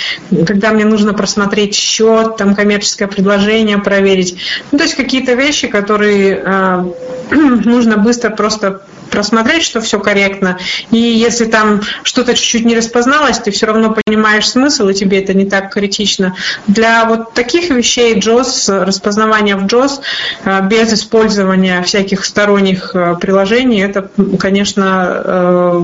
когда 0.45 0.69
мне 0.69 0.85
нужно 0.85 1.15
просмотреть 1.15 1.73
счет, 1.73 2.37
там 2.37 2.53
коммерческое 2.53 3.07
предложение 3.07 3.79
проверить. 3.79 4.37
Ну, 4.71 4.77
то 4.77 4.83
есть, 4.83 4.93
какие-то 4.93 5.33
вещи, 5.33 5.65
которые 5.67 6.43
э, 6.45 6.83
нужно 7.31 7.97
быстро 7.97 8.29
просто 8.29 8.82
просмотреть, 9.13 9.63
что 9.63 9.79
все 9.79 9.99
корректно. 9.99 10.57
И 10.89 10.97
если 10.97 11.45
там 11.45 11.81
что-то 12.01 12.33
чуть-чуть 12.33 12.65
не 12.65 12.75
распозналось, 12.75 13.37
ты 13.37 13.51
все 13.51 13.67
равно 13.67 13.95
понимаешь 14.05 14.49
смысл, 14.49 14.87
и 14.87 14.93
тебе 14.95 15.21
это 15.21 15.35
не 15.35 15.45
так 15.45 15.71
критично. 15.71 16.35
Для 16.65 17.05
вот 17.05 17.33
таких 17.33 17.69
вещей 17.69 18.15
JOS, 18.15 18.83
распознавание 18.83 19.55
в 19.55 19.65
JOS 19.65 20.01
э, 20.45 20.61
без 20.67 20.91
использования 20.93 21.83
всяких 21.83 22.25
сторонних 22.25 22.95
э, 22.95 23.15
приложений, 23.21 23.81
это, 23.81 24.09
конечно, 24.39 25.21
э, 25.23 25.83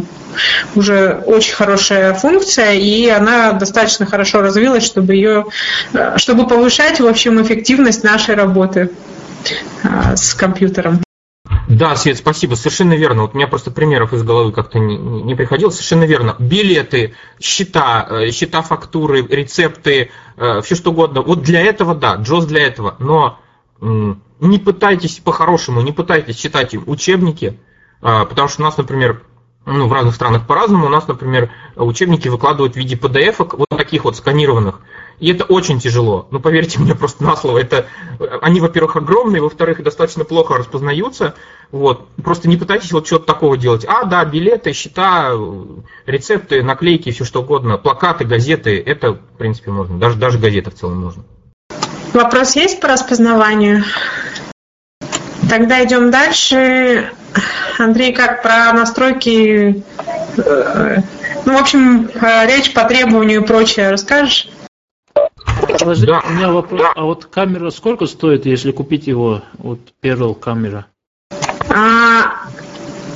уже 0.74 1.22
очень 1.26 1.54
хорошая 1.54 2.16
функция, 2.16 2.74
и 2.74 3.08
она 3.10 3.52
достаточно 3.52 4.08
хорошо 4.08 4.42
развилась, 4.42 4.84
чтобы 4.86 5.14
ее, 5.14 5.46
чтобы 6.16 6.48
повышать, 6.48 7.00
в 7.00 7.06
общем, 7.06 7.42
эффективность 7.42 8.04
нашей 8.04 8.36
работы 8.36 8.92
с 10.16 10.34
компьютером. 10.34 11.02
Да, 11.70 11.96
Свет, 11.96 12.18
спасибо, 12.18 12.56
совершенно 12.56 12.94
верно. 12.94 13.22
Вот 13.22 13.36
у 13.36 13.38
меня 13.38 13.48
просто 13.48 13.70
примеров 13.70 14.12
из 14.12 14.24
головы 14.24 14.52
как-то 14.52 14.80
не, 14.80 14.98
не 14.98 15.36
приходило. 15.36 15.70
Совершенно 15.70 16.04
верно. 16.04 16.36
Билеты, 16.40 17.14
счета, 17.40 18.08
э, 18.10 18.32
счета 18.32 18.64
фактуры, 18.64 19.22
рецепты, 19.22 20.10
э, 20.36 20.62
все 20.62 20.74
что 20.74 20.90
угодно. 20.90 21.22
Вот 21.22 21.44
для 21.44 21.62
этого, 21.62 21.94
да, 21.94 22.16
Джоз 22.16 22.48
для 22.48 22.66
этого. 22.66 22.96
Но 22.98 23.40
не 23.82 24.58
пытайтесь 24.58 25.20
по-хорошему, 25.20 25.82
не 25.82 25.92
пытайтесь 25.92 26.38
читать 26.38 26.74
учебники, 26.74 27.60
э, 28.02 28.26
потому 28.28 28.48
что 28.48 28.64
у 28.64 28.66
нас, 28.66 28.76
например, 28.76 29.22
ну, 29.68 29.88
в 29.88 29.94
разных 29.94 30.16
странах 30.16 30.48
по-разному. 30.48 30.88
У 30.88 30.90
нас, 30.90 31.08
например, 31.08 31.52
учебники 31.76 32.28
выкладывают 32.30 32.74
в 32.74 32.78
виде 32.78 32.96
PDF, 32.96 33.36
вот 33.56 33.68
таких 33.70 34.06
вот 34.06 34.18
сканированных. 34.18 34.82
И 35.20 35.32
это 35.32 35.44
очень 35.44 35.80
тяжело. 35.80 36.28
Ну, 36.32 36.40
поверьте 36.40 36.80
мне 36.80 36.96
просто 36.96 37.24
на 37.24 37.36
слово. 37.36 37.60
Это, 37.60 37.88
они, 38.42 38.62
во-первых, 38.62 38.96
огромные, 38.96 39.42
во-вторых, 39.42 39.84
достаточно 39.84 40.24
плохо 40.24 40.56
распознаются. 40.56 41.36
Вот. 41.72 42.08
Просто 42.24 42.48
не 42.48 42.56
пытайтесь 42.58 42.92
вот 42.92 43.06
что-то 43.06 43.26
такого 43.26 43.58
делать. 43.58 43.86
А, 43.86 44.06
да, 44.06 44.24
билеты, 44.24 44.74
счета, 44.74 45.34
рецепты, 46.06 46.64
наклейки, 46.64 47.12
все 47.12 47.26
что 47.26 47.42
угодно, 47.42 47.78
плакаты, 47.78 48.24
газеты. 48.24 48.82
Это, 48.82 49.14
в 49.14 49.38
принципе, 49.38 49.72
можно. 49.72 50.00
Даже, 50.00 50.18
даже 50.18 50.40
газеты 50.40 50.72
в 50.72 50.76
целом 50.76 51.02
можно. 51.02 51.24
Вопрос 52.14 52.56
есть 52.56 52.80
по 52.80 52.88
распознаванию? 52.88 53.84
Тогда 55.50 55.84
идем 55.84 56.12
дальше. 56.12 57.12
Андрей, 57.78 58.14
как 58.14 58.42
про 58.42 58.72
настройки, 58.74 59.84
э, 60.38 60.98
ну, 61.46 61.54
в 61.54 61.62
общем, 61.62 62.10
э, 62.14 62.48
речь 62.48 62.74
по 62.74 62.84
требованию 62.84 63.42
и 63.42 63.46
прочее 63.46 63.92
расскажешь? 63.92 64.50
Подожди, 65.80 66.06
да. 66.06 66.22
у 66.28 66.34
меня 66.34 66.52
вопрос. 66.52 66.82
А 66.96 67.04
вот 67.04 67.26
камера 67.26 67.70
сколько 67.70 68.06
стоит, 68.06 68.46
если 68.46 68.72
купить 68.72 69.08
его, 69.08 69.42
вот 69.58 69.80
Perl 70.02 70.36
камера? 70.36 70.88
А, 71.70 72.48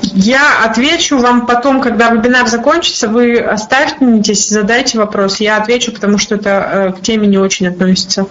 я 0.02 0.64
отвечу 0.66 1.18
вам 1.18 1.46
потом, 1.46 1.82
когда 1.82 2.12
вебинар 2.12 2.48
закончится, 2.48 3.08
вы 3.08 3.40
оставьтесь, 3.40 4.48
задайте 4.48 4.98
вопрос. 4.98 5.40
Я 5.40 5.58
отвечу, 5.58 5.92
потому 5.92 6.18
что 6.18 6.36
это 6.36 6.50
э, 6.50 6.92
к 6.94 7.02
теме 7.02 7.28
не 7.28 7.38
очень 7.38 7.68
относится. 7.68 8.28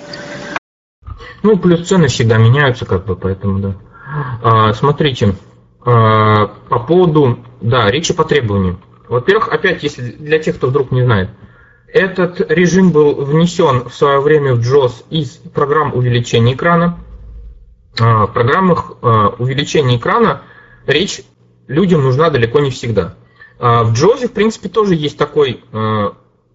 Ну, 1.43 1.57
плюс 1.57 1.89
цены 1.89 2.09
всегда 2.09 2.37
меняются, 2.37 2.87
как 2.87 3.05
бы, 3.05 3.17
поэтому, 3.17 3.59
да. 3.59 3.75
А, 4.43 4.73
смотрите, 4.75 5.35
а, 5.85 6.47
по 6.69 6.79
поводу, 6.79 7.39
да, 7.61 7.91
речи 7.91 8.15
по 8.15 8.25
требованию. 8.25 8.79
Во-первых, 9.09 9.49
опять, 9.49 9.83
если 9.83 10.13
для 10.13 10.39
тех, 10.39 10.57
кто 10.57 10.69
вдруг 10.69 10.93
не 10.93 11.03
знает, 11.03 11.31
этот 11.93 12.51
режим 12.51 12.91
был 12.91 13.15
внесен 13.15 13.89
в 13.89 13.95
свое 13.95 14.21
время 14.21 14.55
в 14.55 14.61
JOS 14.61 15.05
из 15.11 15.31
программ 15.53 15.95
увеличения 15.95 16.55
экрана. 16.55 16.99
А, 18.01 18.27
в 18.27 18.33
программах 18.33 18.93
а, 19.03 19.35
увеличения 19.39 19.99
экрана 19.99 20.43
речь 20.87 21.21
людям 21.69 22.03
нужна 22.03 22.31
далеко 22.31 22.61
не 22.61 22.71
всегда. 22.71 23.15
А, 23.59 23.85
в 23.85 23.93
JOS, 23.93 24.29
в 24.29 24.33
принципе, 24.33 24.69
тоже 24.69 24.95
есть 24.95 25.19
такой 25.19 25.63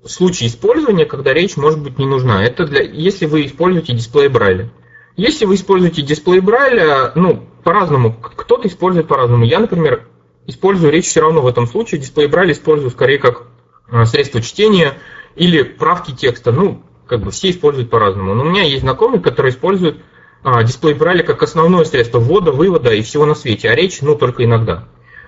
случай 0.06 0.48
использования, 0.48 1.06
когда 1.06 1.34
речь 1.34 1.58
может 1.58 1.82
быть 1.82 2.00
не 2.00 2.06
нужна. 2.06 2.44
Это 2.44 2.66
для, 2.66 2.82
если 2.82 3.26
вы 3.26 3.46
используете 3.46 3.94
дисплей 3.94 4.30
Брайля. 4.30 4.70
Если 5.18 5.46
вы 5.46 5.56
используете 5.56 6.02
дисплей 6.02 6.40
Брайля, 6.40 7.12
ну, 7.16 7.44
по-разному, 7.64 8.14
кто-то 8.14 8.68
использует 8.68 9.08
по-разному. 9.08 9.44
Я, 9.44 9.60
например, 9.60 10.08
использую 10.46 10.94
речь 10.94 11.08
все 11.08 11.22
равно 11.22 11.42
в 11.42 11.48
этом 11.48 11.68
случае. 11.68 12.00
Дисплей 12.00 12.28
Брайля 12.28 12.54
использую 12.54 12.90
скорее 12.92 13.18
как 13.18 13.48
средство 14.06 14.42
чтения, 14.42 14.94
или 15.38 15.64
правки 15.64 16.12
текста. 16.12 16.52
Ну, 16.52 16.84
как 17.08 17.22
бы 17.22 17.32
все 17.32 17.50
используют 17.50 17.90
по-разному. 17.90 18.34
Но 18.34 18.44
у 18.44 18.46
меня 18.46 18.64
есть 18.64 18.82
знакомые, 18.82 19.22
которые 19.22 19.52
используют 19.52 20.00
а, 20.44 20.64
дисплей 20.64 20.94
Брайля 20.94 21.24
как 21.24 21.42
основное 21.42 21.86
средство 21.86 22.20
ввода, 22.20 22.52
вывода 22.52 22.94
и 22.94 23.02
всего 23.02 23.26
на 23.26 23.36
свете, 23.36 23.70
а 23.70 23.76
речь, 23.76 24.02
ну, 24.02 24.16
только 24.16 24.44
иногда. 24.44 24.86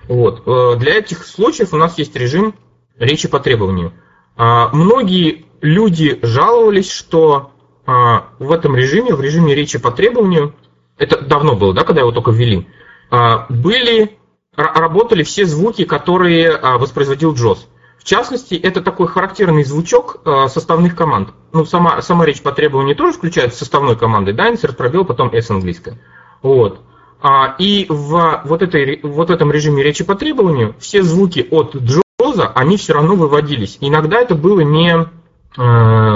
Вот. 0.08 0.42
Э, 0.46 0.76
для 0.76 0.96
этих 0.96 1.24
случаев 1.24 1.72
у 1.72 1.76
нас 1.76 1.98
есть 1.98 2.16
режим 2.16 2.54
речи 2.98 3.28
по 3.28 3.40
требованию. 3.40 3.92
А, 4.36 4.70
многие 4.72 5.46
люди 5.60 6.18
жаловались, 6.22 6.90
что 6.90 7.52
а, 7.86 8.28
в 8.38 8.52
этом 8.52 8.76
режиме, 8.76 9.14
в 9.14 9.20
режиме 9.20 9.54
речи 9.54 9.78
по 9.78 9.90
требованию, 9.90 10.54
это 10.98 11.20
давно 11.20 11.56
было, 11.56 11.72
да, 11.72 11.84
когда 11.84 12.02
его 12.02 12.12
только 12.12 12.30
ввели, 12.30 12.68
а, 13.10 13.46
были, 13.48 14.18
работали 14.54 15.22
все 15.22 15.44
звуки, 15.44 15.84
которые 15.84 16.50
а, 16.50 16.78
воспроизводил 16.78 17.34
JOS. 17.34 17.60
В 18.00 18.04
частности, 18.04 18.54
это 18.54 18.80
такой 18.80 19.08
характерный 19.08 19.62
звучок 19.62 20.22
э, 20.24 20.48
составных 20.48 20.96
команд. 20.96 21.34
Ну, 21.52 21.66
сама, 21.66 22.00
сама 22.00 22.24
речь 22.24 22.40
по 22.40 22.50
требованию 22.50 22.96
тоже 22.96 23.12
включается 23.12 23.58
составной 23.58 23.94
командой, 23.94 24.32
да, 24.32 24.50
insert 24.50 24.74
пробел, 24.74 25.04
потом 25.04 25.30
s 25.34 25.50
английская. 25.50 25.98
Вот. 26.40 26.80
А, 27.20 27.56
и 27.58 27.84
в 27.90 28.42
вот, 28.46 28.62
этой, 28.62 29.00
вот 29.02 29.28
этом 29.28 29.52
режиме 29.52 29.82
речи 29.82 30.02
по 30.02 30.14
требованию 30.14 30.74
все 30.78 31.02
звуки 31.02 31.46
от 31.50 31.76
Джоза, 31.76 32.48
они 32.54 32.78
все 32.78 32.94
равно 32.94 33.16
выводились. 33.16 33.76
Иногда 33.82 34.18
это 34.18 34.34
было 34.34 34.60
не, 34.60 34.92
э, 34.94 35.00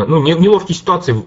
ну, 0.08 0.22
не, 0.22 0.32
неловкие 0.32 0.76
ситуации 0.76 1.22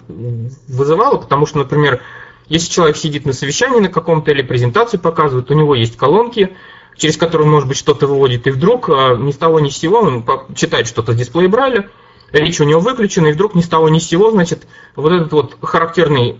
вызывало, 0.67 1.17
потому 1.17 1.45
что, 1.45 1.59
например, 1.59 2.01
если 2.47 2.71
человек 2.71 2.97
сидит 2.97 3.27
на 3.27 3.33
совещании 3.33 3.79
на 3.79 3.89
каком-то 3.89 4.31
или 4.31 4.41
презентации 4.41 4.97
показывает, 4.97 5.51
у 5.51 5.53
него 5.53 5.75
есть 5.75 5.97
колонки, 5.97 6.55
через 6.97 7.17
который 7.17 7.47
может 7.47 7.67
быть, 7.69 7.77
что-то 7.77 8.07
выводит, 8.07 8.47
и 8.47 8.51
вдруг 8.51 8.89
а, 8.89 9.15
ни 9.15 9.31
с 9.31 9.37
того 9.37 9.59
ни 9.59 9.69
с 9.69 9.77
сего 9.77 9.99
он 9.99 10.25
читает 10.55 10.87
что-то 10.87 11.13
с 11.13 11.15
дисплея 11.15 11.47
Брайля, 11.47 11.89
речь 12.31 12.59
у 12.59 12.63
него 12.63 12.79
выключена, 12.79 13.27
и 13.27 13.33
вдруг 13.33 13.55
ни 13.55 13.61
с 13.61 13.67
того 13.67 13.89
ни 13.89 13.99
с 13.99 14.07
сего, 14.07 14.31
значит, 14.31 14.67
вот 14.95 15.11
этот 15.11 15.31
вот 15.31 15.57
характерный 15.61 16.39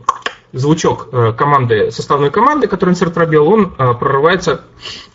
звучок 0.53 1.09
э, 1.11 1.33
команды, 1.33 1.91
составной 1.91 2.31
команды, 2.31 2.67
который 2.67 2.93
insert 2.93 3.11
пробел, 3.11 3.47
он 3.47 3.73
э, 3.77 3.93
прорывается 3.93 4.65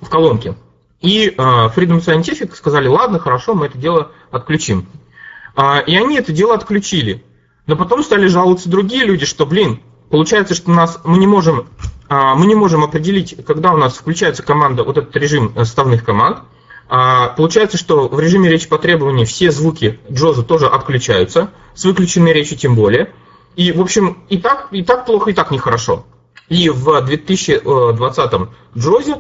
в 0.01 0.09
колонке. 0.09 0.55
И 1.01 1.29
э, 1.29 1.33
Freedom 1.37 2.01
Scientific 2.01 2.55
сказали, 2.55 2.87
ладно, 2.87 3.19
хорошо, 3.19 3.55
мы 3.55 3.67
это 3.67 3.79
дело 3.79 4.13
отключим. 4.31 4.87
А, 5.55 5.81
и 5.81 5.97
они 5.97 6.17
это 6.17 6.33
дело 6.33 6.55
отключили. 6.55 7.25
Но 7.67 7.77
потом 7.77 8.03
стали 8.03 8.27
жаловаться 8.27 8.69
другие 8.69 9.05
люди, 9.05 9.27
что, 9.27 9.47
блин, 9.47 9.81
получается, 10.13 10.55
что 10.55 10.71
нас, 10.71 11.01
мы 11.05 11.17
не 11.17 11.27
можем 11.27 11.69
а, 12.09 12.35
мы 12.35 12.45
не 12.45 12.55
можем 12.55 12.85
определить, 12.85 13.35
когда 13.47 13.73
у 13.73 13.79
нас 13.79 13.95
включается 13.95 14.43
команда, 14.43 14.85
вот 14.85 14.99
этот 14.99 15.17
режим 15.17 15.55
составных 15.57 16.05
команд. 16.05 16.41
А, 16.91 17.29
получается, 17.29 17.79
что 17.79 18.09
в 18.09 18.21
режиме 18.21 18.51
речи 18.51 18.69
по 18.69 18.77
требованию 18.77 19.25
все 19.25 19.51
звуки 19.51 19.99
Джоза 20.11 20.43
тоже 20.43 20.67
отключаются, 20.67 21.49
с 21.75 21.87
выключенной 21.87 22.35
речью 22.35 22.59
тем 22.59 22.75
более. 22.75 23.15
И, 23.57 23.73
в 23.73 23.81
общем, 23.81 24.23
и 24.29 24.37
так, 24.37 24.69
и 24.73 24.85
так 24.85 25.07
плохо, 25.07 25.31
и 25.31 25.33
так 25.33 25.51
нехорошо. 25.51 26.05
И 26.51 26.69
в 26.69 27.01
2020 27.01 28.33
Джозе 28.77 29.17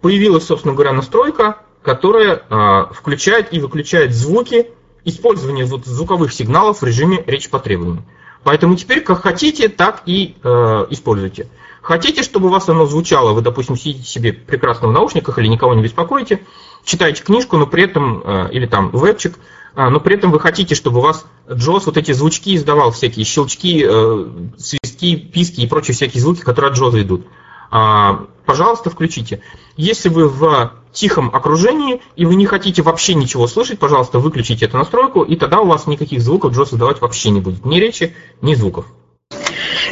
появилась, 0.00 0.44
собственно 0.44 0.74
говоря, 0.74 0.92
настройка, 0.92 1.58
которая 1.82 2.42
а, 2.50 2.92
включает 2.92 3.54
и 3.54 3.60
выключает 3.60 4.12
звуки, 4.12 4.70
использование 5.04 5.66
звуковых 5.66 6.32
сигналов 6.32 6.82
в 6.82 6.84
режиме 6.84 7.22
речи 7.28 7.48
по 7.48 7.60
требованию. 7.60 8.04
Поэтому 8.44 8.76
теперь 8.76 9.02
как 9.02 9.22
хотите, 9.22 9.68
так 9.68 10.02
и 10.06 10.34
э, 10.42 10.48
используйте. 10.90 11.48
Хотите, 11.80 12.22
чтобы 12.22 12.46
у 12.46 12.50
вас 12.50 12.68
оно 12.68 12.86
звучало, 12.86 13.32
вы, 13.32 13.40
допустим, 13.40 13.76
сидите 13.76 14.04
себе 14.04 14.32
прекрасно 14.32 14.88
в 14.88 14.92
наушниках 14.92 15.38
или 15.38 15.48
никого 15.48 15.74
не 15.74 15.82
беспокоите, 15.82 16.42
читаете 16.84 17.22
книжку, 17.22 17.56
но 17.56 17.66
при 17.66 17.84
этом, 17.84 18.22
э, 18.24 18.50
или 18.52 18.66
там 18.66 18.90
вебчик, 18.90 19.36
э, 19.74 19.88
но 19.88 20.00
при 20.00 20.16
этом 20.16 20.30
вы 20.30 20.40
хотите, 20.40 20.74
чтобы 20.74 20.98
у 20.98 21.02
вас 21.02 21.26
Джос 21.50 21.86
вот 21.86 21.96
эти 21.96 22.12
звучки 22.12 22.54
издавал, 22.54 22.92
всякие 22.92 23.24
щелчки, 23.24 23.84
э, 23.84 24.26
свистки, 24.58 25.16
писки 25.16 25.60
и 25.60 25.66
прочие 25.66 25.94
всякие 25.94 26.20
звуки, 26.20 26.40
которые 26.40 26.70
от 26.70 26.78
Джоза 26.78 27.02
идут. 27.02 27.26
А, 27.70 28.26
пожалуйста, 28.44 28.90
включите. 28.90 29.40
Если 29.76 30.08
вы 30.08 30.28
в 30.28 30.72
тихом 30.92 31.30
окружении 31.34 32.02
и 32.16 32.26
вы 32.26 32.34
не 32.34 32.46
хотите 32.46 32.82
вообще 32.82 33.14
ничего 33.14 33.46
слышать, 33.46 33.78
пожалуйста, 33.78 34.18
выключите 34.18 34.66
эту 34.66 34.76
настройку, 34.76 35.22
и 35.22 35.36
тогда 35.36 35.60
у 35.60 35.66
вас 35.66 35.86
никаких 35.86 36.20
звуков 36.20 36.52
Джос 36.52 36.72
издавать 36.72 37.00
вообще 37.00 37.30
не 37.30 37.40
будет. 37.40 37.64
Ни 37.64 37.78
речи, 37.78 38.14
ни 38.40 38.54
звуков. 38.54 38.86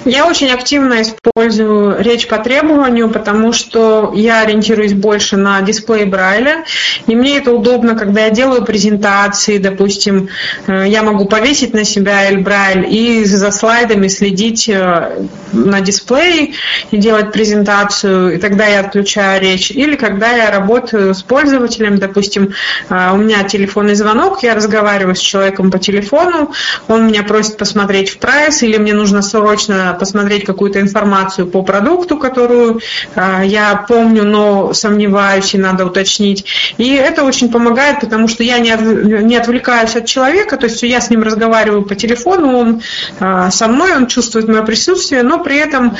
Я 0.05 0.27
очень 0.27 0.51
активно 0.51 1.03
использую 1.03 2.03
речь 2.03 2.27
по 2.29 2.39
требованию, 2.39 3.11
потому 3.11 3.53
что 3.53 4.13
я 4.15 4.43
ориентируюсь 4.43 4.95
больше 4.95 5.37
на 5.37 5.61
дисплей 5.63 6.05
Брайля, 6.05 6.65
и 7.07 7.15
мне 7.15 7.39
это 7.39 7.53
удобно, 7.53 7.95
когда 7.95 8.27
я 8.27 8.31
делаю 8.31 8.65
презентации, 8.65 9.59
допустим, 9.59 10.29
э, 10.67 10.85
я 10.89 11.03
могу 11.03 11.27
повесить 11.27 11.75
на 11.75 11.85
себя 11.85 12.29
Эль 12.29 12.39
Брайль 12.39 12.87
и 12.89 13.25
за 13.25 13.51
слайдами 13.51 14.09
следить 14.09 14.69
э, 14.69 15.27
на 15.53 15.81
дисплее 15.81 16.55
и 16.91 16.97
делать 16.97 17.33
презентацию, 17.33 18.35
и 18.35 18.39
тогда 18.39 18.67
я 18.67 18.81
отключаю 18.81 19.41
речь. 19.41 19.71
Или 19.71 19.97
когда 19.97 20.31
я 20.33 20.51
работаю 20.51 21.15
с 21.15 21.23
пользователем, 21.23 21.99
допустим, 21.99 22.55
э, 22.89 23.11
у 23.13 23.17
меня 23.17 23.43
телефонный 23.45 23.95
звонок, 23.95 24.43
я 24.43 24.55
разговариваю 24.55 25.15
с 25.15 25.21
человеком 25.21 25.71
по 25.71 25.79
телефону, 25.79 26.53
он 26.89 27.07
меня 27.07 27.23
просит 27.23 27.57
посмотреть 27.57 28.11
в 28.11 28.19
прайс, 28.19 28.63
или 28.63 28.77
мне 28.77 28.95
нужно 28.95 29.23
срочно 29.23 29.80
посмотреть 29.99 30.45
какую-то 30.45 30.81
информацию 30.81 31.47
по 31.47 31.63
продукту, 31.63 32.17
которую 32.17 32.81
а, 33.15 33.43
я 33.45 33.85
помню, 33.89 34.25
но 34.25 34.73
сомневаюсь 34.73 35.55
и 35.55 35.59
надо 35.59 35.87
уточнить. 35.87 36.45
И 36.79 36.95
это 36.95 37.25
очень 37.25 37.51
помогает, 37.51 38.01
потому 38.01 38.29
что 38.29 38.43
я 38.43 38.59
не 38.59 39.37
отвлекаюсь 39.37 39.97
от 39.97 40.07
человека, 40.07 40.57
то 40.57 40.67
есть 40.67 40.83
я 40.83 41.01
с 41.01 41.11
ним 41.11 41.23
разговариваю 41.23 41.83
по 41.83 41.95
телефону, 41.95 42.57
он 42.57 42.83
а, 43.19 43.51
со 43.51 43.69
мной, 43.69 43.97
он 43.97 44.07
чувствует 44.07 44.49
мое 44.49 44.63
присутствие, 44.63 45.23
но 45.23 45.39
при 45.43 45.57
этом, 45.57 45.97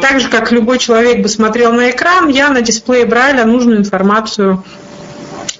так 0.00 0.20
же 0.20 0.28
как 0.28 0.52
любой 0.52 0.78
человек 0.78 1.22
бы 1.22 1.28
смотрел 1.28 1.72
на 1.72 1.90
экран, 1.90 2.28
я 2.28 2.48
на 2.48 2.62
дисплее 2.62 3.06
Брайля 3.06 3.44
нужную 3.44 3.78
информацию 3.78 4.64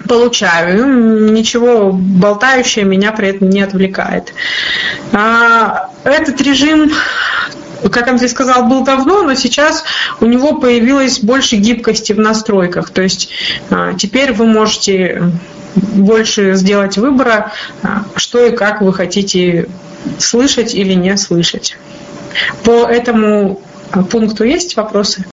получаю. 0.09 1.33
Ничего 1.33 1.93
болтающее 1.93 2.85
меня 2.85 3.13
при 3.13 3.29
этом 3.29 3.51
не 3.51 3.63
отвлекает. 3.63 4.33
А, 5.13 5.91
этот 6.05 6.41
режим 6.41 6.91
как 7.91 8.09
Андрей 8.09 8.29
сказал, 8.29 8.67
был 8.67 8.85
давно, 8.85 9.23
но 9.23 9.35
сейчас 9.35 9.85
у 10.21 10.27
него 10.27 10.59
появилось 10.59 11.21
больше 11.21 11.57
гибкости 11.57 12.13
в 12.13 12.19
настройках. 12.19 12.91
То 12.91 13.03
есть 13.03 13.31
а, 13.71 13.95
теперь 13.95 14.33
вы 14.33 14.47
можете 14.47 15.33
больше 15.75 16.55
сделать 16.55 16.99
выбора, 16.99 17.53
а, 17.83 18.05
что 18.17 18.47
и 18.47 18.55
как 18.55 18.83
вы 18.83 18.93
хотите 18.93 19.69
слышать 20.19 20.75
или 20.75 20.95
не 20.95 21.17
слышать. 21.17 21.77
По 22.65 22.87
этому 22.87 23.61
пункту 24.11 24.45
есть 24.45 24.77
вопросы? 24.77 25.27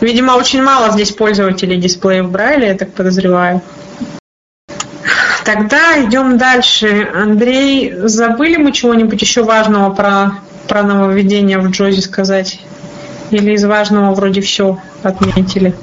Видимо, 0.00 0.32
очень 0.32 0.62
мало 0.62 0.92
здесь 0.92 1.12
пользователей 1.12 1.76
дисплеев 1.76 2.30
Брайля, 2.30 2.68
я 2.68 2.74
так 2.74 2.92
подозреваю. 2.92 3.62
Тогда 5.44 6.02
идем 6.02 6.38
дальше. 6.38 7.10
Андрей, 7.14 7.92
забыли 7.96 8.56
мы 8.56 8.72
чего-нибудь 8.72 9.20
еще 9.20 9.42
важного 9.42 9.94
про 9.94 10.32
про 10.68 10.82
нововведение 10.82 11.58
в 11.58 11.68
Джозе 11.70 12.00
сказать? 12.00 12.60
Или 13.30 13.52
из 13.52 13.64
важного 13.64 14.14
вроде 14.14 14.40
все 14.40 14.78
отметили? 15.02 15.74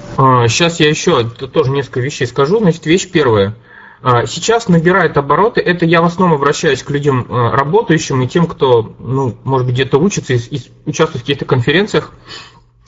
Сейчас 0.47 0.79
а, 0.79 0.83
я 0.83 0.89
еще 0.89 1.23
тоже 1.23 1.71
несколько 1.71 1.99
вещей 1.99 2.27
скажу. 2.27 2.59
Значит, 2.59 2.85
вещь 2.85 3.09
первая. 3.09 3.55
А, 4.03 4.25
сейчас 4.25 4.67
набирает 4.67 5.17
обороты, 5.17 5.61
это 5.61 5.85
я 5.85 6.01
в 6.01 6.05
основном 6.05 6.37
обращаюсь 6.37 6.81
к 6.81 6.89
людям 6.89 7.27
а, 7.29 7.51
работающим 7.51 8.21
и 8.21 8.27
тем, 8.27 8.47
кто, 8.47 8.95
ну, 8.99 9.35
может 9.43 9.67
быть, 9.67 9.75
где-то 9.75 9.97
учится 9.99 10.33
и, 10.33 10.61
участвует 10.85 11.23
в 11.23 11.25
каких-то 11.25 11.45
конференциях, 11.45 12.11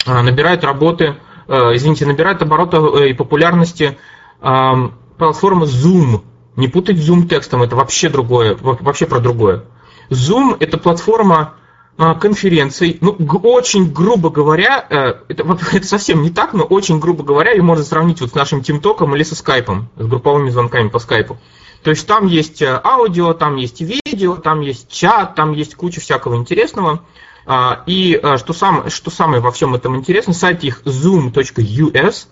набирает 0.05 0.65
работы, 0.65 1.15
извините, 1.47 2.05
набирает 2.05 2.41
обороты 2.41 2.77
э, 2.77 3.09
и 3.09 3.13
популярности 3.13 3.97
платформа 4.41 5.65
Zoom. 5.65 6.21
Не 6.57 6.67
путать 6.67 6.97
Zoom 6.97 7.27
текстом, 7.27 7.63
это 7.63 7.77
вообще 7.77 8.09
другое, 8.09 8.57
вообще 8.59 9.05
про 9.05 9.19
другое. 9.19 9.63
Zoom– 10.09 10.57
это 10.59 10.77
платформа 10.77 11.37
а, 11.37 11.53
конференций, 11.97 12.97
ну, 13.01 13.11
очень 13.43 13.91
грубо 13.93 14.29
говоря, 14.29 14.85
э, 14.89 15.13
это, 15.27 15.57
это 15.73 15.85
совсем 15.85 16.23
не 16.23 16.31
так, 16.31 16.53
но 16.53 16.63
очень 16.63 16.99
грубо 16.99 17.23
говоря, 17.23 17.51
ее 17.51 17.61
можно 17.61 17.83
сравнить 17.83 18.21
вот 18.21 18.31
с 18.31 18.35
нашим 18.35 18.63
Тимтоком 18.63 19.15
или 19.15 19.23
со 19.23 19.35
Скайпом, 19.35 19.89
с 19.97 20.05
групповыми 20.05 20.49
звонками 20.49 20.89
по 20.89 20.99
Скайпу. 20.99 21.37
То 21.83 21.91
есть 21.91 22.07
там 22.07 22.25
есть 22.27 22.61
э, 22.61 22.81
аудио, 22.83 23.33
там 23.33 23.57
есть 23.57 23.81
видео, 23.81 24.35
там 24.37 24.61
есть 24.61 24.89
чат, 24.89 25.35
там 25.35 25.51
есть 25.51 25.75
куча 25.75 26.01
всякого 26.01 26.35
интересного. 26.35 27.01
А, 27.45 27.83
и 27.85 28.19
э, 28.21 28.37
что, 28.37 28.53
сам, 28.53 28.89
что 28.89 29.11
самое 29.11 29.41
во 29.41 29.51
всем 29.51 29.75
этом 29.75 29.95
интересно, 29.97 30.33
сайт 30.33 30.63
их 30.63 30.81
zoom.us, 30.85 32.27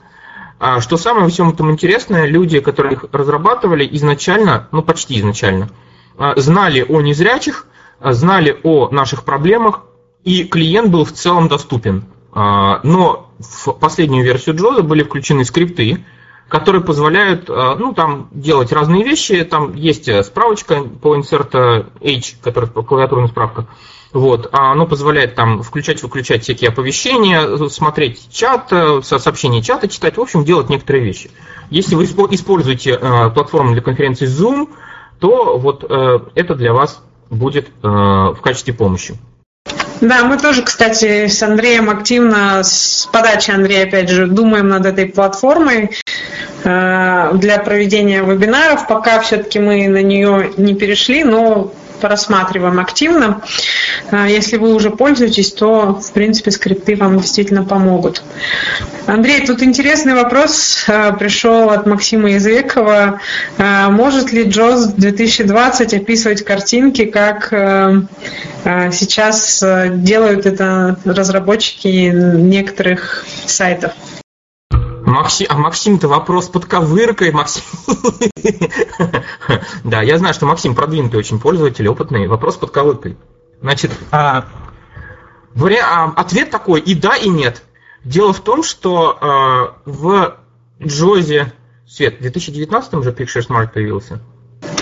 а, 0.57 0.79
что 0.79 0.97
самое 0.97 1.25
во 1.25 1.29
всем 1.29 1.49
этом 1.49 1.69
интересное, 1.69 2.25
люди, 2.25 2.61
которые 2.61 2.93
их 2.93 3.05
разрабатывали 3.11 3.87
изначально, 3.91 4.69
ну 4.71 4.81
почти 4.81 5.19
изначально, 5.19 5.69
знали 6.37 6.85
о 6.87 7.01
незрячих, 7.01 7.67
знали 8.03 8.59
о 8.63 8.89
наших 8.89 9.23
проблемах, 9.23 9.81
и 10.23 10.43
клиент 10.43 10.89
был 10.89 11.05
в 11.05 11.11
целом 11.11 11.47
доступен. 11.47 12.05
А, 12.33 12.79
но 12.83 13.31
в 13.39 13.71
последнюю 13.73 14.23
версию 14.23 14.55
Джоза 14.55 14.83
были 14.83 15.03
включены 15.03 15.43
скрипты, 15.45 16.05
которые 16.47 16.83
позволяют 16.83 17.49
а, 17.49 17.75
ну, 17.75 17.93
там, 17.93 18.29
делать 18.31 18.71
разные 18.71 19.03
вещи. 19.03 19.43
Там 19.43 19.73
есть 19.75 20.09
справочка 20.25 20.83
по 20.83 21.15
insert 21.15 21.87
H, 22.01 22.35
которая 22.41 22.69
клавиатурная 22.69 23.27
справка. 23.27 23.67
Вот, 24.13 24.49
а 24.51 24.73
оно 24.73 24.85
позволяет 24.87 25.35
там 25.35 25.63
включать-выключать 25.63 26.43
всякие 26.43 26.69
оповещения, 26.69 27.69
смотреть 27.69 28.27
чат, 28.29 28.69
сообщения 29.03 29.61
чата 29.61 29.87
читать, 29.87 30.17
в 30.17 30.21
общем, 30.21 30.43
делать 30.43 30.67
некоторые 30.67 31.05
вещи. 31.05 31.31
Если 31.69 31.95
вы 31.95 32.03
используете 32.03 32.97
платформу 32.97 33.71
для 33.71 33.81
конференции 33.81 34.27
Zoom, 34.27 34.67
то 35.21 35.57
вот 35.57 35.85
э, 35.87 36.19
это 36.35 36.55
для 36.55 36.73
вас 36.73 37.01
будет 37.31 37.69
э, 37.81 37.87
в 37.87 38.37
качестве 38.43 38.73
помощи. 38.73 39.15
Да, 40.01 40.23
мы 40.23 40.37
тоже, 40.37 40.63
кстати, 40.63 41.27
с 41.27 41.41
Андреем 41.43 41.89
активно, 41.89 42.63
с 42.63 43.07
подачи 43.11 43.51
Андрея, 43.51 43.85
опять 43.85 44.09
же, 44.09 44.25
думаем 44.25 44.67
над 44.67 44.85
этой 44.85 45.05
платформой 45.05 45.91
э, 46.63 47.31
для 47.33 47.59
проведения 47.59 48.23
вебинаров. 48.23 48.87
Пока 48.87 49.19
все-таки 49.21 49.59
мы 49.59 49.87
на 49.87 50.01
нее 50.01 50.53
не 50.57 50.73
перешли, 50.73 51.23
но 51.23 51.71
рассматриваем 52.09 52.79
активно. 52.79 53.41
А, 54.11 54.27
если 54.27 54.57
вы 54.57 54.73
уже 54.73 54.89
пользуетесь, 54.89 55.51
то, 55.51 55.93
в 55.95 56.11
принципе, 56.11 56.51
скрипты 56.51 56.95
вам 56.95 57.19
действительно 57.19 57.63
помогут. 57.63 58.23
Андрей, 59.07 59.45
тут 59.45 59.61
интересный 59.63 60.13
вопрос 60.13 60.85
а, 60.87 61.11
пришел 61.13 61.69
от 61.69 61.85
Максима 61.85 62.31
Языкова. 62.31 63.19
А, 63.57 63.89
может 63.89 64.31
ли 64.31 64.45
JOS 64.45 64.93
2020 64.95 65.93
описывать 65.93 66.43
картинки, 66.43 67.05
как 67.05 67.49
сейчас 68.63 69.63
делают 69.89 70.45
это 70.45 70.97
разработчики 71.03 72.11
некоторых 72.13 73.25
сайтов? 73.45 73.93
Максим, 75.11 75.47
а 75.49 75.57
Максим-то 75.57 76.07
вопрос 76.07 76.47
под 76.47 76.65
ковыркой, 76.65 77.31
Максим. 77.31 77.63
Да, 79.83 80.01
я 80.01 80.17
знаю, 80.17 80.33
что 80.33 80.45
Максим 80.45 80.75
продвинутый 80.75 81.19
очень 81.19 81.39
пользователь, 81.39 81.87
опытный. 81.87 82.27
Вопрос 82.27 82.55
под 82.55 82.71
ковыркой. 82.71 83.17
Значит, 83.61 83.91
а, 84.11 84.47
а, 85.55 86.13
ответ 86.15 86.49
такой 86.49 86.79
и 86.79 86.95
да, 86.95 87.15
и 87.15 87.29
нет. 87.29 87.63
Дело 88.03 88.33
в 88.33 88.39
том, 88.39 88.63
что 88.63 89.17
а, 89.19 89.77
в 89.85 90.37
Джозе, 90.81 91.53
Свет, 91.87 92.19
в 92.19 92.21
2019 92.21 92.93
уже 92.93 93.11
Picture 93.11 93.45
Smart 93.47 93.73
появился? 93.73 94.21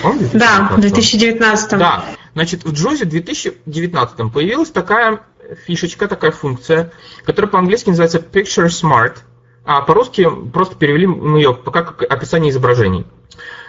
Он 0.04 0.18
да, 0.32 0.70
в 0.76 0.80
2019. 0.80 1.70
Да, 1.78 2.04
значит, 2.34 2.64
в 2.64 2.72
Джозе 2.72 3.04
в 3.04 3.08
2019 3.08 4.32
появилась 4.32 4.70
такая 4.70 5.20
фишечка, 5.66 6.06
такая 6.06 6.30
функция, 6.30 6.92
которая 7.24 7.50
по-английски 7.50 7.88
называется 7.88 8.18
Picture 8.18 8.68
Smart– 8.68 9.16
а 9.64 9.82
по-русски 9.82 10.28
просто 10.52 10.76
перевели 10.76 11.06
мы 11.06 11.38
ее 11.38 11.54
как 11.54 12.02
описание 12.02 12.50
изображений. 12.50 13.06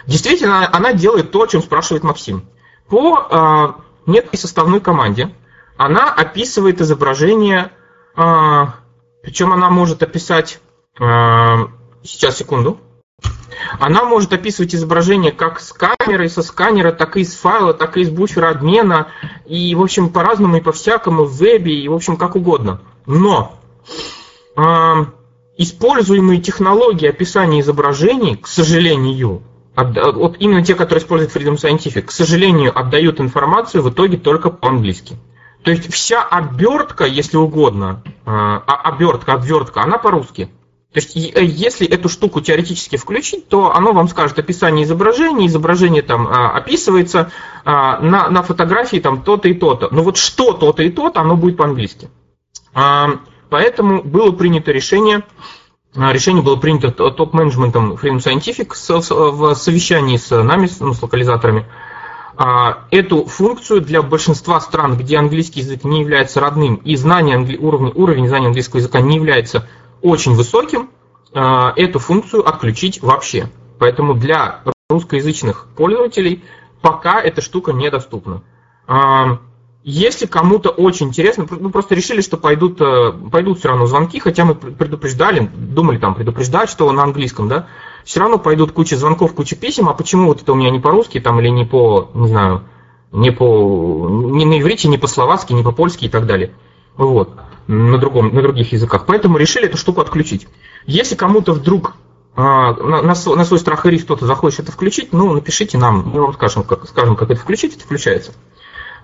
Действительно, 0.06 0.68
она 0.72 0.92
делает 0.92 1.30
то, 1.30 1.42
о 1.42 1.46
чем 1.46 1.62
спрашивает 1.62 2.02
Максим. 2.02 2.44
По 2.88 3.76
э, 4.06 4.10
некой 4.10 4.38
составной 4.38 4.80
команде 4.80 5.34
она 5.76 6.12
описывает 6.12 6.80
изображение, 6.80 7.70
э, 8.16 8.66
причем 9.22 9.52
она 9.52 9.70
может 9.70 10.02
описать, 10.02 10.60
э, 10.98 11.04
сейчас, 12.02 12.36
секунду, 12.36 12.80
Она 13.78 14.04
может 14.04 14.32
описывать 14.32 14.74
изображение 14.74 15.30
как 15.30 15.60
с 15.60 15.72
камеры, 15.72 16.28
со 16.28 16.42
сканера, 16.42 16.90
так 16.90 17.16
и 17.16 17.20
из 17.20 17.34
файла, 17.34 17.72
так 17.72 17.96
и 17.96 18.00
из 18.00 18.10
буфера 18.10 18.50
обмена, 18.50 19.08
и, 19.46 19.74
в 19.74 19.82
общем, 19.82 20.08
по-разному 20.08 20.56
и 20.56 20.60
по-всякому 20.60 21.24
в 21.24 21.36
вебе, 21.36 21.74
и, 21.74 21.88
в 21.88 21.94
общем, 21.94 22.16
как 22.16 22.34
угодно. 22.34 22.80
Но 23.06 23.54
э, 24.56 24.62
используемые 25.56 26.40
технологии 26.40 27.08
описания 27.08 27.60
изображений, 27.60 28.36
к 28.36 28.46
сожалению, 28.46 29.42
от, 29.74 29.96
вот 30.14 30.36
именно 30.38 30.64
те, 30.64 30.74
которые 30.74 31.02
используют 31.02 31.34
Freedom 31.34 31.56
Scientific, 31.56 32.02
к 32.02 32.10
сожалению, 32.10 32.78
отдают 32.78 33.20
информацию 33.20 33.82
в 33.82 33.90
итоге 33.90 34.18
только 34.18 34.50
по-английски. 34.50 35.16
То 35.62 35.70
есть 35.70 35.92
вся 35.92 36.22
обертка, 36.22 37.04
если 37.04 37.36
угодно, 37.36 38.02
а, 38.26 38.58
обертка, 38.58 39.34
отвертка, 39.34 39.82
она 39.82 39.96
по-русски. 39.98 40.50
То 40.92 41.00
есть 41.00 41.16
э, 41.16 41.44
если 41.44 41.86
эту 41.86 42.10
штуку 42.10 42.40
теоретически 42.42 42.96
включить, 42.96 43.48
то 43.48 43.74
оно 43.74 43.92
вам 43.92 44.08
скажет 44.08 44.38
описание 44.38 44.84
изображения, 44.84 45.46
изображение 45.46 46.02
там 46.02 46.26
а, 46.26 46.50
описывается, 46.50 47.30
на, 47.64 48.28
на 48.28 48.42
фотографии 48.42 48.96
там 48.96 49.22
то-то 49.22 49.48
и 49.48 49.54
то-то. 49.54 49.88
Но 49.92 50.02
вот 50.02 50.16
что 50.16 50.52
то-то 50.52 50.82
и 50.82 50.90
то-то, 50.90 51.20
оно 51.20 51.36
будет 51.36 51.56
по-английски. 51.56 52.10
Поэтому 53.52 54.02
было 54.02 54.32
принято 54.32 54.72
решение, 54.72 55.24
решение 55.94 56.42
было 56.42 56.56
принято 56.56 56.90
топ-менеджментом 56.90 57.92
Freedom 57.92 58.16
Scientific 58.16 58.72
в 59.10 59.54
совещании 59.56 60.16
с 60.16 60.30
нами, 60.42 60.70
ну, 60.80 60.94
с 60.94 61.02
локализаторами, 61.02 61.66
а, 62.34 62.86
эту 62.90 63.26
функцию 63.26 63.82
для 63.82 64.00
большинства 64.00 64.58
стран, 64.58 64.96
где 64.96 65.18
английский 65.18 65.60
язык 65.60 65.84
не 65.84 66.00
является 66.00 66.40
родным 66.40 66.76
и 66.76 66.96
знание, 66.96 67.36
уровень, 67.58 67.92
уровень 67.94 68.26
знания 68.26 68.46
английского 68.46 68.78
языка 68.78 69.02
не 69.02 69.16
является 69.16 69.68
очень 70.00 70.32
высоким, 70.32 70.88
а, 71.34 71.74
эту 71.76 71.98
функцию 71.98 72.48
отключить 72.48 73.02
вообще. 73.02 73.50
Поэтому 73.78 74.14
для 74.14 74.62
русскоязычных 74.88 75.66
пользователей 75.76 76.42
пока 76.80 77.20
эта 77.20 77.42
штука 77.42 77.74
недоступна. 77.74 78.40
Если 79.84 80.26
кому-то 80.26 80.70
очень 80.70 81.08
интересно, 81.08 81.46
мы 81.50 81.70
просто 81.70 81.96
решили, 81.96 82.20
что 82.20 82.36
пойдут, 82.36 82.80
э, 82.80 83.12
пойдут 83.32 83.58
все 83.58 83.68
равно 83.68 83.86
звонки, 83.86 84.20
хотя 84.20 84.44
мы 84.44 84.54
предупреждали, 84.54 85.50
думали 85.52 85.98
там 85.98 86.14
предупреждать, 86.14 86.70
что 86.70 86.90
на 86.92 87.02
английском, 87.02 87.48
да, 87.48 87.66
все 88.04 88.20
равно 88.20 88.38
пойдут 88.38 88.70
куча 88.70 88.96
звонков, 88.96 89.34
куча 89.34 89.56
писем, 89.56 89.88
а 89.88 89.94
почему 89.94 90.28
вот 90.28 90.40
это 90.40 90.52
у 90.52 90.54
меня 90.54 90.70
не 90.70 90.78
по-русски 90.78 91.18
там 91.18 91.40
или 91.40 91.48
не 91.48 91.64
по, 91.64 92.10
не 92.14 92.28
знаю, 92.28 92.62
не 93.10 93.32
по, 93.32 94.08
не 94.08 94.44
на 94.44 94.60
иврите, 94.60 94.86
не 94.86 94.98
по-словацки, 94.98 95.52
не 95.52 95.64
по-польски 95.64 96.04
и 96.04 96.08
так 96.08 96.26
далее. 96.26 96.52
Вот, 96.96 97.30
на, 97.66 97.98
другом, 97.98 98.32
на 98.32 98.40
других 98.40 98.72
языках. 98.72 99.04
Поэтому 99.06 99.36
решили 99.36 99.66
эту 99.66 99.78
штуку 99.78 100.00
отключить. 100.00 100.46
Если 100.86 101.16
кому-то 101.16 101.52
вдруг 101.52 101.94
а, 102.36 102.72
на, 102.74 103.02
на, 103.02 103.14
свой, 103.16 103.36
на 103.36 103.44
свой 103.44 103.58
страх 103.58 103.84
и 103.84 103.90
риск 103.90 104.04
кто-то 104.04 104.26
захочет 104.26 104.60
это 104.60 104.72
включить, 104.72 105.12
ну, 105.12 105.32
напишите 105.32 105.76
нам, 105.76 106.08
мы 106.08 106.22
вам 106.22 106.34
скажем, 106.34 106.62
как, 106.62 106.88
скажем, 106.88 107.16
как 107.16 107.30
это 107.30 107.40
включить, 107.40 107.76
это 107.76 107.84
включается. 107.84 108.32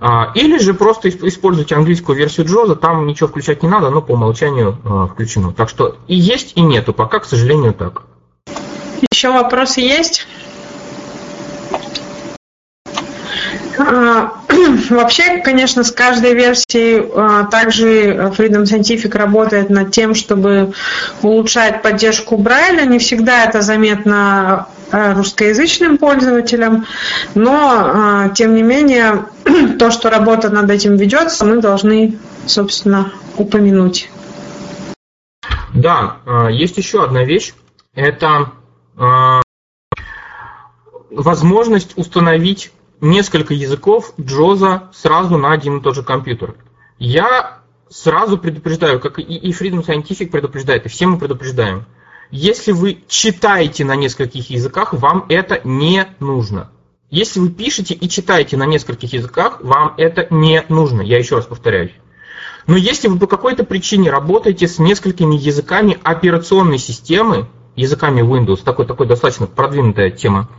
А, 0.00 0.30
или 0.34 0.58
же 0.58 0.74
просто 0.74 1.08
используйте 1.08 1.74
английскую 1.74 2.16
версию 2.16 2.46
Джоза, 2.46 2.76
там 2.76 3.06
ничего 3.06 3.28
включать 3.28 3.62
не 3.62 3.68
надо, 3.68 3.90
но 3.90 4.00
по 4.00 4.12
умолчанию 4.12 4.78
а, 4.84 5.06
включено. 5.06 5.52
Так 5.52 5.68
что 5.68 5.96
и 6.06 6.14
есть, 6.14 6.52
и 6.54 6.60
нету, 6.60 6.92
пока, 6.92 7.18
к 7.18 7.24
сожалению, 7.24 7.74
так. 7.74 8.02
Еще 9.10 9.30
вопросы 9.30 9.80
есть? 9.80 10.26
А, 13.76 14.32
вообще, 14.90 15.38
конечно, 15.38 15.82
с 15.82 15.90
каждой 15.90 16.34
версией 16.34 17.48
также 17.50 18.32
Freedom 18.36 18.62
Scientific 18.62 19.16
работает 19.16 19.68
над 19.68 19.90
тем, 19.90 20.14
чтобы 20.14 20.74
улучшать 21.22 21.82
поддержку 21.82 22.36
Брайля. 22.36 22.84
Не 22.84 23.00
всегда 23.00 23.44
это 23.44 23.62
заметно 23.62 24.68
а, 24.90 25.14
русскоязычным 25.14 25.98
пользователям, 25.98 26.86
но, 27.34 28.30
тем 28.34 28.54
не 28.54 28.62
менее, 28.62 29.24
то, 29.78 29.90
что 29.90 30.10
работа 30.10 30.50
над 30.50 30.70
этим 30.70 30.96
ведется, 30.96 31.44
мы 31.44 31.60
должны, 31.60 32.18
собственно, 32.46 33.12
упомянуть. 33.36 34.10
Да, 35.74 36.48
есть 36.50 36.76
еще 36.76 37.04
одна 37.04 37.24
вещь. 37.24 37.54
Это 37.94 38.52
а, 38.96 39.42
возможность 41.10 41.96
установить 41.96 42.72
несколько 43.00 43.54
языков 43.54 44.12
Джоза 44.20 44.90
сразу 44.92 45.36
на 45.38 45.52
один 45.52 45.78
и 45.78 45.82
тот 45.82 45.94
же 45.94 46.02
компьютер. 46.02 46.54
Я 46.98 47.60
сразу 47.88 48.38
предупреждаю, 48.38 49.00
как 49.00 49.18
и 49.18 49.50
Freedom 49.50 49.84
Scientific 49.86 50.30
предупреждает, 50.30 50.86
и 50.86 50.88
все 50.88 51.06
мы 51.06 51.18
предупреждаем. 51.18 51.86
Если 52.30 52.72
вы 52.72 53.02
читаете 53.08 53.84
на 53.84 53.96
нескольких 53.96 54.50
языках, 54.50 54.92
вам 54.92 55.24
это 55.28 55.60
не 55.64 56.06
нужно. 56.20 56.70
Если 57.10 57.40
вы 57.40 57.48
пишете 57.48 57.94
и 57.94 58.08
читаете 58.08 58.56
на 58.56 58.66
нескольких 58.66 59.12
языках, 59.14 59.60
вам 59.62 59.94
это 59.96 60.26
не 60.30 60.62
нужно. 60.68 61.00
Я 61.00 61.18
еще 61.18 61.36
раз 61.36 61.46
повторяюсь. 61.46 61.92
Но 62.66 62.76
если 62.76 63.08
вы 63.08 63.18
по 63.18 63.26
какой-то 63.26 63.64
причине 63.64 64.10
работаете 64.10 64.68
с 64.68 64.78
несколькими 64.78 65.34
языками 65.34 65.98
операционной 66.02 66.76
системы, 66.76 67.48
языками 67.76 68.20
Windows, 68.20 68.62
такой, 68.62 68.84
такой 68.84 69.06
достаточно 69.06 69.46
продвинутая 69.46 70.10
тема. 70.10 70.50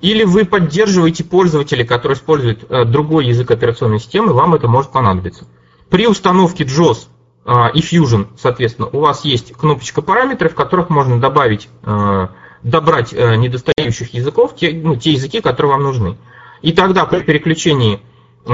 Или 0.00 0.24
вы 0.24 0.46
поддерживаете 0.46 1.24
пользователей, 1.24 1.84
которые 1.84 2.16
используют 2.16 2.64
э, 2.68 2.84
другой 2.84 3.26
язык 3.26 3.50
операционной 3.50 4.00
системы, 4.00 4.32
вам 4.32 4.54
это 4.54 4.68
может 4.68 4.92
понадобиться. 4.92 5.46
При 5.90 6.06
установке 6.06 6.64
JOS 6.64 7.06
э, 7.44 7.52
и 7.74 7.80
Fusion, 7.80 8.28
соответственно, 8.38 8.88
у 8.88 9.00
вас 9.00 9.24
есть 9.26 9.52
кнопочка 9.52 10.00
параметры, 10.00 10.48
в 10.48 10.54
которых 10.54 10.88
можно 10.88 11.20
добавить, 11.20 11.68
э, 11.82 12.28
добрать 12.62 13.12
э, 13.12 13.36
недостающих 13.36 14.14
языков, 14.14 14.54
те, 14.56 14.72
ну, 14.72 14.96
те 14.96 15.12
языки, 15.12 15.40
которые 15.40 15.72
вам 15.72 15.82
нужны. 15.82 16.16
И 16.62 16.72
тогда 16.72 17.04
при 17.06 17.20
переключении 17.20 18.00
э, 18.46 18.52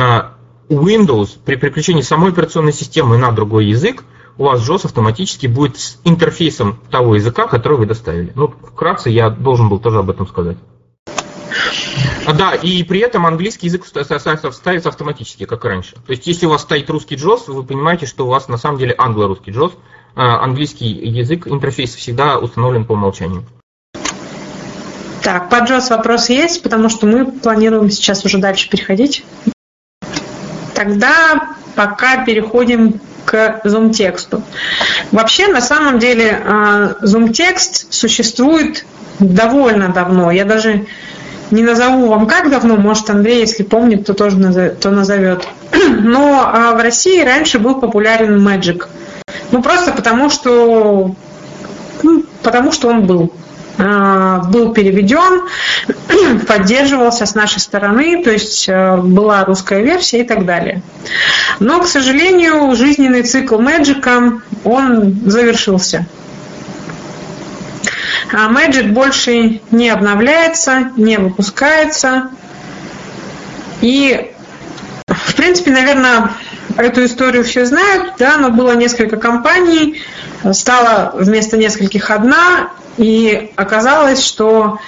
Windows, 0.68 1.38
при 1.44 1.56
переключении 1.56 2.02
самой 2.02 2.30
операционной 2.30 2.72
системы 2.72 3.18
на 3.18 3.32
другой 3.32 3.66
язык, 3.66 4.04
у 4.38 4.44
вас 4.44 4.66
JOS 4.66 4.86
автоматически 4.86 5.46
будет 5.46 5.78
с 5.78 5.98
интерфейсом 6.04 6.78
того 6.90 7.16
языка, 7.16 7.48
который 7.48 7.78
вы 7.78 7.86
доставили. 7.86 8.32
Ну, 8.34 8.48
вкратце 8.48 9.10
я 9.10 9.30
должен 9.30 9.68
был 9.68 9.80
тоже 9.80 9.98
об 9.98 10.10
этом 10.10 10.28
сказать. 10.28 10.58
А, 12.24 12.34
да, 12.34 12.54
и 12.54 12.82
при 12.84 13.00
этом 13.00 13.26
английский 13.26 13.66
язык 13.66 13.86
ставится 13.86 14.88
автоматически, 14.88 15.46
как 15.46 15.64
и 15.64 15.68
раньше. 15.68 15.94
То 15.94 16.12
есть, 16.12 16.26
если 16.26 16.46
у 16.46 16.50
вас 16.50 16.62
стоит 16.62 16.88
русский 16.90 17.16
JOS, 17.16 17.50
вы 17.50 17.64
понимаете, 17.64 18.06
что 18.06 18.26
у 18.26 18.28
вас 18.28 18.48
на 18.48 18.58
самом 18.58 18.78
деле 18.78 18.94
англо-русский 18.96 19.50
JOS, 19.50 19.72
а 20.14 20.44
английский 20.44 20.88
язык, 20.88 21.46
интерфейс 21.48 21.94
всегда 21.94 22.38
установлен 22.38 22.84
по 22.84 22.92
умолчанию. 22.92 23.44
Так, 25.22 25.48
по 25.48 25.56
JOS 25.56 25.90
вопрос 25.90 26.28
есть, 26.28 26.62
потому 26.62 26.88
что 26.88 27.06
мы 27.06 27.26
планируем 27.26 27.90
сейчас 27.90 28.24
уже 28.24 28.38
дальше 28.38 28.70
переходить. 28.70 29.24
Тогда 30.74 31.54
пока 31.74 32.24
переходим 32.24 33.00
к 33.24 33.60
Zoom-тексту. 33.64 34.42
Вообще, 35.12 35.48
на 35.48 35.60
самом 35.60 35.98
деле, 35.98 36.40
а, 36.46 36.96
Zoom-текст 37.02 37.92
существует 37.92 38.86
довольно 39.18 39.88
давно. 39.88 40.30
Я 40.30 40.44
даже 40.44 40.86
не 41.50 41.62
назову 41.62 42.08
вам 42.08 42.26
как 42.26 42.50
давно, 42.50 42.76
может 42.76 43.10
Андрей, 43.10 43.40
если 43.40 43.62
помнит, 43.62 44.06
то 44.06 44.14
тоже 44.14 44.76
то 44.80 44.90
назовет. 44.90 45.46
Но 45.72 46.42
а, 46.42 46.74
в 46.74 46.82
России 46.82 47.22
раньше 47.22 47.58
был 47.58 47.80
популярен 47.80 48.46
Magic. 48.46 48.86
Ну 49.50 49.62
просто 49.62 49.92
потому 49.92 50.30
что 50.30 51.14
ну, 52.02 52.24
потому 52.42 52.72
что 52.72 52.88
он 52.88 53.06
был. 53.06 53.32
Э, 53.78 54.40
был 54.48 54.72
переведен, 54.72 55.48
поддерживался 56.48 57.26
с 57.26 57.34
нашей 57.36 57.60
стороны, 57.60 58.24
то 58.24 58.30
есть 58.30 58.68
э, 58.68 58.96
была 58.96 59.44
русская 59.44 59.82
версия 59.82 60.20
и 60.22 60.24
так 60.24 60.44
далее. 60.44 60.82
Но, 61.60 61.80
к 61.80 61.86
сожалению, 61.86 62.74
жизненный 62.74 63.22
цикл 63.22 63.60
Magic, 63.60 64.40
он 64.64 65.14
завершился. 65.24 66.06
А 68.32 68.50
Magic 68.50 68.88
больше 68.88 69.60
не 69.70 69.90
обновляется, 69.90 70.90
не 70.96 71.16
выпускается. 71.16 72.30
И, 73.80 74.32
в 75.06 75.34
принципе, 75.36 75.70
наверное, 75.70 76.32
эту 76.78 77.04
историю 77.04 77.44
все 77.44 77.64
знают, 77.64 78.14
да, 78.18 78.36
но 78.38 78.50
было 78.50 78.72
несколько 78.72 79.16
компаний, 79.16 80.00
стало 80.52 81.12
вместо 81.14 81.56
нескольких 81.56 82.10
одна, 82.10 82.70
и 82.96 83.52
оказалось, 83.56 84.24
что 84.24 84.78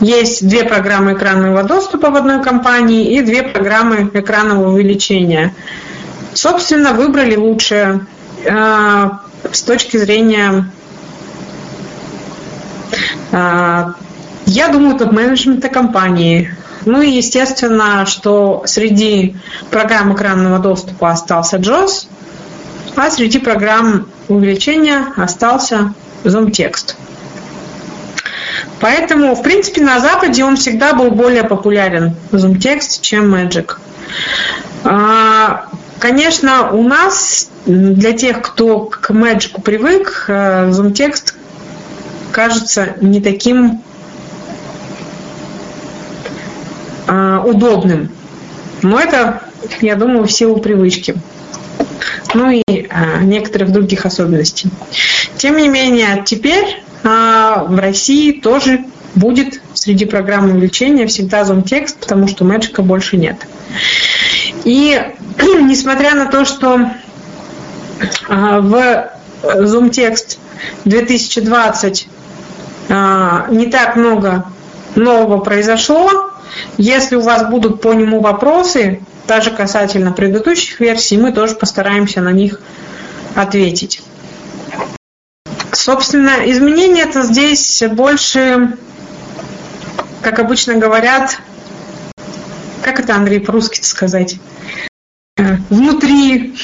есть 0.00 0.46
две 0.48 0.64
программы 0.64 1.14
экранного 1.14 1.62
доступа 1.62 2.10
в 2.10 2.16
одной 2.16 2.42
компании 2.42 3.16
и 3.16 3.20
две 3.20 3.42
программы 3.42 4.10
экранного 4.14 4.72
увеличения. 4.72 5.54
Собственно, 6.32 6.92
выбрали 6.92 7.36
лучшее 7.36 8.06
э, 8.44 9.10
с 9.52 9.62
точки 9.62 9.96
зрения, 9.96 10.70
э, 13.32 13.84
я 14.46 14.68
думаю, 14.68 14.96
топ-менеджмента 14.96 15.68
компании. 15.68 16.54
Ну 16.84 17.02
и 17.02 17.10
естественно, 17.10 18.06
что 18.06 18.62
среди 18.66 19.36
программ 19.70 20.14
экранного 20.14 20.58
доступа 20.58 21.10
остался 21.10 21.58
JOS, 21.58 22.06
а 22.96 23.10
среди 23.10 23.38
программ 23.38 24.08
увеличения 24.28 25.06
остался 25.16 25.94
Zoom 26.24 26.50
Text. 26.50 26.94
Поэтому, 28.80 29.34
в 29.34 29.42
принципе, 29.42 29.82
на 29.82 30.00
Западе 30.00 30.44
он 30.44 30.56
всегда 30.56 30.94
был 30.94 31.10
более 31.10 31.44
популярен, 31.44 32.14
ZoomText, 32.32 33.00
чем 33.02 33.34
Magic. 33.34 33.76
А, 34.84 35.66
конечно, 35.98 36.70
у 36.70 36.82
нас, 36.82 37.50
для 37.66 38.12
тех, 38.12 38.40
кто 38.40 38.86
к 38.86 39.10
Magic 39.10 39.60
привык, 39.62 40.24
э, 40.28 40.70
ZoomText 40.70 41.34
кажется 42.32 42.94
не 43.00 43.20
таким 43.20 43.82
а, 47.10 47.42
удобным. 47.44 48.08
Но 48.82 49.00
это, 49.00 49.42
я 49.80 49.96
думаю, 49.96 50.26
в 50.26 50.32
силу 50.32 50.58
привычки. 50.58 51.16
Ну 52.34 52.50
и 52.50 52.62
а, 52.88 53.18
некоторых 53.24 53.72
других 53.72 54.06
особенностей. 54.06 54.70
Тем 55.36 55.56
не 55.56 55.68
менее, 55.68 56.22
теперь 56.24 56.80
а, 57.02 57.64
в 57.64 57.76
России 57.76 58.30
тоже 58.30 58.84
будет 59.16 59.60
среди 59.74 60.04
программ 60.04 60.52
увеличения 60.52 61.08
всегда 61.08 61.44
зум-текст, 61.44 61.98
потому 61.98 62.28
что 62.28 62.44
Magic 62.44 62.80
больше 62.80 63.16
нет. 63.16 63.44
И 64.64 65.02
несмотря 65.62 66.14
на 66.14 66.26
то, 66.26 66.44
что 66.44 66.92
в 68.28 69.10
Zoom-текст 69.42 70.38
2020 70.84 72.08
а, 72.88 73.46
не 73.50 73.66
так 73.66 73.96
много 73.96 74.46
нового 74.94 75.38
произошло, 75.38 76.29
если 76.76 77.16
у 77.16 77.20
вас 77.20 77.48
будут 77.48 77.80
по 77.80 77.92
нему 77.92 78.20
вопросы, 78.20 79.00
даже 79.26 79.50
касательно 79.50 80.12
предыдущих 80.12 80.80
версий, 80.80 81.16
мы 81.16 81.32
тоже 81.32 81.54
постараемся 81.54 82.20
на 82.20 82.32
них 82.32 82.60
ответить. 83.34 84.02
Собственно, 85.72 86.50
изменения 86.50 87.02
это 87.02 87.22
здесь 87.22 87.82
больше, 87.92 88.76
как 90.22 90.38
обычно 90.38 90.74
говорят, 90.74 91.38
как 92.82 92.98
это, 92.98 93.14
Андрей, 93.14 93.40
по-русски 93.40 93.80
сказать? 93.82 94.36
Внутри, 95.36 96.56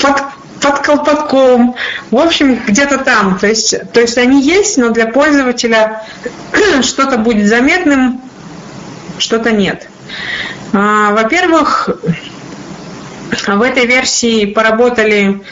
под, 0.00 0.22
под 0.60 0.78
колпаком, 0.80 1.76
в 2.10 2.18
общем, 2.18 2.60
где-то 2.66 2.98
там. 2.98 3.38
То 3.38 3.46
есть, 3.46 3.74
то 3.92 4.00
есть 4.00 4.18
они 4.18 4.42
есть, 4.42 4.76
но 4.76 4.90
для 4.90 5.06
пользователя 5.06 6.02
что-то 6.82 7.18
будет 7.18 7.48
заметным, 7.48 8.20
что-то 9.18 9.50
нет. 9.52 9.88
А, 10.72 11.12
во-первых, 11.12 11.88
в 13.46 13.62
этой 13.62 13.86
версии 13.86 14.46
поработали 14.46 15.42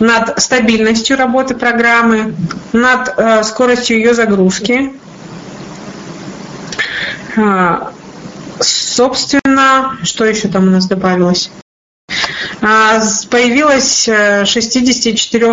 над 0.00 0.40
стабильностью 0.40 1.16
работы 1.16 1.54
программы, 1.54 2.34
над 2.72 3.14
э, 3.16 3.42
скоростью 3.42 3.98
ее 3.98 4.14
загрузки. 4.14 4.92
А, 7.36 7.92
собственно, 8.60 9.98
что 10.02 10.24
еще 10.24 10.48
там 10.48 10.68
у 10.68 10.70
нас 10.70 10.86
добавилось? 10.86 11.50
А, 12.60 13.00
появилась 13.30 14.04
64 14.04 15.46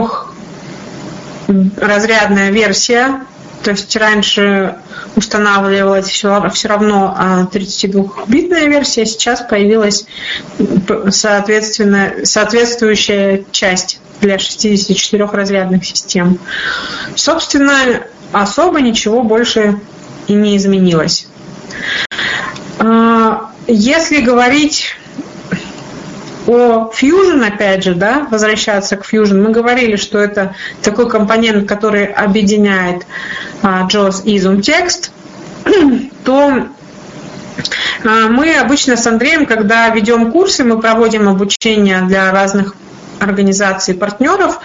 э, 1.47 1.53
разрядная 1.77 2.51
версия 2.51 3.25
то 3.65 3.71
есть 3.71 3.95
раньше 3.95 4.75
устанавливалась 5.15 6.07
все, 6.07 6.47
все 6.51 6.67
равно 6.67 7.49
32-битная 7.51 8.67
версия, 8.67 9.07
сейчас 9.07 9.41
появилась 9.41 10.05
соответственно, 11.09 12.13
соответствующая 12.25 13.43
часть 13.51 13.99
для 14.21 14.37
64 14.37 15.25
разрядных 15.25 15.83
систем. 15.83 16.37
Собственно, 17.15 18.03
особо 18.31 18.81
ничего 18.81 19.23
больше 19.23 19.79
и 20.27 20.33
не 20.33 20.57
изменилось. 20.57 21.25
А, 22.77 23.49
если 23.65 24.21
говорить 24.21 24.95
о 26.47 26.91
Fusion, 26.91 27.45
опять 27.45 27.83
же, 27.83 27.95
да, 27.95 28.27
возвращаться 28.29 28.97
к 28.97 29.05
Fusion, 29.05 29.41
мы 29.41 29.51
говорили, 29.51 29.95
что 29.95 30.19
это 30.19 30.55
такой 30.81 31.09
компонент, 31.09 31.67
который 31.67 32.05
объединяет 32.05 33.05
а, 33.61 33.87
JAWS 33.87 34.23
и 34.25 34.37
ZoomText, 34.37 35.11
то 36.23 36.67
а, 38.03 38.27
мы 38.29 38.55
обычно 38.57 38.95
с 38.95 39.07
Андреем, 39.07 39.45
когда 39.45 39.89
ведем 39.89 40.31
курсы, 40.31 40.63
мы 40.63 40.79
проводим 40.79 41.27
обучение 41.27 42.01
для 42.01 42.31
разных 42.31 42.75
организаций 43.19 43.93
партнеров. 43.93 44.59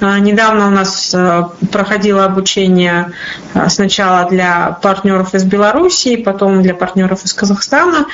А, 0.00 0.18
недавно 0.18 0.68
у 0.68 0.70
нас 0.70 1.14
а, 1.14 1.50
проходило 1.72 2.24
обучение 2.24 3.12
а, 3.54 3.68
сначала 3.68 4.28
для 4.28 4.78
партнеров 4.82 5.34
из 5.34 5.44
Белоруссии, 5.44 6.16
потом 6.16 6.62
для 6.62 6.74
партнеров 6.74 7.24
из 7.24 7.32
Казахстана. 7.32 8.06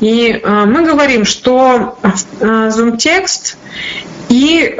И 0.00 0.42
мы 0.44 0.84
говорим, 0.86 1.24
что 1.24 1.98
ZoomText 2.40 3.56
и 4.28 4.76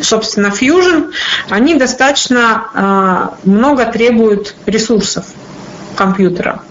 собственно, 0.00 0.48
Fusion, 0.48 1.12
они 1.50 1.74
достаточно 1.74 3.34
много 3.44 3.84
требуют 3.86 4.54
ресурсов 4.66 5.26
компьютера. 5.98 6.62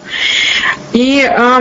И 0.93 1.21
э, 1.21 1.59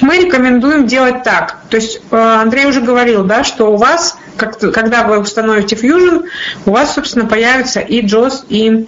мы 0.00 0.18
рекомендуем 0.18 0.86
делать 0.86 1.22
так. 1.22 1.60
То 1.70 1.76
есть 1.76 2.00
э, 2.10 2.16
Андрей 2.16 2.66
уже 2.66 2.80
говорил, 2.80 3.24
да, 3.24 3.44
что 3.44 3.72
у 3.72 3.76
вас, 3.76 4.18
как, 4.36 4.58
когда 4.58 5.04
вы 5.04 5.18
установите 5.18 5.76
Fusion, 5.76 6.24
у 6.66 6.72
вас, 6.72 6.94
собственно, 6.94 7.24
появится 7.26 7.80
и 7.80 8.04
JOS, 8.04 8.44
и 8.48 8.86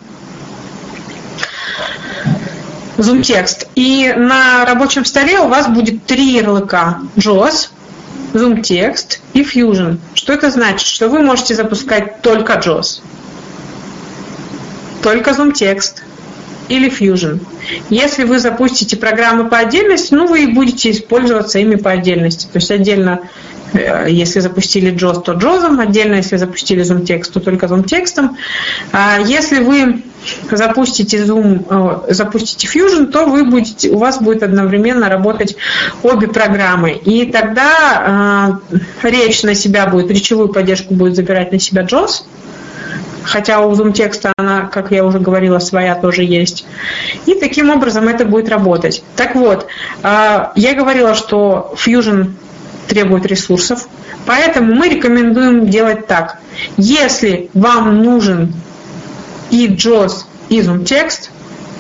Zoom 2.99 3.23
текст. 3.23 3.69
И 3.77 4.13
на 4.15 4.67
рабочем 4.67 5.05
столе 5.05 5.39
у 5.39 5.49
вас 5.49 5.69
будет 5.69 6.05
три 6.05 6.35
ярлыка. 6.35 6.99
JOS, 7.17 7.71
Zoom 8.35 8.61
текст 8.61 9.21
и 9.33 9.43
Fusion. 9.43 9.99
Что 10.15 10.33
это 10.33 10.51
значит? 10.51 10.87
Что 10.87 11.09
вы 11.09 11.21
можете 11.21 11.55
запускать 11.55 12.21
только 12.21 12.55
JOS, 12.55 13.01
только 15.03 15.31
Zoom 15.31 15.53
текст, 15.53 16.03
или 16.69 16.91
Fusion. 16.91 17.41
Если 17.91 18.25
вы 18.25 18.39
запустите 18.39 18.97
программы 18.97 19.49
по 19.49 19.59
отдельности, 19.59 20.15
ну 20.15 20.27
вы 20.27 20.45
и 20.45 20.47
будете 20.47 20.91
использоваться 20.91 21.59
ими 21.59 21.77
по 21.77 21.91
отдельности. 21.91 22.47
То 22.47 22.59
есть 22.59 22.71
отдельно, 22.71 23.21
э, 23.73 24.07
если 24.09 24.41
запустили 24.41 24.93
JOS, 24.93 25.23
то 25.23 25.33
JOS, 25.33 25.81
отдельно, 25.81 26.17
если 26.17 26.37
запустили 26.37 26.83
Zoom 26.83 27.05
текст, 27.05 27.33
то 27.33 27.41
только 27.41 27.67
Zoom 27.67 27.85
текстом. 27.85 28.37
А 28.93 29.19
если 29.19 29.61
вы 29.63 30.03
запустите 30.51 31.25
Zoom, 31.25 32.07
э, 32.09 32.13
запустите 32.13 32.67
Fusion, 32.67 33.07
то 33.07 33.27
вы 33.27 33.45
будете, 33.45 33.91
у 33.91 33.99
вас 33.99 34.21
будет 34.21 34.43
одновременно 34.43 35.09
работать 35.09 35.57
обе 36.03 36.29
программы. 36.29 36.93
И 36.93 37.27
тогда 37.27 38.61
э, 38.71 39.09
речь 39.09 39.43
на 39.43 39.55
себя 39.55 39.87
будет, 39.87 40.11
речевую 40.11 40.49
поддержку 40.49 40.95
будет 40.95 41.17
забирать 41.17 41.53
на 41.53 41.59
себя 41.59 41.83
JOS, 41.83 42.25
хотя 43.29 43.61
у 43.61 43.73
Zoom 43.73 43.93
текста 43.93 44.33
она, 44.37 44.63
как 44.63 44.91
я 44.91 45.05
уже 45.05 45.21
говорила, 45.21 45.59
своя 45.59 45.95
тоже 45.95 46.25
есть. 46.25 46.65
И 47.27 47.35
таким 47.35 47.71
образом 47.71 48.09
это 48.09 48.25
будет 48.25 48.49
работать. 48.49 49.05
Так 49.17 49.35
вот, 49.35 49.67
а, 50.03 50.53
я 50.57 50.75
говорила, 50.75 51.15
что 51.15 51.75
Fusion 51.77 52.33
требует 52.89 53.27
ресурсов, 53.27 53.87
поэтому 54.25 54.75
мы 54.75 54.89
рекомендуем 54.89 55.69
делать 55.69 56.07
так. 56.07 56.39
Если 56.79 57.51
вам 57.53 58.03
нужен 58.03 58.55
и 59.51 59.69
JOS, 59.69 60.25
и 60.49 60.61
Zoom 60.61 60.85
текст, 60.85 61.31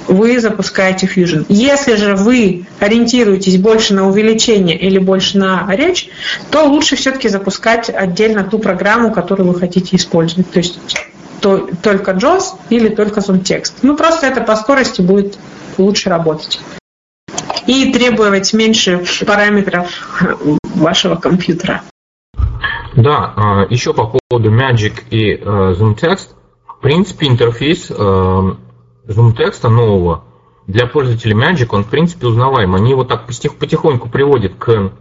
вы 0.07 0.40
запускаете 0.40 1.07
Fusion. 1.07 1.46
Если 1.49 1.96
же 1.96 2.14
вы 2.14 2.66
ориентируетесь 2.78 3.57
больше 3.57 3.94
на 3.94 4.07
увеличение 4.09 4.78
или 4.78 4.99
больше 4.99 5.38
на 5.38 5.66
речь, 5.70 6.11
то 6.51 6.66
лучше 6.66 6.96
все-таки 6.96 7.28
запускать 7.28 7.88
отдельно 7.90 8.44
ту 8.44 8.59
программу, 8.59 9.12
которую 9.12 9.49
вы 9.49 9.59
хотите 9.59 9.96
использовать. 9.96 10.51
То 10.51 10.59
есть 10.59 10.78
то, 11.41 11.68
только 11.82 12.12
JOS 12.12 12.55
или 12.70 12.89
только 12.89 13.20
текст. 13.39 13.78
Ну, 13.82 13.97
просто 13.97 14.26
это 14.26 14.41
по 14.41 14.57
скорости 14.57 15.01
будет 15.01 15.39
лучше 15.76 16.11
работать. 16.11 16.61
И 17.66 17.93
требовать 17.93 18.53
меньше 18.55 19.05
параметров 19.26 19.91
вашего 20.62 21.16
компьютера. 21.16 21.82
Да, 22.97 23.32
а, 23.36 23.66
еще 23.68 23.93
по 23.93 24.18
поводу 24.28 24.51
Magic 24.51 25.05
и 25.11 25.34
э, 25.34 25.41
ZoomText. 25.45 26.30
В 26.66 26.80
принципе, 26.80 27.26
интерфейс 27.26 27.91
э, 27.91 27.95
ZoomText 27.95 29.68
нового 29.68 30.24
для 30.66 30.86
пользователей 30.86 31.34
Magic, 31.34 31.68
он 31.70 31.84
в 31.84 31.89
принципе 31.89 32.26
узнаваем. 32.26 32.74
Они 32.74 32.91
его 32.91 33.05
так 33.05 33.26
потихоньку 33.26 34.09
приводят 34.09 34.55
к 34.57 34.93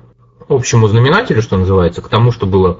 общему 0.48 0.88
знаменателю, 0.88 1.42
что 1.42 1.58
называется, 1.58 2.02
к 2.02 2.08
тому, 2.08 2.32
что 2.32 2.46
было 2.46 2.80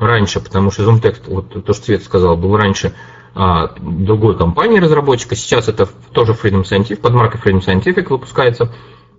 раньше, 0.00 0.40
потому 0.40 0.70
что 0.70 0.82
ZoomText, 0.82 1.22
вот 1.26 1.64
то, 1.64 1.72
что 1.72 1.84
Свет 1.84 2.02
сказал, 2.02 2.36
был 2.36 2.56
раньше 2.56 2.94
а, 3.34 3.74
другой 3.78 4.36
компании 4.36 4.80
разработчика, 4.80 5.36
сейчас 5.36 5.68
это 5.68 5.88
тоже 6.12 6.32
Freedom 6.32 6.62
Scientific, 6.62 6.96
под 6.96 7.12
маркой 7.12 7.40
Freedom 7.40 7.64
Scientific 7.64 8.08
выпускается. 8.08 8.72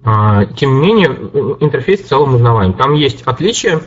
А, 0.04 0.46
тем 0.46 0.82
не 0.82 0.88
менее, 0.88 1.08
интерфейс 1.60 2.02
в 2.02 2.08
целом 2.08 2.34
узнаваем. 2.34 2.74
Там 2.74 2.94
есть 2.94 3.22
отличия, 3.24 3.82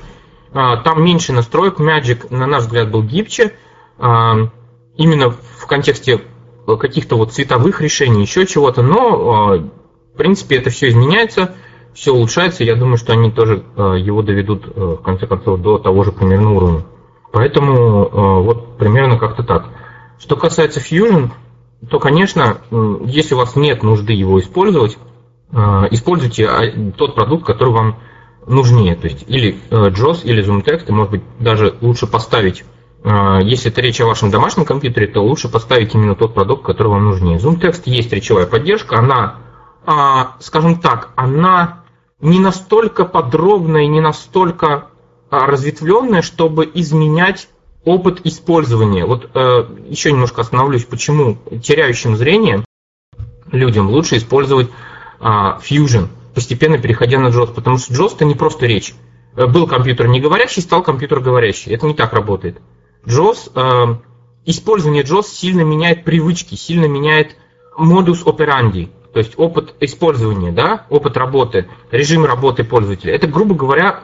а, 0.53 0.77
там 0.79 1.05
меньше 1.05 1.33
настроек, 1.33 1.81
Magic, 1.81 2.29
на 2.31 2.47
наш 2.47 2.63
взгляд, 2.63 2.91
был 2.91 3.03
гибче, 3.03 3.53
а, 3.99 4.49
именно 4.97 5.31
в 5.31 5.67
контексте 5.67 6.21
каких-то 6.67 7.17
вот 7.17 7.33
цветовых 7.33 7.83
решений, 7.83 8.23
еще 8.23 8.47
чего-то, 8.47 8.81
но, 8.81 9.69
в 10.15 10.17
принципе, 10.17 10.57
это 10.57 10.71
все 10.71 10.89
изменяется, 10.89 11.55
все 11.95 12.13
улучшается, 12.13 12.65
я 12.65 12.75
думаю, 12.77 12.97
что 12.97 13.13
они 13.13 13.31
тоже 13.31 13.65
его 13.77 14.23
доведут, 14.23 14.67
в 14.67 14.97
конце 14.99 15.27
концов, 15.27 15.61
до 15.61 15.79
того 15.79 16.05
же 16.05 16.13
примерно 16.13 16.53
уровня. 16.53 16.85
Поэтому 17.33 18.43
вот 18.43 18.77
примерно 18.79 19.19
как-то 19.19 19.43
так. 19.43 19.67
Что 20.19 20.37
касается 20.37 20.81
Fusion, 20.81 21.31
то, 21.91 21.99
конечно, 21.99 22.59
если 23.05 23.35
у 23.35 23.39
вас 23.39 23.57
нет 23.57 23.83
нужды 23.83 24.13
его 24.13 24.39
использовать, 24.41 24.99
используйте 25.91 26.47
а, 26.47 26.93
тот 26.97 27.15
продукт, 27.15 27.47
который 27.47 27.73
вам 27.73 27.99
нужнее. 28.47 28.97
То 28.97 29.09
есть 29.09 29.25
или 29.29 29.57
JOS, 29.71 30.25
или 30.25 30.45
ZoomText, 30.45 30.89
и, 30.89 30.93
может 30.93 31.11
быть, 31.13 31.23
даже 31.39 31.75
лучше 31.81 32.07
поставить 32.07 32.65
если 33.43 33.71
это 33.71 33.83
речь 33.83 34.01
о 34.01 34.07
вашем 34.07 34.31
домашнем 34.31 34.65
компьютере, 34.65 35.07
то 35.07 35.21
лучше 35.21 35.51
поставить 35.51 35.95
именно 35.95 36.15
тот 36.15 36.33
продукт, 36.33 36.65
который 36.65 36.89
вам 36.89 37.05
нужнее. 37.05 37.37
ZoomText 37.37 37.83
есть 37.85 38.11
речевая 38.15 38.47
поддержка, 38.47 38.99
она, 38.99 39.41
а, 39.85 40.37
скажем 40.41 40.81
так, 40.81 41.11
она 41.15 41.84
не 42.25 42.41
настолько 42.41 43.05
подробная 43.05 43.83
и 43.83 43.89
не 43.89 44.01
настолько 44.01 44.89
а, 45.31 45.47
разветвленная, 45.47 46.22
чтобы 46.22 46.68
изменять 46.72 47.49
опыт 47.85 48.22
использования. 48.25 49.05
Вот 49.05 49.31
э, 49.35 49.66
еще 49.89 50.11
немножко 50.11 50.41
остановлюсь, 50.41 50.87
почему 50.87 51.37
теряющим 51.62 52.16
зрение 52.16 52.64
людям 53.53 53.91
лучше 53.91 54.16
использовать 54.16 54.70
Fusion, 55.20 56.09
постепенно 56.35 56.79
переходя 56.79 57.18
на 57.18 57.29
JOS, 57.29 57.53
потому 57.53 57.77
что 57.77 57.93
JOS 57.93 58.14
это 58.16 58.25
не 58.25 58.35
просто 58.35 58.64
речь. 58.64 58.95
Э, 59.37 59.47
был 59.47 59.66
компьютер 59.66 60.09
не 60.09 60.18
говорящий, 60.18 60.62
стал 60.62 60.83
компьютер 60.83 61.20
говорящий. 61.20 61.72
Это 61.72 61.87
не 61.87 61.93
так 61.93 62.14
работает. 62.14 62.59
JOS, 63.05 63.53
э, 63.55 63.97
использование 64.47 65.03
JOS 65.03 65.25
сильно 65.25 65.61
меняет 65.61 66.05
привычки, 66.05 66.55
сильно 66.55 66.87
меняет 66.87 67.37
модус 67.77 68.22
operandi, 68.22 68.89
то 69.15 69.19
есть 69.19 69.35
опыт 69.37 69.77
использования, 69.79 70.51
да, 70.51 70.87
опыт 70.91 71.17
работы, 71.17 71.69
режим 71.93 72.25
работы 72.25 72.65
пользователя. 72.65 73.15
Это, 73.15 73.29
грубо 73.29 73.55
говоря, 73.55 74.01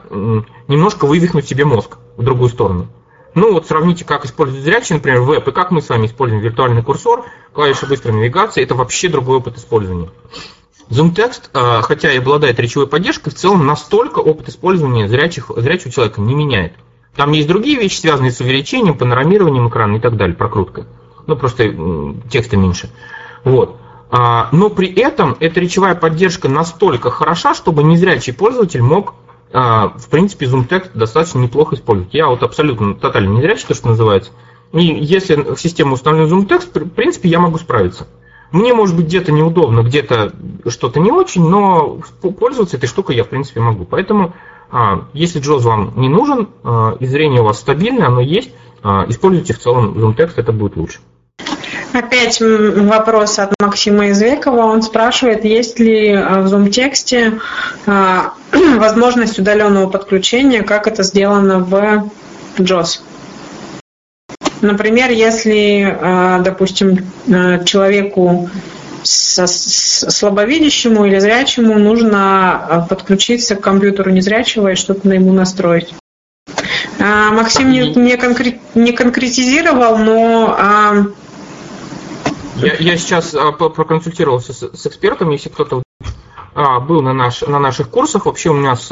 немножко 0.69 1.05
вывихнуть 1.05 1.45
себе 1.45 1.65
мозг 1.65 1.97
в 2.15 2.23
другую 2.23 2.49
сторону. 2.49 2.87
Ну 3.35 3.51
вот 3.51 3.67
сравните, 3.67 4.05
как 4.05 4.25
используют 4.25 4.63
зрячие, 4.63 4.97
например, 4.97 5.21
веб, 5.21 5.45
и 5.45 5.51
как 5.51 5.71
мы 5.71 5.81
с 5.81 5.89
вами 5.89 6.05
используем 6.05 6.41
виртуальный 6.41 6.81
курсор, 6.81 7.25
клавиши 7.51 7.87
быстрой 7.87 8.13
навигации, 8.13 8.63
это 8.63 8.73
вообще 8.73 9.09
другой 9.09 9.37
опыт 9.37 9.57
использования. 9.57 10.09
ZoomText, 10.89 11.49
э, 11.53 11.81
хотя 11.81 12.13
и 12.13 12.17
обладает 12.17 12.57
речевой 12.59 12.87
поддержкой, 12.87 13.31
в 13.31 13.35
целом 13.35 13.65
настолько 13.65 14.19
опыт 14.19 14.47
использования 14.47 15.09
зрячих, 15.09 15.51
зрячего 15.53 15.91
человека 15.91 16.21
не 16.21 16.35
меняет. 16.35 16.73
Там 17.17 17.33
есть 17.33 17.49
другие 17.49 17.77
вещи, 17.77 17.99
связанные 17.99 18.31
с 18.31 18.39
увеличением, 18.39 18.97
панорамированием 18.97 19.67
экрана 19.67 19.97
и 19.97 19.99
так 19.99 20.15
далее, 20.15 20.37
прокруткой. 20.37 20.85
Ну, 21.27 21.35
просто 21.35 21.73
текста 22.29 22.55
меньше. 22.55 22.89
Вот. 23.43 23.77
А, 24.11 24.49
но 24.51 24.69
при 24.69 24.93
этом 24.93 25.37
эта 25.39 25.61
речевая 25.61 25.95
поддержка 25.95 26.49
настолько 26.49 27.09
хороша, 27.09 27.55
чтобы 27.55 27.81
незрячий 27.81 28.33
пользователь 28.33 28.81
мог, 28.81 29.15
а, 29.53 29.93
в 29.97 30.09
принципе, 30.09 30.47
ZoomText 30.47 30.91
достаточно 30.93 31.39
неплохо 31.39 31.75
использовать. 31.75 32.13
Я 32.13 32.27
вот 32.27 32.43
абсолютно 32.43 32.93
тотально 32.93 33.37
незрячий, 33.37 33.67
то, 33.67 33.73
что 33.73 33.87
называется. 33.87 34.31
И 34.73 34.83
если 34.83 35.35
в 35.35 35.57
систему 35.57 35.93
установлен 35.93 36.27
ZoomText, 36.27 36.87
в 36.87 36.89
принципе, 36.89 37.29
я 37.29 37.39
могу 37.39 37.57
справиться. 37.57 38.07
Мне, 38.51 38.73
может 38.73 38.97
быть, 38.97 39.05
где-то 39.05 39.31
неудобно, 39.31 39.81
где-то 39.81 40.33
что-то 40.67 40.99
не 40.99 41.09
очень, 41.09 41.47
но 41.47 42.01
пользоваться 42.37 42.75
этой 42.75 42.87
штукой 42.87 43.15
я, 43.15 43.23
в 43.23 43.29
принципе, 43.29 43.61
могу. 43.61 43.85
Поэтому 43.85 44.33
а, 44.69 45.07
если 45.13 45.39
Джоз 45.39 45.63
вам 45.63 45.93
не 45.95 46.09
нужен, 46.09 46.49
и 46.99 47.05
зрение 47.05 47.41
у 47.41 47.45
вас 47.45 47.59
стабильное, 47.59 48.07
оно 48.07 48.19
есть, 48.19 48.51
используйте 48.83 49.53
в 49.53 49.59
целом 49.59 49.93
ZoomText, 49.97 50.33
это 50.35 50.51
будет 50.51 50.75
лучше. 50.75 50.99
Опять 51.93 52.39
вопрос 52.39 53.39
от 53.39 53.53
Максима 53.59 54.11
Извекова. 54.11 54.61
Он 54.61 54.81
спрашивает, 54.81 55.43
есть 55.43 55.79
ли 55.79 56.15
в 56.15 56.53
ZoomText 56.53 57.41
возможность 58.77 59.39
удаленного 59.39 59.89
подключения, 59.89 60.63
как 60.63 60.87
это 60.87 61.03
сделано 61.03 61.59
в 61.59 62.09
JOS. 62.57 63.01
Например, 64.61 65.09
если, 65.09 65.97
допустим, 66.43 66.99
человеку 67.65 68.49
слабовидящему 69.03 71.05
или 71.05 71.19
зрячему 71.19 71.79
нужно 71.79 72.85
подключиться 72.89 73.55
к 73.55 73.61
компьютеру 73.61 74.11
незрячего 74.11 74.69
и 74.69 74.75
что-то 74.75 75.07
на 75.07 75.13
ему 75.13 75.33
настроить. 75.33 75.93
Максим 76.99 77.71
не, 77.71 77.89
не, 77.95 78.17
конкрет, 78.17 78.57
не 78.75 78.91
конкретизировал, 78.91 79.97
но... 79.97 81.15
А... 82.55 82.65
Я, 82.65 82.75
я 82.75 82.97
сейчас 82.97 83.35
проконсультировался 83.57 84.53
с, 84.53 84.77
с 84.77 84.87
экспертом, 84.87 85.29
если 85.29 85.49
кто-то 85.49 85.83
был 86.53 87.01
на, 87.01 87.13
наш, 87.13 87.41
на 87.41 87.59
наших 87.59 87.89
курсах. 87.89 88.25
Вообще 88.25 88.49
у 88.49 88.53
меня 88.53 88.75
с 88.75 88.91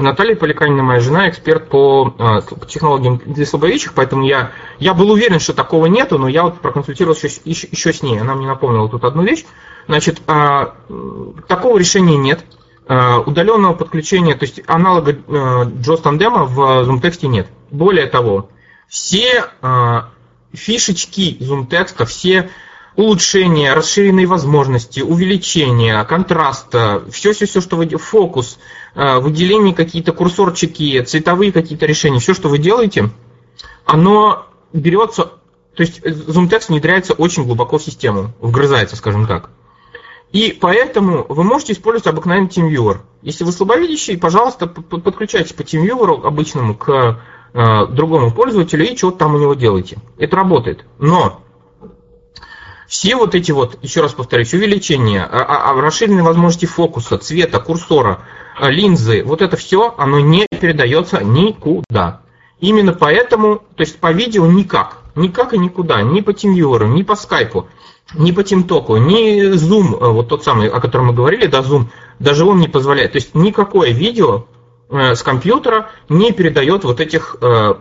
Наталья 0.00 0.34
Поликанина, 0.34 0.82
моя 0.82 1.00
жена, 1.00 1.28
эксперт 1.28 1.68
по 1.68 2.14
э, 2.18 2.66
технологиям 2.66 3.20
для 3.24 3.44
слабовидящих, 3.44 3.92
поэтому 3.92 4.24
я, 4.24 4.52
я 4.78 4.94
был 4.94 5.10
уверен, 5.10 5.40
что 5.40 5.52
такого 5.52 5.86
нету, 5.86 6.18
но 6.18 6.28
я 6.28 6.44
вот 6.44 6.60
проконсультировался 6.60 7.26
еще, 7.26 7.40
еще, 7.44 7.68
еще 7.70 7.92
с 7.92 8.02
ней. 8.02 8.18
Она 8.18 8.34
мне 8.34 8.46
напомнила 8.46 8.88
тут 8.88 9.04
одну 9.04 9.22
вещь. 9.22 9.44
Значит, 9.86 10.22
э, 10.26 10.66
такого 11.48 11.78
решения 11.78 12.16
нет. 12.16 12.44
Э, 12.88 13.18
удаленного 13.18 13.74
подключения, 13.74 14.34
то 14.34 14.44
есть 14.44 14.62
аналога 14.66 15.12
э, 15.12 15.14
JOS 15.14 16.02
Tandem 16.02 16.44
в 16.46 16.88
ZoomText 16.88 17.26
нет. 17.26 17.48
Более 17.70 18.06
того, 18.06 18.48
все 18.88 19.44
э, 19.60 20.02
фишечки 20.52 21.36
ZoomText, 21.40 22.04
все 22.06 22.50
улучшения, 22.96 23.72
расширенные 23.72 24.26
возможности, 24.26 25.00
увеличение, 25.00 26.04
контраста, 26.04 27.04
все-все-все, 27.10 27.60
что 27.60 27.76
вы 27.76 27.88
фокус, 27.88 28.58
э, 28.94 29.18
выделение 29.20 29.74
какие-то 29.74 30.12
курсорчики, 30.12 31.02
цветовые 31.02 31.52
какие-то 31.52 31.86
решения, 31.86 32.18
все, 32.18 32.34
что 32.34 32.48
вы 32.48 32.58
делаете, 32.58 33.10
оно 33.84 34.46
берется, 34.72 35.32
то 35.74 35.82
есть 35.82 36.00
ZoomText 36.00 36.66
внедряется 36.68 37.14
очень 37.14 37.44
глубоко 37.44 37.78
в 37.78 37.82
систему, 37.82 38.32
вгрызается, 38.40 38.96
скажем 38.96 39.26
так. 39.26 39.50
И 40.32 40.56
поэтому 40.60 41.26
вы 41.28 41.42
можете 41.42 41.72
использовать 41.72 42.06
обыкновенный 42.06 42.48
TeamViewer. 42.48 42.98
Если 43.22 43.42
вы 43.42 43.50
слабовидящий, 43.50 44.16
пожалуйста, 44.16 44.66
подключайтесь 44.68 45.52
по 45.52 45.62
TeamViewer 45.62 46.24
обычному 46.24 46.76
к 46.76 47.20
э, 47.52 47.86
другому 47.88 48.30
пользователю 48.30 48.88
и 48.88 48.96
что-то 48.96 49.18
там 49.18 49.34
у 49.34 49.38
него 49.38 49.54
делаете. 49.54 49.98
Это 50.18 50.36
работает. 50.36 50.84
Но 50.98 51.42
все 52.90 53.14
вот 53.14 53.36
эти 53.36 53.52
вот, 53.52 53.78
еще 53.82 54.00
раз 54.00 54.14
повторюсь, 54.14 54.52
увеличения, 54.52 55.22
а, 55.22 55.42
а, 55.42 55.70
а, 55.70 55.80
расширенные 55.80 56.24
возможности 56.24 56.66
фокуса, 56.66 57.18
цвета, 57.18 57.60
курсора, 57.60 58.24
линзы, 58.60 59.22
вот 59.22 59.42
это 59.42 59.56
все, 59.56 59.94
оно 59.96 60.18
не 60.18 60.48
передается 60.60 61.22
никуда. 61.22 62.22
Именно 62.58 62.92
поэтому, 62.92 63.62
то 63.76 63.82
есть 63.82 64.00
по 64.00 64.10
видео 64.10 64.44
никак, 64.44 64.98
никак 65.14 65.54
и 65.54 65.58
никуда, 65.58 66.02
ни 66.02 66.20
по 66.20 66.30
TeamViewer, 66.30 66.88
ни 66.88 67.04
по 67.04 67.14
скайпу, 67.14 67.68
ни 68.14 68.32
по 68.32 68.40
TeamTalk, 68.40 68.98
ни 68.98 69.52
Zoom, 69.54 69.96
э, 69.96 70.08
вот 70.10 70.28
тот 70.28 70.42
самый, 70.42 70.68
о 70.68 70.80
котором 70.80 71.06
мы 71.06 71.12
говорили, 71.12 71.46
да, 71.46 71.60
Zoom, 71.60 71.84
даже 72.18 72.44
он 72.44 72.58
не 72.58 72.66
позволяет. 72.66 73.12
То 73.12 73.18
есть 73.18 73.36
никакое 73.36 73.92
видео 73.92 74.46
э, 74.88 75.14
с 75.14 75.22
компьютера 75.22 75.90
не 76.08 76.32
передает 76.32 76.82
вот 76.82 77.00
этих 77.00 77.36
э, 77.40 77.74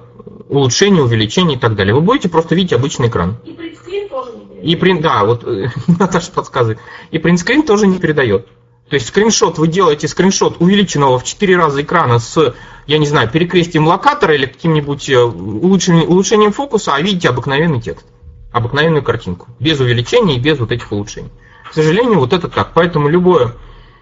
улучшений, 0.49 1.01
увеличений 1.01 1.55
и 1.55 1.60
так 1.60 1.76
далее. 1.76 1.95
Вы 1.95 2.01
будете 2.01 2.30
просто 2.30 2.53
видеть 2.53 2.74
обычный 2.74 3.07
экран. 3.07 3.38
И 3.43 3.53
принтскрин 3.53 4.07
тоже 4.07 4.34
не. 4.38 4.49
И 4.62 4.76
прин, 4.76 5.01
да, 5.01 5.24
вот 5.24 5.45
Наташа 5.88 6.32
подсказывает. 6.32 6.80
И 7.12 7.20
принтскрин 7.20 7.64
тоже 7.64 7.88
не 7.88 7.99
передает. 7.99 8.47
То 8.89 8.95
есть 8.95 9.07
скриншот, 9.07 9.60
вы 9.60 9.68
делаете 9.68 10.07
скриншот 10.07 10.57
увеличенного 10.60 11.20
в 11.20 11.24
4 11.24 11.57
раза 11.57 11.82
экрана 11.82 12.20
с, 12.20 12.55
я 12.88 12.97
не 12.97 13.05
знаю, 13.05 13.30
перекрестием 13.30 13.88
локатора 13.88 14.34
или 14.34 14.47
каким-нибудь 14.47 15.10
э, 15.10 15.20
улучшением, 15.20 16.10
улучшением 16.10 16.51
фокуса, 16.51 16.95
а 16.95 17.01
видите 17.01 17.30
обыкновенный 17.30 17.82
текст, 17.82 18.07
обыкновенную 18.51 19.03
картинку, 19.03 19.47
без 19.60 19.80
увеличения 19.80 20.38
и 20.38 20.39
без 20.39 20.57
вот 20.57 20.72
этих 20.72 20.91
улучшений. 20.91 21.30
К 21.70 21.74
сожалению, 21.76 22.18
вот 22.18 22.34
это 22.34 22.47
так. 22.47 22.72
Поэтому 22.74 23.10
любое, 23.10 23.53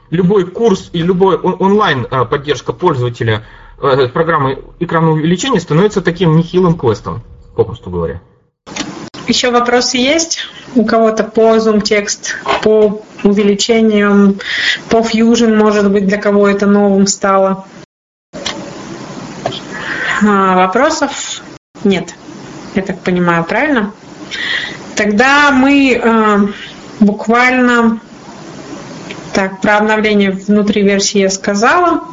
любой 0.09 0.45
курс 0.45 0.89
и 0.93 1.01
любой 1.01 1.35
онлайн 1.35 2.07
э, 2.09 2.23
поддержка 2.23 2.71
пользователя 2.71 3.45
Э, 3.79 4.07
программы 4.07 4.63
экранного 4.79 5.13
увеличения 5.13 5.59
становится 5.59 6.01
таким 6.01 6.35
нехилым 6.35 6.77
квестом, 6.77 7.21
попросту 7.55 7.91
говоря. 7.91 8.21
Еще 9.27 9.51
вопросы 9.51 9.97
есть 9.97 10.39
у 10.75 10.85
кого-то 10.85 11.23
по 11.23 11.57
Zoom 11.57 11.81
текст, 11.81 12.37
по 12.63 13.03
увеличениям, 13.23 14.39
по 14.89 14.97
Fusion, 14.97 15.55
может 15.55 15.91
быть, 15.91 16.07
для 16.07 16.17
кого 16.17 16.47
это 16.47 16.65
новым 16.65 17.07
стало? 17.07 17.65
А, 20.23 20.55
вопросов 20.55 21.41
нет, 21.83 22.15
я 22.75 22.81
так 22.81 22.99
понимаю, 22.99 23.43
правильно? 23.43 23.91
Тогда 24.95 25.51
мы 25.51 25.93
э, 25.93 26.37
буквально 26.99 27.99
так, 29.33 29.61
про 29.61 29.77
обновление 29.77 30.31
внутри 30.31 30.81
версии 30.81 31.19
я 31.19 31.29
сказала. 31.29 32.03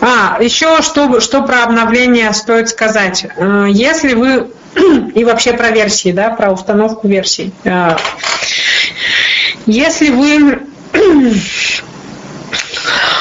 А, 0.00 0.36
еще 0.42 0.82
что, 0.82 1.20
что 1.20 1.42
про 1.42 1.64
обновление 1.64 2.32
стоит 2.34 2.68
сказать. 2.68 3.26
Э, 3.36 3.66
если 3.70 4.12
вы 4.14 4.50
и 5.14 5.24
вообще 5.24 5.52
про 5.52 5.70
версии, 5.70 6.12
да, 6.12 6.30
про 6.30 6.52
установку 6.52 7.08
версий. 7.08 7.52
А, 7.64 7.96
если 9.66 10.10
вы 10.10 10.60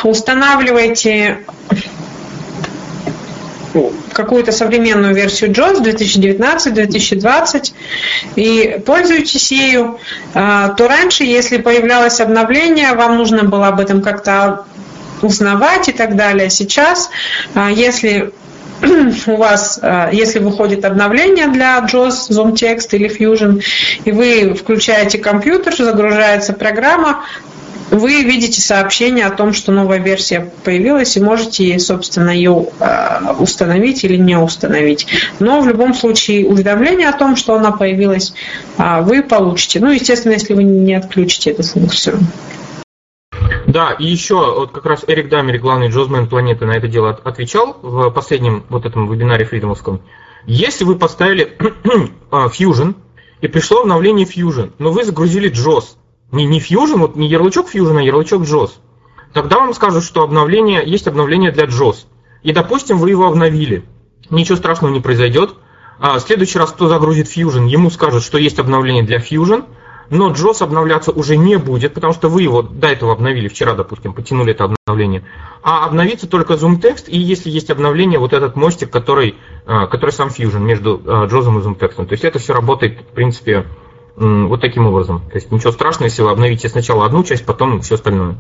устанавливаете 0.04 1.46
какую-то 4.14 4.52
современную 4.52 5.16
версию 5.16 5.52
JOS 5.52 5.82
2019-2020 5.82 7.74
и 8.36 8.82
пользуетесь 8.86 9.52
ею, 9.52 10.00
а, 10.34 10.70
то 10.70 10.88
раньше, 10.88 11.24
если 11.24 11.58
появлялось 11.58 12.20
обновление, 12.20 12.94
вам 12.94 13.18
нужно 13.18 13.44
было 13.44 13.68
об 13.68 13.80
этом 13.80 14.02
как-то 14.02 14.66
узнавать 15.22 15.88
и 15.90 15.92
так 15.92 16.16
далее. 16.16 16.50
Сейчас, 16.50 17.10
а, 17.54 17.70
если 17.72 18.34
у 19.28 19.36
вас, 19.36 19.80
а, 19.82 20.10
если 20.12 20.40
выходит 20.40 20.86
обновление 20.86 21.48
для 21.48 21.80
JOS, 21.80 22.30
Zoom 22.30 22.54
Text 22.54 22.90
или 22.92 23.10
Fusion, 23.10 23.64
и 24.06 24.12
вы 24.12 24.54
включаете 24.54 25.18
компьютер, 25.18 25.76
загружается 25.76 26.54
программа, 26.54 27.24
вы 27.92 28.24
видите 28.24 28.62
сообщение 28.62 29.26
о 29.26 29.32
том, 29.32 29.52
что 29.52 29.74
новая 29.74 30.00
версия 30.00 30.50
появилась, 30.64 31.18
и 31.18 31.20
можете, 31.20 31.78
собственно, 31.78 32.30
ее 32.30 32.68
а, 32.80 33.36
установить 33.38 34.04
или 34.06 34.16
не 34.16 34.38
установить. 34.38 35.08
Но 35.40 35.60
в 35.60 35.68
любом 35.68 35.94
случае 35.94 36.48
уведомление 36.48 37.10
о 37.10 37.14
том, 37.14 37.36
что 37.36 37.56
она 37.56 37.72
появилась, 37.72 38.34
вы 38.78 39.24
получите. 39.24 39.80
Ну, 39.82 39.92
естественно, 39.92 40.34
если 40.34 40.54
вы 40.54 40.64
не 40.64 40.94
отключите 40.94 41.52
эту 41.52 41.64
функцию. 41.64 42.20
Да, 43.72 43.94
и 43.94 44.06
еще 44.06 44.36
вот 44.36 44.72
как 44.72 44.86
раз 44.86 45.06
Эрик 45.08 45.30
Дамери, 45.30 45.58
главный 45.58 45.88
джозмен 45.88 46.28
планеты, 46.28 46.66
на 46.66 46.74
это 46.74 46.90
дело 46.90 47.12
отвечал 47.12 47.78
в 47.82 48.10
последнем 48.10 48.66
вот 48.68 48.86
этом 48.86 49.10
вебинаре 49.10 49.46
фридомовском. 49.46 50.02
Если 50.46 50.84
вы 50.84 50.96
поставили 50.96 51.58
а, 52.32 52.48
Fusion 52.48 52.96
и 53.40 53.48
пришло 53.48 53.82
обновление 53.82 54.28
Fusion, 54.28 54.74
но 54.78 54.92
вы 54.92 55.06
загрузили 55.06 55.50
JOS, 55.50 55.96
не, 56.34 56.46
не 56.46 56.60
Fusion, 56.60 56.98
вот 56.98 57.16
не 57.16 57.30
ярлычок 57.30 57.74
Fusion, 57.74 57.98
а 57.98 58.02
ярлычок 58.02 58.42
JOS, 58.42 58.72
тогда 59.32 59.60
вам 59.60 59.74
скажут, 59.74 60.04
что 60.04 60.24
обновление, 60.24 60.84
есть 60.86 61.08
обновление 61.08 61.52
для 61.52 61.64
JOS. 61.64 62.08
И, 62.44 62.52
допустим, 62.52 62.98
вы 62.98 63.12
его 63.12 63.26
обновили. 63.26 63.86
Ничего 64.30 64.58
страшного 64.58 64.92
не 64.92 65.00
произойдет. 65.00 65.54
А 65.98 66.20
следующий 66.20 66.60
раз, 66.60 66.74
кто 66.74 66.90
загрузит 66.90 67.28
Fusion, 67.28 67.70
ему 67.70 67.90
скажут, 67.90 68.24
что 68.24 68.38
есть 68.38 68.60
обновление 68.60 69.04
для 69.04 69.20
Fusion– 69.20 69.64
но 70.12 70.32
JOS 70.32 70.62
обновляться 70.64 71.12
уже 71.12 71.38
не 71.38 71.58
будет, 71.58 71.96
потому 71.96 72.14
что 72.14 72.30
вы 72.30 72.44
его 72.44 72.62
до 72.62 72.90
этого 72.90 73.14
обновили, 73.14 73.48
вчера, 73.48 73.74
допустим, 73.74 74.14
потянули 74.14 74.52
это 74.52 74.66
обновление, 74.66 75.24
а 75.64 75.86
обновится 75.86 76.28
только 76.28 76.54
ZoomText, 76.54 77.06
и 77.08 77.18
если 77.18 77.50
есть 77.50 77.72
обновление, 77.72 78.20
вот 78.20 78.34
этот 78.34 78.56
мостик, 78.56 78.92
который, 78.92 79.36
а, 79.66 79.88
который 79.88 80.12
сам 80.12 80.28
Fusion 80.28 80.60
между 80.60 80.98
JOS 80.98 81.28
и 81.28 81.64
ZoomText. 81.64 82.06
То 82.06 82.12
есть 82.12 82.24
это 82.24 82.38
все 82.38 82.54
работает, 82.54 83.00
в 83.00 83.14
принципе, 83.16 83.66
вот 84.18 84.62
таким 84.62 84.86
образом. 84.88 85.22
То 85.30 85.36
есть 85.36 85.52
ничего 85.52 85.72
страшного, 85.72 86.10
если 86.10 86.22
вы 86.22 86.32
обновите 86.32 86.70
сначала 86.70 87.06
одну 87.06 87.24
часть, 87.24 87.46
потом 87.46 87.82
все 87.82 87.96
остальное. 87.96 88.38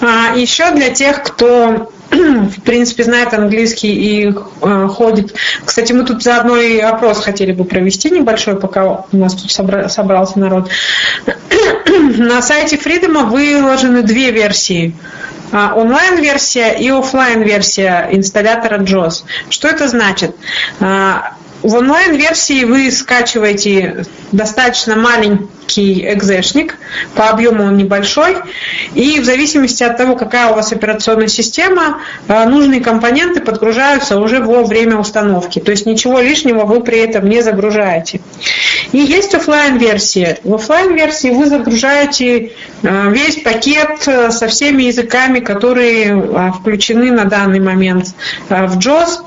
А, 0.00 0.34
еще 0.34 0.70
для 0.72 0.90
тех, 0.90 1.22
кто 1.22 1.90
в 2.10 2.62
принципе, 2.62 3.04
знает 3.04 3.32
английский 3.34 3.92
и 3.92 4.32
э, 4.62 4.86
ходит. 4.88 5.34
Кстати, 5.64 5.92
мы 5.92 6.04
тут 6.04 6.22
заодно 6.22 6.56
и 6.56 6.78
опрос 6.78 7.20
хотели 7.20 7.52
бы 7.52 7.64
провести 7.64 8.10
небольшой, 8.10 8.58
пока 8.58 9.04
у 9.12 9.16
нас 9.16 9.34
тут 9.34 9.50
собра- 9.50 9.88
собрался 9.88 10.38
народ. 10.38 10.70
На 12.18 12.42
сайте 12.42 12.76
Freedom 12.76 13.26
выложены 13.26 14.02
две 14.02 14.32
версии. 14.32 14.94
А, 15.52 15.74
онлайн-версия 15.74 16.72
и 16.78 16.88
офлайн-версия 16.90 18.08
инсталлятора 18.12 18.78
JOS. 18.78 19.24
Что 19.48 19.68
это 19.68 19.88
значит? 19.88 20.34
А, 20.80 21.34
в 21.62 21.74
онлайн-версии 21.74 22.64
вы 22.64 22.90
скачиваете 22.90 24.04
достаточно 24.32 24.96
маленький 24.96 26.10
экзешник, 26.10 26.76
по 27.14 27.28
объему 27.28 27.64
он 27.64 27.76
небольшой, 27.76 28.36
и 28.94 29.20
в 29.20 29.24
зависимости 29.24 29.82
от 29.82 29.96
того, 29.96 30.16
какая 30.16 30.50
у 30.52 30.54
вас 30.54 30.72
операционная 30.72 31.28
система, 31.28 32.00
э, 32.28 32.48
нужные 32.48 32.80
компоненты 32.80 33.40
подгружаются 33.40 34.18
уже 34.18 34.40
во 34.40 34.64
время 34.64 34.96
установки. 34.96 35.58
То 35.58 35.70
есть 35.70 35.86
ничего 35.86 36.20
лишнего 36.20 36.64
вы 36.64 36.82
при 36.82 36.98
этом 36.98 37.28
не 37.28 37.42
загружаете. 37.42 38.20
И 38.92 38.98
есть 38.98 39.34
офлайн 39.34 39.76
версия 39.76 40.38
В 40.42 40.54
офлайн 40.54 40.94
версии 40.94 41.28
вы 41.28 41.46
загружаете 41.46 42.52
э, 42.82 43.10
весь 43.10 43.36
пакет 43.36 44.02
э, 44.06 44.30
со 44.30 44.48
всеми 44.48 44.84
языками, 44.84 45.40
которые 45.40 46.50
включены 46.58 47.10
на 47.12 47.24
данный 47.26 47.60
момент 47.60 48.14
в 48.48 48.78
JOS 48.78 49.24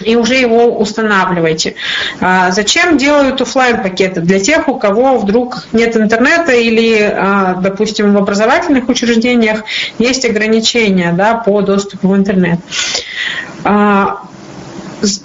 и 0.00 0.16
уже 0.16 0.34
его 0.34 0.76
устанавливайте. 0.78 1.74
А, 2.20 2.50
зачем 2.50 2.98
делают 2.98 3.40
офлайн 3.40 3.82
пакеты? 3.82 4.20
Для 4.20 4.40
тех, 4.40 4.68
у 4.68 4.78
кого 4.78 5.18
вдруг 5.18 5.66
нет 5.72 5.96
интернета 5.96 6.52
или, 6.52 7.00
а, 7.02 7.54
допустим, 7.54 8.12
в 8.12 8.18
образовательных 8.18 8.88
учреждениях 8.88 9.64
есть 9.98 10.24
ограничения 10.24 11.12
да, 11.12 11.34
по 11.34 11.60
доступу 11.62 12.08
в 12.08 12.16
интернет. 12.16 12.58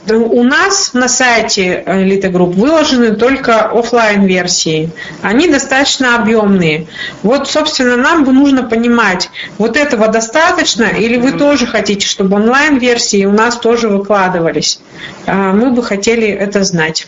У 0.09 0.43
нас 0.43 0.93
на 0.93 1.07
сайте 1.07 1.83
Elite 1.85 2.31
Group 2.31 2.53
выложены 2.53 3.15
только 3.15 3.65
офлайн 3.65 4.25
версии. 4.25 4.89
Они 5.21 5.47
достаточно 5.47 6.15
объемные. 6.15 6.87
Вот, 7.23 7.47
собственно, 7.47 7.95
нам 7.95 8.23
бы 8.23 8.31
нужно 8.31 8.63
понимать, 8.63 9.29
вот 9.57 9.77
этого 9.77 10.07
достаточно, 10.07 10.83
или 10.83 11.17
вы 11.17 11.33
тоже 11.33 11.67
хотите, 11.67 12.07
чтобы 12.07 12.37
онлайн-версии 12.37 13.25
у 13.25 13.31
нас 13.31 13.57
тоже 13.57 13.87
выкладывались. 13.87 14.79
А, 15.25 15.53
мы 15.53 15.71
бы 15.71 15.83
хотели 15.83 16.27
это 16.27 16.63
знать. 16.63 17.07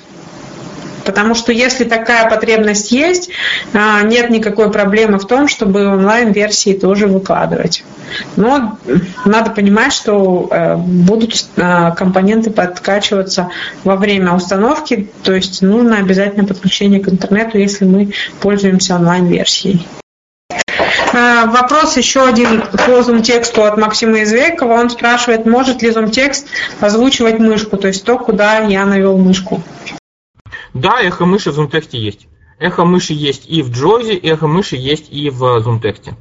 Потому 1.06 1.36
что 1.36 1.52
если 1.52 1.84
такая 1.84 2.30
потребность 2.30 2.92
есть, 2.92 3.30
а, 3.74 4.02
нет 4.04 4.30
никакой 4.30 4.72
проблемы 4.72 5.20
в 5.20 5.26
том, 5.26 5.48
чтобы 5.48 5.88
онлайн-версии 5.88 6.74
тоже 6.74 7.08
выкладывать. 7.08 7.84
Но 8.36 8.78
надо 9.26 9.52
понимать, 9.52 9.94
что 9.94 10.48
э, 10.50 10.76
будут 10.78 11.46
э, 11.56 11.92
компоненты 11.96 12.50
подкачиваться 12.50 13.50
во 13.84 13.96
время 13.96 14.34
установки, 14.34 15.10
то 15.24 15.34
есть 15.34 15.62
нужно 15.62 15.98
обязательно 15.98 16.46
подключение 16.46 17.00
к 17.00 17.10
интернету, 17.10 17.58
если 17.58 17.86
мы 17.86 18.12
пользуемся 18.42 18.96
онлайн-версией. 18.96 19.86
Э, 21.14 21.46
вопрос 21.48 21.98
еще 21.98 22.28
один 22.28 22.64
по 22.86 23.02
зум-тексту 23.02 23.64
от 23.64 23.78
Максима 23.78 24.24
Извекова. 24.24 24.74
Он 24.74 24.90
спрашивает, 24.90 25.46
может 25.46 25.82
ли 25.82 25.92
зум-текст 25.92 26.48
озвучивать 26.80 27.40
мышку, 27.40 27.78
то 27.78 27.88
есть 27.88 28.04
то, 28.06 28.18
куда 28.18 28.60
я 28.60 28.86
навел 28.86 29.18
мышку. 29.18 29.62
Да, 30.74 31.02
эхо 31.02 31.26
мыши 31.26 31.52
в 31.52 31.60
ZoomText 31.60 31.90
есть. 31.92 32.28
Эхо 32.60 32.86
мыши 32.86 33.14
есть 33.14 33.50
и 33.50 33.62
в 33.62 33.72
Джозе, 33.72 34.16
эхо 34.16 34.48
мыши 34.48 34.76
есть 34.76 35.08
и 35.12 35.30
в 35.30 35.44
ZoomText. 35.44 36.14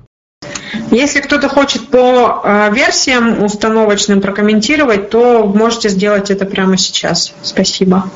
Если 0.90 1.20
кто-то 1.20 1.49
хочет 1.49 1.88
по 1.88 2.40
э, 2.42 2.72
версиям 2.72 3.42
установочным 3.42 4.20
прокомментировать, 4.20 5.11
то 5.11 5.44
можете 5.44 5.88
сделать 5.88 6.30
это 6.30 6.46
прямо 6.46 6.76
сейчас. 6.76 7.34
Спасибо. 7.42 8.11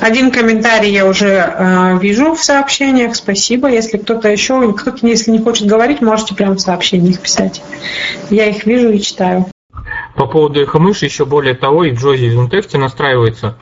Один 0.00 0.30
комментарий 0.30 0.90
я 0.90 1.06
уже 1.06 1.28
э, 1.28 1.98
вижу 1.98 2.34
в 2.34 2.42
сообщениях. 2.42 3.14
Спасибо. 3.14 3.68
Если 3.68 3.98
кто-то 3.98 4.28
еще, 4.28 4.72
кто-то, 4.72 5.06
если 5.06 5.30
не 5.30 5.38
хочет 5.38 5.66
говорить, 5.66 6.00
можете 6.00 6.34
прямо 6.34 6.54
в 6.54 6.60
сообщениях 6.60 7.20
писать. 7.20 7.62
Я 8.30 8.46
их 8.46 8.66
вижу 8.66 8.90
и 8.90 9.00
читаю. 9.00 9.46
По 10.14 10.26
поводу 10.26 10.60
эхо 10.60 10.78
мыши, 10.78 11.04
еще 11.04 11.24
более 11.24 11.54
того, 11.54 11.84
и 11.84 11.90
в 11.90 12.00
Джозе, 12.00 12.26
и 12.26 12.30
в 12.30 12.78
настраивается 12.78 13.56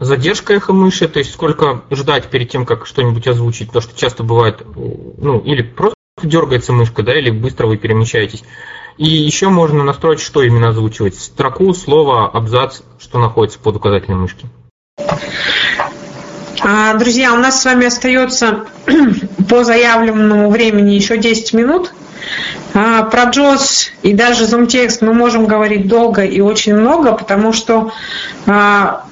задержка 0.00 0.54
эхо 0.54 0.72
мыши, 0.72 1.08
то 1.08 1.18
есть 1.18 1.32
сколько 1.32 1.82
ждать 1.90 2.26
перед 2.26 2.50
тем, 2.50 2.64
как 2.64 2.86
что-нибудь 2.86 3.26
озвучить, 3.26 3.68
потому 3.68 3.82
что 3.82 3.98
часто 3.98 4.22
бывает, 4.22 4.62
ну, 4.74 5.38
или 5.40 5.62
просто 5.62 5.96
дергается 6.22 6.72
мышка, 6.72 7.02
да, 7.02 7.16
или 7.18 7.30
быстро 7.30 7.66
вы 7.66 7.76
перемещаетесь. 7.76 8.42
И 8.96 9.06
еще 9.06 9.48
можно 9.48 9.84
настроить, 9.84 10.20
что 10.20 10.42
именно 10.42 10.70
озвучивать. 10.70 11.14
Строку, 11.14 11.72
слово, 11.72 12.28
абзац, 12.28 12.80
что 12.98 13.20
находится 13.20 13.60
под 13.60 13.76
указательной 13.76 14.18
мышки. 14.18 14.46
А, 16.60 16.94
друзья, 16.94 17.32
у 17.32 17.36
нас 17.36 17.62
с 17.62 17.64
вами 17.64 17.86
остается 17.86 18.66
по 19.48 19.62
заявленному 19.62 20.50
времени 20.50 20.94
еще 20.94 21.16
10 21.16 21.52
минут. 21.52 21.92
А, 22.74 23.04
про 23.04 23.30
JOS 23.30 23.90
и 24.02 24.12
даже 24.12 24.44
ZoomText 24.44 24.98
мы 25.02 25.14
можем 25.14 25.46
говорить 25.46 25.86
долго 25.86 26.24
и 26.24 26.40
очень 26.40 26.74
много, 26.74 27.12
потому 27.12 27.52
что 27.52 27.92
а, 28.46 29.04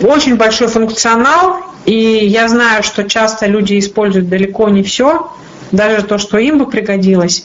очень 0.00 0.36
большой 0.36 0.68
функционал, 0.68 1.60
и 1.84 1.94
я 1.94 2.48
знаю, 2.48 2.82
что 2.82 3.08
часто 3.08 3.46
люди 3.46 3.78
используют 3.78 4.28
далеко 4.28 4.68
не 4.68 4.82
все, 4.82 5.32
даже 5.72 6.02
то, 6.02 6.18
что 6.18 6.38
им 6.38 6.58
бы 6.58 6.66
пригодилось. 6.66 7.44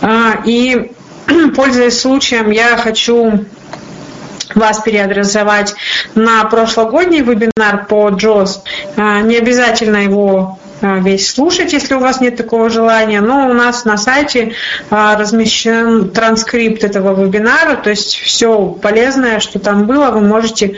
А, 0.00 0.42
и 0.44 0.92
пользуясь 1.56 2.00
случаем, 2.00 2.50
я 2.50 2.76
хочу 2.76 3.44
вас 4.54 4.80
переадресовать 4.80 5.74
на 6.14 6.44
прошлогодний 6.44 7.20
вебинар 7.20 7.86
по 7.86 8.08
JOS. 8.08 8.60
А, 8.96 9.20
не 9.20 9.36
обязательно 9.36 9.98
его 9.98 10.58
весь 10.82 11.30
слушать, 11.30 11.72
если 11.72 11.94
у 11.94 12.00
вас 12.00 12.20
нет 12.20 12.36
такого 12.36 12.70
желания, 12.70 13.20
но 13.20 13.48
у 13.48 13.52
нас 13.52 13.84
на 13.84 13.96
сайте 13.96 14.54
размещен 14.90 16.10
транскрипт 16.10 16.84
этого 16.84 17.20
вебинара, 17.22 17.76
то 17.76 17.90
есть 17.90 18.14
все 18.14 18.66
полезное, 18.66 19.40
что 19.40 19.58
там 19.58 19.86
было, 19.86 20.10
вы 20.10 20.20
можете 20.20 20.76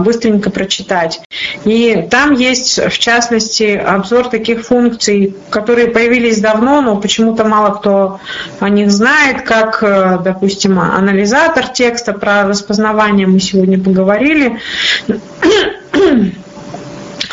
быстренько 0.00 0.50
прочитать. 0.50 1.20
И 1.64 2.06
там 2.10 2.32
есть, 2.32 2.78
в 2.78 2.98
частности, 2.98 3.76
обзор 3.76 4.28
таких 4.28 4.66
функций, 4.66 5.34
которые 5.50 5.88
появились 5.88 6.40
давно, 6.40 6.80
но 6.80 6.96
почему-то 6.96 7.44
мало 7.44 7.74
кто 7.74 8.20
о 8.60 8.68
них 8.68 8.90
знает, 8.90 9.42
как, 9.42 9.82
э, 9.82 10.18
допустим, 10.22 10.78
анализатор 10.78 11.68
текста, 11.68 12.12
про 12.12 12.44
распознавание. 12.44 13.26
Мы 13.26 13.40
сегодня 13.40 13.82
поговорили. 13.82 14.58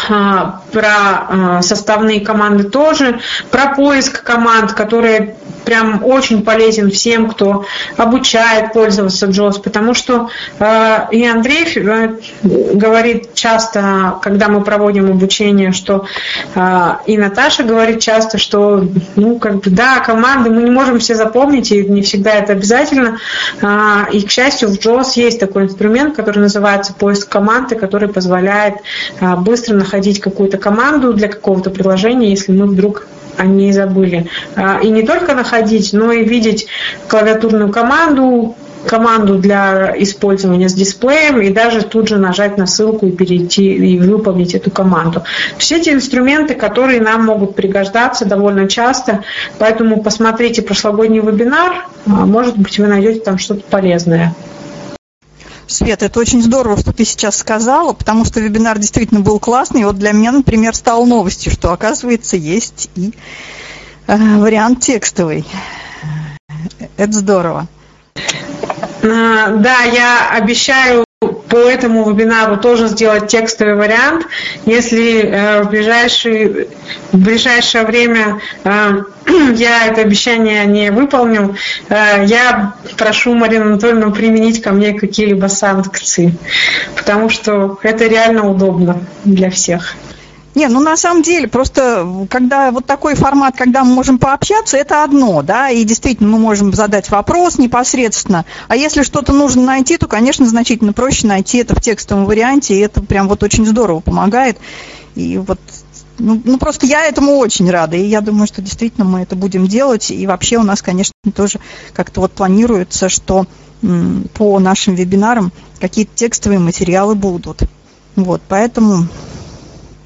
А, 0.07 0.61
про 0.75 0.89
а, 0.89 1.61
составные 1.61 2.19
команды 2.19 2.65
тоже, 2.65 3.21
про 3.49 3.73
поиск 3.73 4.23
команд, 4.23 4.73
которые 4.73 5.37
прям 5.65 6.05
очень 6.05 6.43
полезен 6.43 6.91
всем, 6.91 7.29
кто 7.29 7.65
обучает 7.97 8.71
пользоваться 8.71 9.25
JOS, 9.25 9.61
потому 9.61 9.93
что 9.93 10.29
э, 10.59 10.97
и 11.11 11.25
Андрей 11.25 11.65
э, 11.75 12.19
говорит 12.43 13.33
часто, 13.33 14.15
когда 14.21 14.47
мы 14.47 14.63
проводим 14.63 15.09
обучение, 15.09 15.71
что 15.71 16.05
э, 16.53 16.91
и 17.07 17.17
Наташа 17.17 17.63
говорит 17.63 17.99
часто, 17.99 18.37
что 18.37 18.87
ну 19.15 19.39
как 19.39 19.61
бы 19.61 19.71
да, 19.71 19.99
команды 19.99 20.51
мы 20.51 20.63
не 20.63 20.71
можем 20.71 20.99
все 20.99 21.15
запомнить, 21.15 21.71
и 21.71 21.83
не 21.83 22.01
всегда 22.03 22.35
это 22.35 22.53
обязательно. 22.53 23.17
И, 24.11 24.21
к 24.21 24.29
счастью, 24.29 24.69
в 24.69 24.73
JOS 24.73 25.13
есть 25.15 25.39
такой 25.39 25.63
инструмент, 25.63 26.15
который 26.15 26.39
называется 26.39 26.93
поиск 26.93 27.27
команды, 27.29 27.75
который 27.75 28.09
позволяет 28.09 28.75
быстро 29.37 29.75
находить 29.75 30.19
какую-то 30.19 30.57
команду 30.65 31.13
для 31.13 31.27
какого-то 31.27 31.69
приложения, 31.69 32.31
если 32.31 32.51
мы 32.51 32.65
вдруг 32.65 33.05
они 33.37 33.71
забыли. 33.71 34.25
А, 34.55 34.79
и 34.81 34.89
не 34.89 35.03
только 35.03 35.35
находить, 35.35 35.93
но 35.93 36.11
и 36.11 36.23
видеть 36.23 36.65
клавиатурную 37.07 37.71
команду, 37.71 38.55
команду 38.87 39.35
для 39.35 39.93
использования 39.99 40.67
с 40.67 40.73
дисплеем 40.73 41.39
и 41.39 41.51
даже 41.51 41.83
тут 41.83 42.07
же 42.07 42.17
нажать 42.17 42.57
на 42.57 42.65
ссылку 42.65 43.05
и 43.05 43.11
перейти 43.11 43.75
и 43.75 43.99
выполнить 43.99 44.55
эту 44.55 44.71
команду. 44.71 45.21
Все 45.59 45.77
эти 45.77 45.91
инструменты, 45.91 46.55
которые 46.55 46.99
нам 46.99 47.23
могут 47.23 47.53
пригождаться 47.53 48.25
довольно 48.25 48.67
часто, 48.67 49.19
поэтому 49.59 50.01
посмотрите 50.01 50.63
прошлогодний 50.63 51.19
вебинар, 51.19 51.85
а, 52.07 52.25
может 52.25 52.57
быть 52.57 52.79
вы 52.79 52.87
найдете 52.87 53.19
там 53.19 53.37
что-то 53.37 53.61
полезное. 53.69 54.33
Свет, 55.67 56.03
это 56.03 56.19
очень 56.19 56.41
здорово, 56.41 56.77
что 56.77 56.93
ты 56.93 57.05
сейчас 57.05 57.37
сказала, 57.37 57.93
потому 57.93 58.25
что 58.25 58.39
вебинар 58.39 58.77
действительно 58.77 59.19
был 59.19 59.39
классный. 59.39 59.81
И 59.81 59.83
вот 59.85 59.97
для 59.97 60.11
меня, 60.11 60.31
например, 60.31 60.75
стал 60.75 61.05
новостью, 61.05 61.51
что, 61.51 61.71
оказывается, 61.71 62.37
есть 62.37 62.89
и 62.95 63.13
э, 64.07 64.37
вариант 64.37 64.81
текстовый. 64.81 65.45
Это 66.97 67.13
здорово. 67.13 67.67
А, 69.03 69.51
да, 69.57 69.81
я 69.83 70.29
обещаю 70.31 71.04
по 71.55 71.69
этому 71.69 72.11
вебинару 72.11 72.57
тоже 72.57 72.87
сделать 72.87 73.27
текстовый 73.29 73.75
вариант. 73.75 74.27
Если 74.65 75.21
э, 75.21 75.61
в, 75.61 75.67
в 75.67 77.17
ближайшее 77.17 77.85
время 77.85 78.41
э, 78.65 79.03
я 79.55 79.85
это 79.85 80.01
обещание 80.01 80.65
не 80.65 80.91
выполню, 80.91 81.55
э, 81.87 82.25
я 82.25 82.73
прошу 82.97 83.35
Марину 83.35 83.67
Анатольевну 83.67 84.11
применить 84.11 84.61
ко 84.61 84.73
мне 84.73 84.99
какие-либо 84.99 85.47
санкции, 85.47 86.37
потому 86.97 87.29
что 87.29 87.79
это 87.83 88.05
реально 88.05 88.49
удобно 88.49 88.97
для 89.23 89.49
всех. 89.49 89.95
Не, 90.55 90.69
ну 90.69 90.79
на 90.79 90.95
самом 90.95 91.21
деле, 91.21 91.49
просто 91.49 92.07
когда 92.29 92.71
вот 92.71 92.85
такой 92.85 93.15
формат, 93.15 93.57
когда 93.57 93.83
мы 93.83 93.93
можем 93.93 94.17
пообщаться, 94.17 94.77
это 94.77 95.03
одно, 95.03 95.41
да, 95.41 95.69
и 95.69 95.83
действительно 95.83 96.29
мы 96.29 96.39
можем 96.39 96.73
задать 96.73 97.09
вопрос 97.09 97.57
непосредственно. 97.57 98.45
А 98.69 98.77
если 98.77 99.03
что-то 99.03 99.33
нужно 99.33 99.63
найти, 99.63 99.97
то, 99.97 100.07
конечно, 100.07 100.45
значительно 100.45 100.93
проще 100.93 101.27
найти 101.27 101.57
это 101.57 101.75
в 101.75 101.81
текстовом 101.81 102.25
варианте, 102.25 102.73
и 102.73 102.79
это 102.79 103.01
прям 103.01 103.27
вот 103.27 103.43
очень 103.43 103.65
здорово 103.65 103.99
помогает. 103.99 104.57
И 105.15 105.37
вот 105.37 105.59
ну, 106.17 106.41
ну, 106.45 106.57
просто 106.57 106.85
я 106.85 107.05
этому 107.05 107.35
очень 107.37 107.69
рада, 107.69 107.97
и 107.97 108.05
я 108.05 108.21
думаю, 108.21 108.47
что 108.47 108.61
действительно 108.61 109.05
мы 109.05 109.21
это 109.21 109.35
будем 109.35 109.67
делать. 109.67 110.09
И 110.11 110.25
вообще 110.25 110.57
у 110.57 110.63
нас, 110.63 110.81
конечно, 110.81 111.13
тоже 111.35 111.59
как-то 111.93 112.21
вот 112.21 112.31
планируется, 112.31 113.09
что 113.09 113.45
м, 113.83 114.29
по 114.33 114.57
нашим 114.59 114.95
вебинарам 114.95 115.51
какие-то 115.81 116.11
текстовые 116.15 116.59
материалы 116.59 117.15
будут. 117.15 117.63
Вот, 118.15 118.41
поэтому 118.47 119.07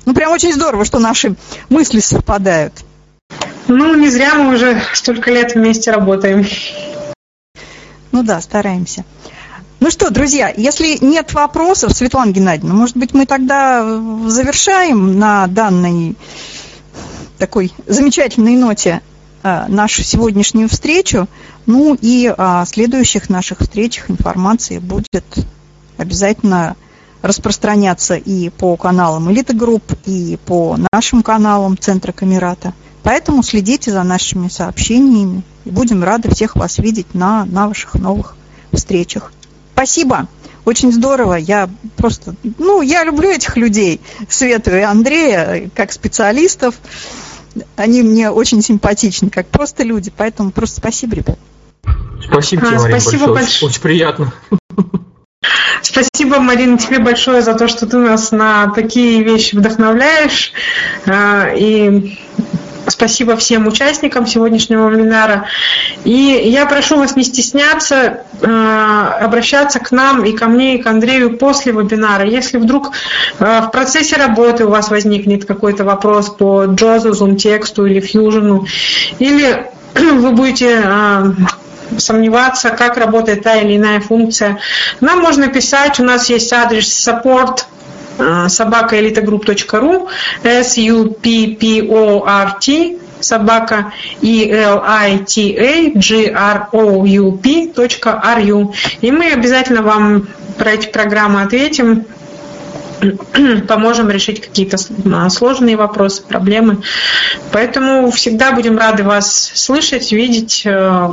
ну, 0.09 0.15
прям 0.15 0.31
очень 0.31 0.51
здорово, 0.51 0.85
что 0.85 0.97
наши 0.97 1.35
мысли 1.69 1.99
совпадают. 1.99 2.73
Ну, 3.67 3.93
не 3.93 4.09
зря 4.09 4.33
мы 4.33 4.55
уже 4.55 4.81
столько 4.95 5.29
лет 5.29 5.53
вместе 5.53 5.91
работаем. 5.91 6.47
Ну 8.11 8.23
да, 8.23 8.41
стараемся. 8.41 9.05
Ну 9.79 9.91
что, 9.91 10.09
друзья, 10.09 10.51
если 10.57 10.97
нет 10.99 11.35
вопросов, 11.35 11.93
Светлана 11.93 12.31
Геннадьевна, 12.31 12.73
может 12.73 12.97
быть, 12.97 13.13
мы 13.13 13.27
тогда 13.27 13.83
завершаем 14.25 15.19
на 15.19 15.45
данной 15.45 16.15
такой 17.37 17.71
замечательной 17.85 18.55
ноте 18.55 19.01
а, 19.43 19.67
нашу 19.67 20.01
сегодняшнюю 20.01 20.69
встречу. 20.69 21.27
Ну 21.67 21.95
и 22.01 22.33
о 22.35 22.65
следующих 22.65 23.29
наших 23.29 23.59
встречах 23.59 24.09
информации 24.09 24.79
будет 24.79 25.23
обязательно 25.97 26.75
распространяться 27.21 28.15
и 28.15 28.49
по 28.49 28.75
каналам 28.77 29.31
Элиты 29.31 29.53
Групп, 29.53 29.83
и 30.05 30.37
по 30.45 30.77
нашим 30.91 31.23
каналам 31.23 31.77
Центра 31.77 32.11
Камерата. 32.11 32.73
Поэтому 33.03 33.43
следите 33.43 33.91
за 33.91 34.03
нашими 34.03 34.49
сообщениями. 34.49 35.43
И 35.65 35.71
будем 35.71 36.03
рады 36.03 36.29
всех 36.29 36.55
вас 36.55 36.77
видеть 36.77 37.13
на, 37.13 37.45
на 37.45 37.67
ваших 37.67 37.95
новых 37.95 38.35
встречах. 38.71 39.31
Спасибо. 39.73 40.27
Очень 40.65 40.91
здорово. 40.91 41.35
Я 41.35 41.69
просто, 41.95 42.35
ну, 42.57 42.81
я 42.81 43.03
люблю 43.03 43.29
этих 43.29 43.57
людей, 43.57 44.01
Свету 44.27 44.71
и 44.71 44.81
Андрея, 44.81 45.69
как 45.73 45.91
специалистов. 45.91 46.75
Они 47.75 48.03
мне 48.03 48.29
очень 48.29 48.61
симпатичны, 48.61 49.29
как 49.29 49.47
просто 49.47 49.83
люди. 49.83 50.11
Поэтому 50.15 50.51
просто 50.51 50.77
спасибо, 50.77 51.15
ребят. 51.15 51.39
Спасибо 52.21 52.67
тебе, 52.67 52.77
а, 52.77 52.81
Марина, 52.81 52.99
спасибо 52.99 53.27
большое. 53.27 53.33
большое. 53.33 53.69
Очень 53.69 53.81
приятно. 53.81 54.33
Спасибо, 55.81 56.39
Марина, 56.39 56.77
тебе 56.77 56.99
большое 56.99 57.41
за 57.41 57.53
то, 57.53 57.67
что 57.67 57.87
ты 57.87 57.97
нас 57.97 58.31
на 58.31 58.71
такие 58.71 59.23
вещи 59.23 59.55
вдохновляешь. 59.55 60.51
А, 61.05 61.49
и 61.55 62.17
спасибо 62.87 63.37
всем 63.37 63.67
участникам 63.67 64.27
сегодняшнего 64.27 64.89
вебинара. 64.89 65.45
И 66.03 66.11
я 66.11 66.65
прошу 66.65 66.97
вас 66.97 67.15
не 67.15 67.23
стесняться, 67.23 68.23
а, 68.41 69.17
обращаться 69.21 69.79
к 69.79 69.91
нам 69.91 70.23
и 70.25 70.33
ко 70.33 70.47
мне, 70.47 70.75
и 70.75 70.81
к 70.81 70.87
Андрею 70.87 71.37
после 71.37 71.71
вебинара. 71.71 72.25
Если 72.25 72.57
вдруг 72.57 72.91
а, 73.39 73.61
в 73.61 73.71
процессе 73.71 74.17
работы 74.17 74.65
у 74.65 74.69
вас 74.69 74.89
возникнет 74.89 75.45
какой-то 75.45 75.85
вопрос 75.85 76.29
по 76.29 76.65
Джозу, 76.65 77.11
Zoom 77.11 77.35
тексту 77.35 77.85
или 77.85 78.01
Fusion, 78.01 78.67
или 79.19 79.65
вы 79.95 80.31
будете 80.31 80.83
сомневаться, 81.97 82.69
как 82.69 82.97
работает 82.97 83.43
та 83.43 83.55
или 83.55 83.77
иная 83.77 83.99
функция, 83.99 84.59
нам 85.01 85.19
можно 85.19 85.47
писать, 85.47 85.99
у 85.99 86.03
нас 86.03 86.29
есть 86.29 86.53
адрес 86.53 87.07
support 87.07 87.65
собакаэлитагрупп.ру 88.47 90.09
S-U-P-P-O-R-T 90.43 91.59
собака 93.21 93.91
e 94.21 94.49
l 94.49 94.81
i 94.85 95.17
t 95.19 95.55
a 95.57 95.91
g 95.93 96.31
r 96.33 96.69
o 96.71 97.05
u 97.05 97.31
p 97.33 97.71
.ru. 97.75 98.73
И 99.01 99.11
мы 99.11 99.31
обязательно 99.33 99.81
вам 99.81 100.27
про 100.57 100.71
эти 100.71 100.87
программы 100.87 101.41
ответим, 101.41 102.05
поможем 103.67 104.09
решить 104.09 104.41
какие-то 104.41 104.77
сложные 105.29 105.77
вопросы, 105.77 106.21
проблемы. 106.23 106.77
Поэтому 107.51 108.11
всегда 108.11 108.51
будем 108.51 108.77
рады 108.77 109.03
вас 109.03 109.51
слышать, 109.53 110.11
видеть, 110.11 110.63
э, 110.65 111.11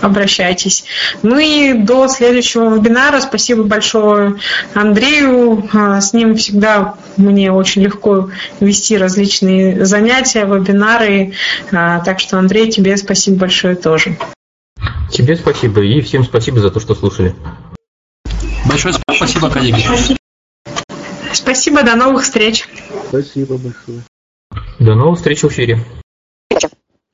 обращайтесь. 0.00 0.84
Ну 1.22 1.38
и 1.38 1.72
до 1.74 2.08
следующего 2.08 2.74
вебинара. 2.74 3.20
Спасибо 3.20 3.62
большое 3.62 4.36
Андрею. 4.74 5.68
А, 5.72 6.00
с 6.00 6.12
ним 6.12 6.36
всегда 6.36 6.96
мне 7.16 7.52
очень 7.52 7.82
легко 7.82 8.30
вести 8.60 8.96
различные 8.96 9.84
занятия, 9.84 10.44
вебинары. 10.44 11.32
А, 11.72 12.00
так 12.00 12.20
что, 12.20 12.38
Андрей, 12.38 12.70
тебе 12.70 12.96
спасибо 12.96 13.38
большое 13.38 13.76
тоже. 13.76 14.16
Тебе 15.10 15.36
спасибо 15.36 15.82
и 15.82 16.00
всем 16.00 16.24
спасибо 16.24 16.60
за 16.60 16.70
то, 16.70 16.80
что 16.80 16.94
слушали. 16.94 17.34
Большое 18.66 18.94
спасибо, 18.94 19.50
коллеги. 19.50 19.84
Спасибо, 21.32 21.82
до 21.82 21.96
новых 21.96 22.22
встреч. 22.24 22.68
Спасибо 23.08 23.56
большое. 23.56 24.02
До 24.78 24.94
новых 24.94 25.18
встреч 25.18 25.42
в 25.42 25.48
эфире. 25.48 25.84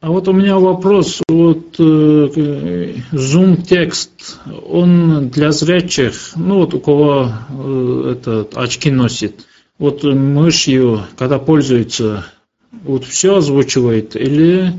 А 0.05 0.09
вот 0.11 0.29
у 0.29 0.33
меня 0.33 0.59
вопрос. 0.59 1.23
Вот 1.29 1.77
э, 1.79 2.95
Zoom 3.13 3.63
текст, 3.63 4.39
он 4.69 5.31
для 5.31 5.51
зрячих, 5.51 6.33
ну 6.37 6.57
вот 6.57 6.75
у 6.75 6.81
кого 6.81 7.31
э, 7.49 8.13
этот 8.13 8.55
очки 8.55 8.91
носит, 8.91 9.47
вот 9.79 10.05
мышью, 10.05 11.01
когда 11.17 11.39
пользуется, 11.39 12.27
вот 12.71 13.05
все 13.05 13.37
озвучивает 13.37 14.15
или 14.15 14.75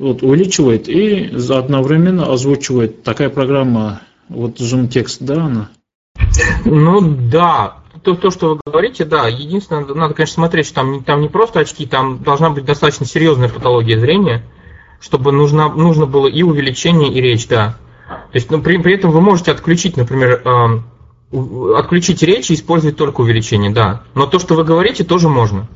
вот 0.00 0.24
увеличивает 0.24 0.88
и 0.88 1.30
одновременно 1.50 2.32
озвучивает 2.32 3.04
такая 3.04 3.30
программа, 3.30 4.00
вот 4.28 4.58
Zoom 4.58 4.88
текст, 4.88 5.22
да, 5.22 5.44
она? 5.44 5.70
Ну 6.64 7.00
да, 7.30 7.76
то, 8.02 8.16
то, 8.16 8.32
что 8.32 8.54
вы 8.54 8.60
говорите, 8.66 9.04
да. 9.04 9.28
Единственное, 9.28 9.84
надо, 9.84 10.14
конечно, 10.14 10.34
смотреть, 10.34 10.66
что 10.66 10.74
там, 10.74 11.04
там 11.04 11.20
не 11.20 11.28
просто 11.28 11.60
очки, 11.60 11.86
там 11.86 12.24
должна 12.24 12.50
быть 12.50 12.64
достаточно 12.64 13.06
серьезная 13.06 13.48
патология 13.48 14.00
зрения, 14.00 14.42
чтобы 15.04 15.32
нужно, 15.32 15.68
нужно 15.68 16.06
было 16.06 16.26
и 16.26 16.42
увеличение, 16.42 17.12
и 17.12 17.20
речь, 17.20 17.46
да. 17.46 17.76
То 18.08 18.36
есть, 18.36 18.50
ну, 18.50 18.62
при, 18.62 18.78
при 18.78 18.94
этом 18.94 19.10
вы 19.10 19.20
можете 19.20 19.52
отключить, 19.52 19.98
например, 19.98 20.40
э, 20.42 21.76
отключить 21.76 22.22
речь 22.22 22.50
и 22.50 22.54
использовать 22.54 22.96
только 22.96 23.20
увеличение, 23.20 23.70
да. 23.70 24.02
Но 24.14 24.26
то, 24.26 24.38
что 24.38 24.54
вы 24.54 24.64
говорите, 24.64 25.04
тоже 25.04 25.28
можно. 25.28 25.68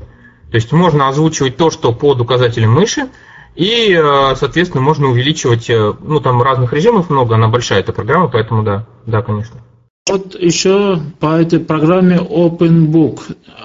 То 0.51 0.55
есть 0.55 0.73
можно 0.73 1.09
озвучивать 1.09 1.59
то, 1.59 1.71
что 1.71 1.93
под 1.93 2.23
указателем 2.23 2.73
мыши, 2.73 3.11
и, 3.55 3.93
э, 3.93 4.35
соответственно, 4.35 4.83
можно 4.83 5.09
увеличивать, 5.09 5.69
э, 5.69 5.93
ну, 6.01 6.21
там 6.21 6.41
разных 6.41 6.73
режимов 6.73 7.11
много, 7.11 7.35
она 7.35 7.49
большая 7.49 7.81
эта 7.81 7.93
программа, 7.93 8.29
поэтому 8.29 8.63
да, 8.63 8.87
да, 9.05 9.21
конечно. 9.21 9.61
Вот 10.09 10.41
еще 10.41 11.01
по 11.21 11.41
этой 11.41 11.61
программе 11.61 12.17
OpenBook. 12.17 13.21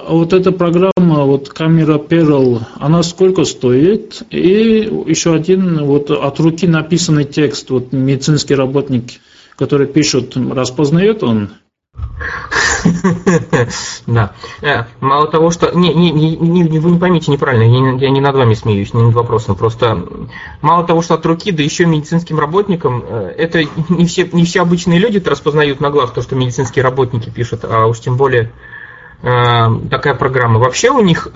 Вот 0.07 0.33
эта 0.33 0.51
программа, 0.51 1.23
вот 1.23 1.49
камера 1.49 1.97
Perl, 1.97 2.61
она 2.75 3.03
сколько 3.03 3.45
стоит? 3.45 4.23
И 4.29 4.89
еще 5.07 5.33
один 5.33 5.85
вот 5.85 6.11
от 6.11 6.39
руки 6.39 6.67
написанный 6.67 7.23
текст, 7.23 7.69
вот 7.69 7.93
медицинский 7.93 8.55
работник, 8.55 9.21
который 9.57 9.87
пишет, 9.87 10.35
распознает 10.35 11.23
он? 11.23 11.49
Да. 14.07 14.33
Э, 14.61 14.83
мало 14.99 15.27
того, 15.27 15.51
что... 15.51 15.71
Не, 15.71 15.93
не, 15.93 16.11
не, 16.11 16.79
вы 16.79 16.91
не 16.91 16.99
поймите 16.99 17.31
неправильно, 17.31 17.97
я, 17.99 18.09
не 18.09 18.21
над 18.21 18.35
вами 18.35 18.53
смеюсь, 18.53 18.93
не 18.93 19.01
над 19.01 19.13
вопросом. 19.13 19.55
Просто 19.55 20.05
мало 20.61 20.85
того, 20.85 21.01
что 21.01 21.15
от 21.15 21.25
руки, 21.25 21.51
да 21.51 21.63
еще 21.63 21.85
медицинским 21.85 22.39
работникам, 22.39 23.03
э, 23.05 23.33
это 23.37 23.63
не 23.89 24.05
все, 24.05 24.27
не 24.31 24.45
все 24.45 24.61
обычные 24.61 24.99
люди 24.99 25.19
распознают 25.19 25.79
на 25.79 25.89
глаз 25.89 26.11
то, 26.11 26.21
что 26.21 26.35
медицинские 26.35 26.83
работники 26.83 27.29
пишут, 27.29 27.63
а 27.63 27.87
уж 27.87 27.99
тем 27.99 28.17
более 28.17 28.51
э, 29.21 29.65
такая 29.89 30.15
программа. 30.15 30.59
Вообще 30.59 30.89
у 30.89 31.01
них, 31.01 31.27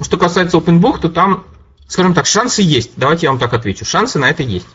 что 0.00 0.16
касается 0.16 0.58
OpenBook, 0.58 1.00
то 1.00 1.08
там, 1.08 1.44
скажем 1.86 2.14
так, 2.14 2.26
шансы 2.26 2.62
есть. 2.62 2.92
Давайте 2.96 3.26
я 3.26 3.30
вам 3.30 3.38
так 3.38 3.52
отвечу. 3.54 3.84
Шансы 3.84 4.18
на 4.18 4.28
это 4.30 4.42
есть. 4.42 4.68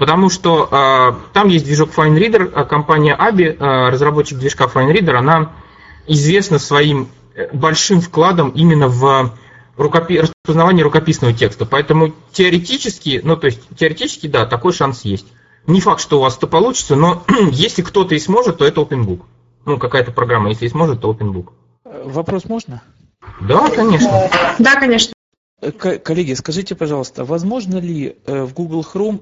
Потому 0.00 0.30
что 0.30 0.66
э, 0.72 1.32
там 1.34 1.48
есть 1.48 1.66
движок 1.66 1.90
FineReader, 1.94 2.50
а 2.54 2.64
компания 2.64 3.14
ABI, 3.14 3.58
э, 3.58 3.90
разработчик 3.90 4.38
движка 4.38 4.64
FineReader, 4.64 5.12
она 5.12 5.52
известна 6.06 6.58
своим 6.58 7.08
э, 7.34 7.54
большим 7.54 8.00
вкладом 8.00 8.48
именно 8.48 8.88
в 8.88 9.34
рукопи... 9.76 10.20
распознавание 10.20 10.84
рукописного 10.84 11.34
текста. 11.34 11.66
Поэтому 11.66 12.14
теоретически, 12.32 13.20
ну 13.22 13.36
то 13.36 13.48
есть 13.48 13.60
теоретически, 13.76 14.26
да, 14.26 14.46
такой 14.46 14.72
шанс 14.72 15.04
есть. 15.04 15.26
Не 15.66 15.82
факт, 15.82 16.00
что 16.00 16.16
у 16.16 16.22
вас 16.22 16.38
это 16.38 16.46
получится, 16.46 16.96
но 16.96 17.22
если 17.50 17.82
кто-то 17.82 18.14
и 18.14 18.18
сможет, 18.18 18.56
то 18.56 18.64
это 18.64 18.80
OpenBook. 18.80 19.20
Ну, 19.66 19.76
какая-то 19.76 20.12
программа, 20.12 20.48
если 20.48 20.64
и 20.64 20.70
сможет, 20.70 21.02
то 21.02 21.12
OpenBook. 21.12 21.48
Вопрос 21.84 22.46
можно? 22.46 22.80
Да, 23.42 23.68
конечно. 23.68 24.30
Да, 24.58 24.76
конечно. 24.76 25.12
Коллеги, 25.60 26.32
скажите, 26.32 26.74
пожалуйста, 26.74 27.26
возможно 27.26 27.76
ли 27.76 28.16
э, 28.24 28.44
в 28.44 28.54
Google 28.54 28.80
Chrome 28.82 29.20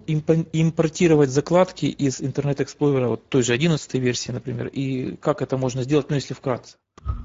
импортировать 0.52 1.30
закладки 1.30 1.86
из 1.86 2.20
Internet 2.20 2.58
Explorer, 2.58 3.08
вот 3.08 3.28
той 3.28 3.42
же 3.42 3.52
11 3.52 3.94
версии, 3.94 4.30
например, 4.30 4.68
и 4.68 5.16
как 5.20 5.42
это 5.42 5.56
можно 5.56 5.82
сделать, 5.82 6.06
ну, 6.10 6.14
если 6.14 6.34
вкратце? 6.34 6.76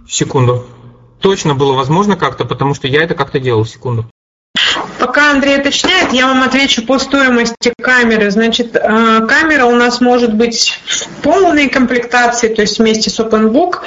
Секунду. 0.09 0.65
Точно 1.19 1.53
было 1.53 1.73
возможно 1.73 2.15
как-то, 2.15 2.45
потому 2.45 2.73
что 2.73 2.87
я 2.87 3.03
это 3.03 3.13
как-то 3.13 3.39
делал, 3.39 3.65
секунду. 3.65 4.09
Пока 4.97 5.31
Андрей 5.31 5.59
уточняет, 5.59 6.11
я 6.11 6.25
вам 6.25 6.41
отвечу 6.41 6.83
по 6.83 6.97
стоимости 6.97 7.71
камеры. 7.79 8.31
Значит, 8.31 8.75
э, 8.75 8.79
камера 8.81 9.65
у 9.65 9.75
нас 9.75 10.01
может 10.01 10.33
быть 10.33 10.79
в 10.87 11.21
полной 11.21 11.69
комплектации, 11.69 12.47
то 12.47 12.61
есть 12.61 12.79
вместе 12.79 13.11
с 13.11 13.19
OpenBook. 13.19 13.81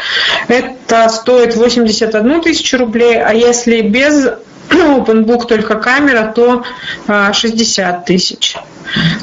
Это 0.47 1.09
стоит 1.09 1.57
81 1.57 2.43
тысячу 2.43 2.79
рублей, 2.79 3.21
а 3.21 3.33
если 3.33 3.81
без 3.81 4.29
OpenBook 4.71 5.47
только 5.47 5.77
камера, 5.77 6.33
то 6.35 6.65
60 7.07 7.79
а, 7.79 8.01
тысяч. 8.03 8.57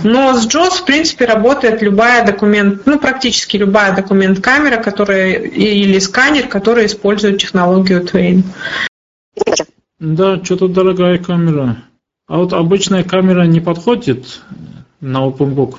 Но 0.04 0.34
с 0.34 0.48
JAWS, 0.48 0.82
в 0.82 0.86
принципе, 0.86 1.26
работает 1.26 1.82
любая 1.82 2.26
документ, 2.26 2.86
ну, 2.86 3.00
практически 3.00 3.58
любая 3.58 3.96
документ-камера, 3.96 4.82
которая, 4.82 5.34
или 5.34 6.00
сканер, 6.00 6.48
который 6.48 6.86
использует 6.86 7.40
технологию 7.40 8.02
Twain. 8.04 8.44
Да, 10.00 10.44
что-то 10.44 10.68
дорогая 10.68 11.18
камера. 11.18 11.78
А 12.28 12.38
вот 12.38 12.54
обычная 12.54 13.04
камера 13.04 13.44
не 13.44 13.62
подходит 13.62 14.42
на 15.00 15.26
OpenBook? 15.26 15.76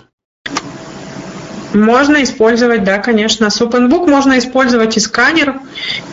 Можно 1.74 2.22
использовать, 2.22 2.84
да, 2.84 2.98
конечно. 2.98 3.50
С 3.50 3.60
OpenBook 3.60 4.08
можно 4.08 4.38
использовать 4.38 4.96
и 4.96 5.00
сканер, 5.00 5.60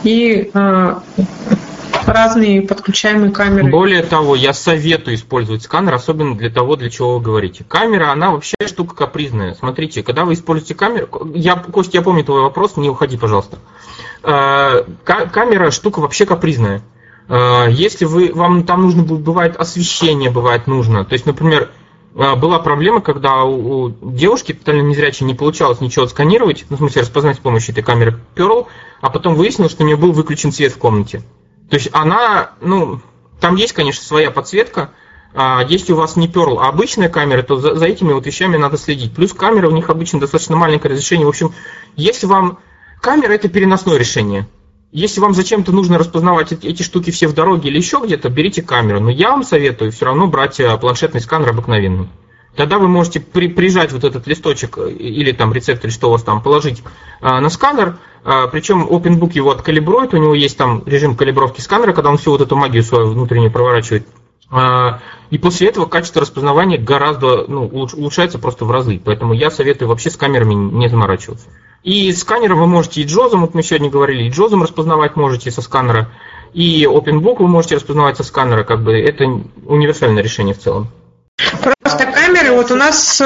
и 0.03 0.49
э, 0.53 0.95
разные 2.05 2.61
подключаемые 2.61 3.31
камеры. 3.31 3.69
Более 3.69 4.03
того, 4.03 4.35
я 4.35 4.53
советую 4.53 5.15
использовать 5.15 5.63
сканер, 5.63 5.93
особенно 5.93 6.35
для 6.38 6.49
того, 6.49 6.76
для 6.76 6.89
чего 6.89 7.18
вы 7.18 7.22
говорите. 7.23 7.63
Камера, 7.68 8.11
она 8.11 8.31
вообще 8.31 8.55
штука 8.65 8.95
капризная. 8.95 9.55
Смотрите, 9.55 10.03
когда 10.03 10.26
вы 10.26 10.34
используете 10.34 10.76
камеру... 10.76 11.07
Я, 11.34 11.55
Костя, 11.55 11.97
я 11.97 12.01
помню 12.01 12.23
твой 12.23 12.41
вопрос, 12.41 12.77
не 12.77 12.89
уходи, 12.89 13.18
пожалуйста. 13.18 13.59
Э, 14.23 14.84
камера 15.03 15.72
штука 15.72 15.99
вообще 15.99 16.26
капризная. 16.26 16.81
Э, 17.27 17.68
если 17.69 18.05
вы, 18.05 18.31
вам 18.34 18.63
там 18.63 18.81
нужно 18.81 19.03
бывает 19.03 19.55
освещение, 19.55 20.30
бывает 20.30 20.68
нужно. 20.68 21.05
То 21.05 21.13
есть, 21.13 21.26
например, 21.26 21.72
э, 22.15 22.35
была 22.35 22.59
проблема, 22.59 23.01
когда 23.01 23.43
у, 23.43 23.89
девушки 23.89 24.53
тотально 24.53 24.81
незрячей 24.81 25.26
не 25.26 25.34
получалось 25.34 25.81
ничего 25.81 26.07
сканировать, 26.07 26.65
ну, 26.69 26.76
в 26.76 26.80
смысле 26.80 27.01
распознать 27.01 27.38
с 27.38 27.39
помощью 27.39 27.72
этой 27.72 27.84
камеры 27.84 28.19
Pearl, 28.35 28.68
а 29.01 29.09
потом 29.09 29.35
выяснилось, 29.35 29.72
что 29.72 29.84
у 29.84 29.88
нее 29.88 29.97
был 29.97 30.11
выключен 30.11 30.51
свет 30.51 30.73
в 30.73 30.77
комнате. 30.77 31.23
То 31.72 31.77
есть 31.77 31.89
она, 31.93 32.52
ну, 32.60 32.99
там 33.39 33.56
есть, 33.56 33.72
конечно, 33.72 34.03
своя 34.03 34.30
подсветка. 34.30 34.91
А 35.34 35.64
если 35.64 35.93
у 35.93 35.95
вас 35.95 36.18
не 36.18 36.27
Pearl, 36.27 36.57
а 36.60 36.68
обычная 36.68 37.07
камера, 37.07 37.43
то 37.43 37.56
за, 37.56 37.76
за 37.76 37.85
этими 37.85 38.11
вот 38.11 38.26
вещами 38.26 38.57
надо 38.57 38.77
следить. 38.77 39.15
Плюс 39.15 39.31
камера 39.31 39.69
у 39.69 39.72
них 39.72 39.89
обычно 39.89 40.19
достаточно 40.19 40.57
маленькое 40.57 40.91
разрешение. 40.91 41.26
В 41.26 41.30
общем, 41.30 41.53
если 41.95 42.27
вам... 42.27 42.60
Камера 43.02 43.31
это 43.31 43.48
переносное 43.48 43.98
решение. 43.98 44.49
Если 44.91 45.22
вам 45.22 45.34
зачем-то 45.34 45.72
нужно 45.72 45.98
распознавать 45.98 46.52
эти, 46.52 46.68
эти 46.68 46.84
штуки 46.84 47.10
все 47.10 47.30
в 47.30 47.34
дороге 47.34 47.69
или 47.69 47.77
еще 47.77 48.02
где-то, 48.03 48.27
берите 48.27 48.61
камеру. 48.61 48.99
Но 48.99 49.10
я 49.10 49.30
вам 49.30 49.43
советую 49.43 49.93
все 49.93 50.06
равно 50.06 50.27
брать 50.27 50.60
э, 50.60 50.77
планшетный 50.77 51.22
сканер 51.22 51.52
обыкновенный. 51.52 52.10
Тогда 52.55 52.77
вы 52.77 52.87
можете 52.87 53.19
при, 53.19 53.47
прижать 53.47 53.93
вот 53.93 54.03
этот 54.03 54.27
листочек 54.27 54.77
э, 54.77 54.91
или 54.91 55.31
там 55.31 55.53
рецепт, 55.53 55.89
что 55.91 56.09
у 56.09 56.11
вас 56.11 56.23
там, 56.23 56.41
положить 56.41 56.83
а, 57.21 57.39
на 57.39 57.49
сканер, 57.49 57.97
а, 58.23 58.47
причем 58.47 58.85
OpenBook 58.87 59.31
его 59.33 59.51
откалибрует, 59.51 60.13
у 60.13 60.17
него 60.17 60.35
есть 60.35 60.57
там 60.57 60.83
режим 60.85 61.15
калибровки 61.15 61.61
сканера, 61.61 61.93
когда 61.93 62.09
он 62.09 62.17
всю 62.17 62.31
вот 62.31 62.41
эту 62.41 62.55
магию 62.55 62.83
свою 62.83 63.07
внутреннюю 63.07 63.51
проворачивает. 63.51 64.05
А, 64.49 64.99
и 65.29 65.37
после 65.37 65.69
этого 65.69 65.85
качество 65.85 66.21
распознавания 66.21 66.77
гораздо 66.77 67.45
ну, 67.47 67.67
улучшается 67.67 68.37
просто 68.37 68.65
в 68.65 68.71
разы. 68.71 69.01
Поэтому 69.03 69.33
я 69.33 69.49
советую 69.49 69.87
вообще 69.87 70.09
с 70.09 70.17
камерами 70.17 70.53
не 70.53 70.89
заморачиваться. 70.89 71.47
И 71.83 72.11
сканером 72.11 72.59
вы 72.59 72.67
можете 72.67 73.01
и 73.01 73.05
джозом, 73.05 73.41
вот 73.41 73.55
мы 73.55 73.63
сегодня 73.63 73.89
говорили, 73.89 74.25
и 74.25 74.29
джозом 74.29 74.61
распознавать 74.61 75.15
можете 75.15 75.49
со 75.49 75.61
сканера, 75.61 76.11
и 76.53 76.83
OpenBook 76.83 77.37
вы 77.39 77.47
можете 77.47 77.75
распознавать 77.75 78.17
со 78.17 78.23
сканера, 78.23 78.63
как 78.63 78.83
бы 78.83 78.93
это 78.93 79.23
универсальное 79.65 80.21
решение 80.21 80.53
в 80.53 80.59
целом. 80.59 80.89
Просто 81.61 82.05
камеры, 82.05 82.51
вот 82.51 82.72
у 82.72 82.76
нас 82.76 83.22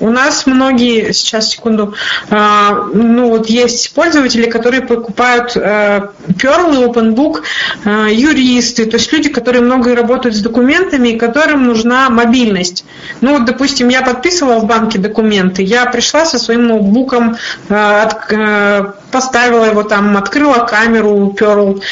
у 0.00 0.10
нас 0.10 0.46
многие, 0.46 1.12
сейчас 1.12 1.50
секунду, 1.50 1.94
а, 2.30 2.88
ну 2.92 3.28
вот 3.28 3.46
есть 3.46 3.94
пользователи, 3.94 4.50
которые 4.50 4.82
покупают 4.82 5.56
э, 5.56 6.08
Perl 6.28 6.92
OpenBook, 6.92 7.42
э, 7.84 8.08
юристы, 8.12 8.86
то 8.86 8.96
есть 8.96 9.12
люди, 9.12 9.28
которые 9.28 9.62
много 9.62 9.94
работают 9.94 10.34
с 10.34 10.40
документами 10.40 11.10
и 11.10 11.18
которым 11.18 11.66
нужна 11.66 12.10
мобильность. 12.10 12.84
Ну 13.20 13.38
вот, 13.38 13.44
допустим, 13.44 13.88
я 13.88 14.02
подписывала 14.02 14.58
в 14.58 14.66
банке 14.66 14.98
документы, 14.98 15.62
я 15.62 15.86
пришла 15.86 16.24
со 16.24 16.38
своим 16.38 16.66
ноутбуком, 16.66 17.36
э, 17.68 18.92
поставила 19.14 19.64
его 19.64 19.82
там, 19.82 20.16
открыла 20.16 20.66
камеру 20.66 21.34
Perl 21.38 21.82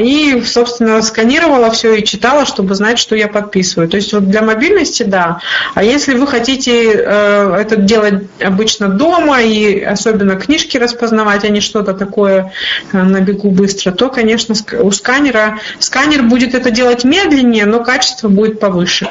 и, 0.00 0.42
собственно, 0.44 1.02
сканировала 1.02 1.70
все 1.70 1.94
и 1.94 2.04
читала, 2.04 2.46
чтобы 2.46 2.74
знать, 2.74 2.98
что 2.98 3.14
я 3.14 3.28
подписываю. 3.28 3.88
То 3.88 3.96
есть 3.96 4.12
вот 4.12 4.28
для 4.28 4.42
мобильности, 4.42 5.04
да. 5.04 5.40
А 5.74 5.84
если 5.84 6.14
вы 6.14 6.26
хотите 6.26 6.96
Э, 7.06 7.56
это 7.56 7.76
делать 7.76 8.24
обычно 8.40 8.88
дома, 8.88 9.42
и 9.42 9.80
особенно 9.80 10.36
книжки 10.36 10.76
распознавать, 10.76 11.44
а 11.44 11.48
не 11.48 11.60
что-то 11.60 11.94
такое 11.94 12.52
э, 12.92 13.02
на 13.02 13.20
бегу 13.20 13.50
быстро, 13.50 13.92
то, 13.92 14.08
конечно, 14.08 14.54
у 14.80 14.90
сканера, 14.90 15.60
сканер 15.78 16.22
будет 16.22 16.54
это 16.54 16.70
делать 16.70 17.04
медленнее, 17.04 17.66
но 17.66 17.84
качество 17.84 18.28
будет 18.28 18.60
повыше. 18.60 19.10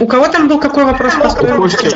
У 0.00 0.06
кого 0.06 0.28
там 0.28 0.48
был 0.48 0.60
какой 0.60 0.84
вопрос 0.84 1.14
по 1.14 1.30
стоимости? 1.30 1.88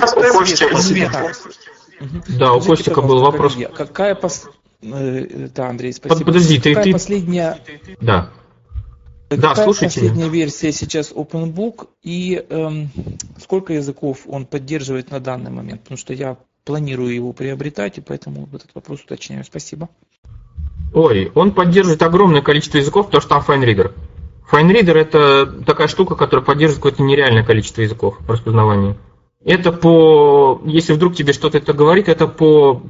Да, 2.39 2.55
у 2.55 2.61
Костика 2.61 3.03
был 3.03 3.21
вопрос. 3.21 3.57
Какая 3.75 4.15
пос... 4.15 4.49
Э, 4.83 5.49
да, 5.55 5.69
Андрей, 5.69 5.93
спасибо. 5.93 6.25
Подожди, 6.25 6.59
ты, 6.59 6.71
Какая 6.71 6.85
ты... 6.85 6.93
последняя... 6.93 7.59
Да. 8.01 8.31
Да, 9.31 9.51
Какая 9.51 9.65
слушайте. 9.65 10.01
последняя 10.01 10.29
версия 10.29 10.73
сейчас 10.73 11.11
OpenBook 11.13 11.89
и 12.03 12.45
эм, 12.51 12.91
сколько 13.41 13.73
языков 13.73 14.21
он 14.27 14.45
поддерживает 14.45 15.11
на 15.11 15.21
данный 15.21 15.51
момент? 15.51 15.83
Потому 15.83 15.97
что 15.97 16.13
я 16.13 16.37
планирую 16.65 17.15
его 17.15 17.33
приобретать, 17.33 17.99
и 17.99 18.01
поэтому 18.01 18.49
этот 18.53 18.75
вопрос 18.75 19.01
уточняю. 19.01 19.45
Спасибо. 19.45 19.89
Ой, 20.93 21.33
он 21.35 21.53
поддерживает 21.53 22.03
огромное 22.03 22.43
количество 22.43 22.79
языков, 22.79 23.07
потому 23.07 23.23
что 23.23 23.31
там 23.31 23.43
FineReader. 23.47 23.93
FineReader 24.51 24.95
это 24.95 25.47
такая 25.65 25.89
штука, 25.89 26.15
которая 26.15 26.45
поддерживает 26.45 26.83
какое-то 26.83 27.03
нереальное 27.03 27.45
количество 27.45 27.81
языков 27.81 28.19
распознавания. 28.29 28.97
Это 29.45 29.73
по, 29.73 30.61
если 30.65 30.93
вдруг 30.93 31.17
тебе 31.17 31.33
что-то 31.33 31.59
это 31.59 31.73
говорит, 31.73 32.09
это 32.09 32.29
по, 32.29 32.81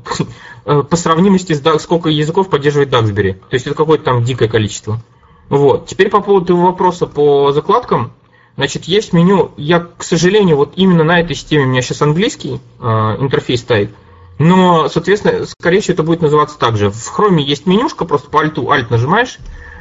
по 0.64 0.96
сравнимости 0.96 1.54
с 1.54 1.78
сколько 1.80 2.10
языков 2.10 2.50
поддерживает 2.50 2.92
Duxbury. 2.92 3.34
То 3.34 3.54
есть 3.54 3.66
это 3.66 3.74
какое-то 3.74 4.04
там 4.04 4.22
дикое 4.22 4.48
количество. 4.48 5.00
Вот. 5.48 5.86
Теперь 5.86 6.10
по 6.10 6.20
поводу 6.20 6.56
вопроса 6.56 7.06
по 7.06 7.52
закладкам. 7.52 8.12
Значит, 8.56 8.84
есть 8.84 9.14
меню. 9.14 9.52
Я, 9.56 9.80
к 9.80 10.04
сожалению, 10.04 10.56
вот 10.56 10.74
именно 10.76 11.04
на 11.04 11.20
этой 11.20 11.34
системе 11.34 11.64
у 11.64 11.68
меня 11.68 11.80
сейчас 11.80 12.02
английский 12.02 12.60
э, 12.80 12.84
интерфейс 12.84 13.60
стоит. 13.60 13.90
Но, 14.38 14.88
соответственно, 14.88 15.46
скорее 15.46 15.80
всего, 15.80 15.94
это 15.94 16.02
будет 16.02 16.20
называться 16.20 16.58
так 16.58 16.76
же. 16.76 16.90
В 16.90 17.18
Chrome 17.18 17.40
есть 17.40 17.66
менюшка, 17.66 18.04
просто 18.04 18.28
по 18.28 18.40
альту, 18.40 18.70
альт 18.70 18.90
нажимаешь, 18.90 19.38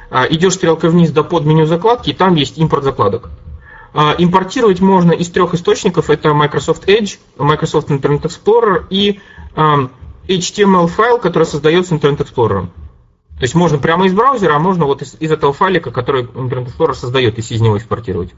э, 0.10 0.28
идешь 0.30 0.54
стрелкой 0.54 0.90
вниз 0.90 1.12
до 1.12 1.24
под 1.24 1.46
меню 1.46 1.66
закладки, 1.66 2.12
и 2.12 2.14
там 2.14 2.36
есть 2.36 2.58
импорт 2.58 2.86
закладок. 2.86 3.30
Э, 3.94 4.16
импортировать 4.18 4.80
можно 4.80 5.12
из 5.12 5.30
трех 5.30 5.54
источников. 5.54 6.10
Это 6.10 6.34
Microsoft 6.34 6.88
Edge, 6.88 7.20
Microsoft 7.38 7.90
Internet 7.90 8.24
Explorer 8.24 8.86
и 8.90 9.20
э, 9.56 9.88
HTML 10.28 10.88
файл, 10.88 11.20
который 11.20 11.44
создается 11.44 11.96
Internet 11.96 12.20
Explorer. 12.20 12.68
То 13.38 13.44
есть 13.44 13.56
можно 13.56 13.80
прямо 13.80 14.06
из 14.06 14.14
браузера, 14.14 14.56
а 14.56 14.60
можно 14.60 14.86
вот 14.86 15.02
из, 15.02 15.16
из 15.20 15.32
этого 15.32 15.52
файлика, 15.52 15.92
который 15.92 16.24
Internet 16.24 16.68
Explorer 16.68 16.94
создает, 16.94 17.38
если 17.38 17.56
из 17.56 17.62
него 17.62 17.78
экспортировать. 17.78 18.32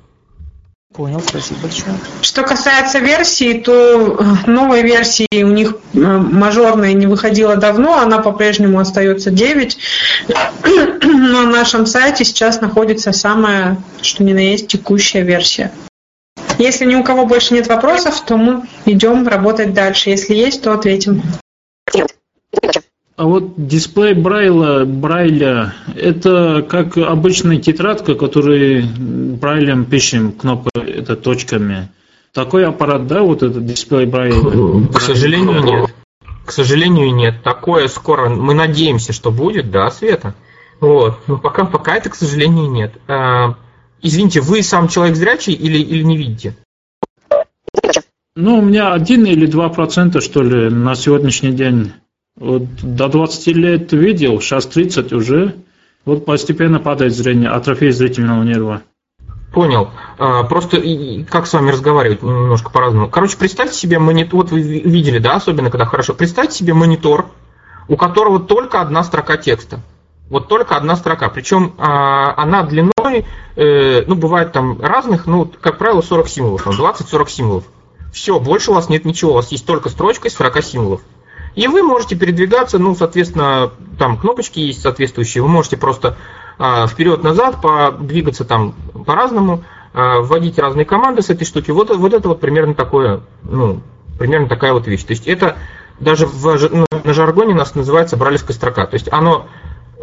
Понял, 0.93 1.21
спасибо 1.21 1.61
большое. 1.61 1.95
Что 2.21 2.43
касается 2.43 2.99
версии, 2.99 3.53
то 3.59 4.15
э, 4.19 4.49
новой 4.49 4.83
версии 4.83 5.43
у 5.43 5.47
них 5.47 5.77
э, 5.93 5.97
мажорная 5.97 6.93
не 6.93 7.07
выходила 7.07 7.55
давно, 7.55 7.97
она 7.97 8.19
по-прежнему 8.19 8.79
остается 8.79 9.31
9. 9.31 9.77
Но 11.03 11.41
на 11.41 11.45
нашем 11.45 11.87
сайте 11.87 12.23
сейчас 12.25 12.61
находится 12.61 13.11
самая, 13.11 13.77
что 14.03 14.23
ни 14.23 14.33
на 14.33 14.51
есть, 14.51 14.67
текущая 14.67 15.23
версия. 15.23 15.71
Если 16.59 16.85
ни 16.85 16.93
у 16.93 17.03
кого 17.03 17.25
больше 17.25 17.55
нет 17.55 17.67
вопросов, 17.67 18.23
то 18.23 18.37
мы 18.37 18.63
идем 18.85 19.27
работать 19.27 19.73
дальше. 19.73 20.11
Если 20.11 20.35
есть, 20.35 20.61
то 20.61 20.73
ответим. 20.73 21.23
А 23.15 23.25
вот 23.25 23.67
дисплей 23.67 24.15
Брайля, 24.15 24.85
Брайля 24.85 25.75
это 25.95 26.65
как 26.67 26.97
обычная 26.97 27.57
тетрадка, 27.57 28.15
которую 28.15 28.87
Брайлем 29.39 29.85
пишем 29.85 30.31
кнопкой, 30.31 30.82
это 30.93 31.15
точками. 31.15 31.89
Такой 32.33 32.65
аппарат, 32.65 33.07
да, 33.07 33.21
вот 33.21 33.43
этот 33.43 33.65
дисплей 33.65 34.05
Брайля? 34.05 34.87
К 34.91 34.99
сожалению, 34.99 35.63
нет. 35.63 35.93
К 36.45 36.51
сожалению, 36.51 37.13
нет. 37.13 37.43
Такое 37.43 37.87
скоро, 37.87 38.29
мы 38.29 38.53
надеемся, 38.53 39.13
что 39.13 39.31
будет, 39.31 39.71
да, 39.71 39.89
Света? 39.91 40.35
Вот. 40.79 41.19
Но 41.27 41.37
пока, 41.37 41.65
пока 41.65 41.95
это, 41.95 42.09
к 42.09 42.15
сожалению, 42.15 42.69
нет. 42.69 42.93
А, 43.07 43.55
извините, 44.01 44.41
вы 44.41 44.63
сам 44.63 44.87
человек 44.87 45.15
зрячий 45.15 45.53
или, 45.53 45.77
или 45.77 46.03
не 46.03 46.17
видите? 46.17 46.55
Ну, 48.35 48.57
у 48.57 48.61
меня 48.61 48.93
один 48.93 49.25
или 49.25 49.45
два 49.45 49.69
процента, 49.69 50.19
что 50.19 50.41
ли, 50.41 50.69
на 50.69 50.95
сегодняшний 50.95 51.51
день. 51.51 51.93
Вот 52.35 52.63
до 52.81 53.07
20 53.07 53.47
лет 53.47 53.93
видел, 53.93 54.41
сейчас 54.41 54.65
30 54.65 55.13
уже. 55.13 55.55
Вот 56.03 56.25
постепенно 56.25 56.79
падает 56.79 57.13
зрение, 57.13 57.49
атрофия 57.49 57.91
зрительного 57.91 58.43
нерва. 58.43 58.81
Понял. 59.53 59.91
А, 60.17 60.43
Просто 60.43 60.81
как 61.29 61.45
с 61.45 61.53
вами 61.53 61.69
разговаривать 61.69 62.23
немножко 62.23 62.71
по-разному. 62.71 63.07
Короче, 63.07 63.37
представьте 63.37 63.75
себе 63.77 63.99
монитор, 63.99 64.35
вот 64.41 64.51
вы 64.51 64.61
ви- 64.61 64.81
видели, 64.81 65.19
да, 65.19 65.35
особенно 65.35 65.69
когда 65.69 65.85
хорошо. 65.85 66.15
Представьте 66.15 66.57
себе 66.57 66.73
монитор, 66.73 67.27
у 67.87 67.95
которого 67.95 68.39
только 68.39 68.81
одна 68.81 69.03
строка 69.03 69.37
текста. 69.37 69.79
Вот 70.29 70.47
только 70.47 70.75
одна 70.75 70.95
строка. 70.95 71.29
Причем 71.29 71.73
а, 71.77 72.33
она 72.35 72.63
длиной, 72.63 73.27
э, 73.55 74.03
ну, 74.07 74.15
бывает 74.15 74.53
там 74.53 74.81
разных, 74.81 75.27
ну, 75.27 75.51
как 75.61 75.77
правило, 75.77 76.01
40 76.01 76.27
символов, 76.29 76.63
там 76.63 76.73
20-40 76.73 77.29
символов. 77.29 77.63
Все, 78.11 78.39
больше 78.39 78.71
у 78.71 78.73
вас 78.73 78.89
нет 78.89 79.05
ничего, 79.05 79.31
у 79.31 79.35
вас 79.35 79.51
есть 79.51 79.67
только 79.67 79.89
строчка 79.89 80.29
из 80.29 80.33
40 80.33 80.63
символов. 80.63 81.01
И 81.53 81.67
вы 81.67 81.83
можете 81.83 82.15
передвигаться, 82.15 82.79
ну, 82.79 82.95
соответственно, 82.95 83.69
там 83.99 84.17
кнопочки 84.17 84.59
есть 84.59 84.81
соответствующие, 84.81 85.43
вы 85.43 85.49
можете 85.49 85.77
просто 85.77 86.17
вперед-назад 86.57 87.61
подвигаться 87.61 88.45
там 88.45 88.73
по-разному, 89.05 89.63
а, 89.93 90.21
вводить 90.21 90.57
разные 90.57 90.85
команды 90.85 91.21
с 91.21 91.29
этой 91.29 91.45
штуки. 91.45 91.69
Вот, 91.69 91.95
вот 91.95 92.13
это 92.13 92.27
вот 92.27 92.39
примерно 92.39 92.73
такое, 92.73 93.21
ну, 93.43 93.81
примерно 94.17 94.47
такая 94.47 94.73
вот 94.73 94.87
вещь. 94.87 95.03
То 95.03 95.11
есть 95.11 95.27
это 95.27 95.57
даже 95.99 96.25
в, 96.25 96.57
ну, 96.71 96.85
на 97.03 97.13
жаргоне 97.13 97.53
нас 97.53 97.75
называется 97.75 98.17
брайлевская 98.17 98.55
строка. 98.55 98.87
То 98.87 98.95
есть 98.95 99.07
оно 99.11 99.45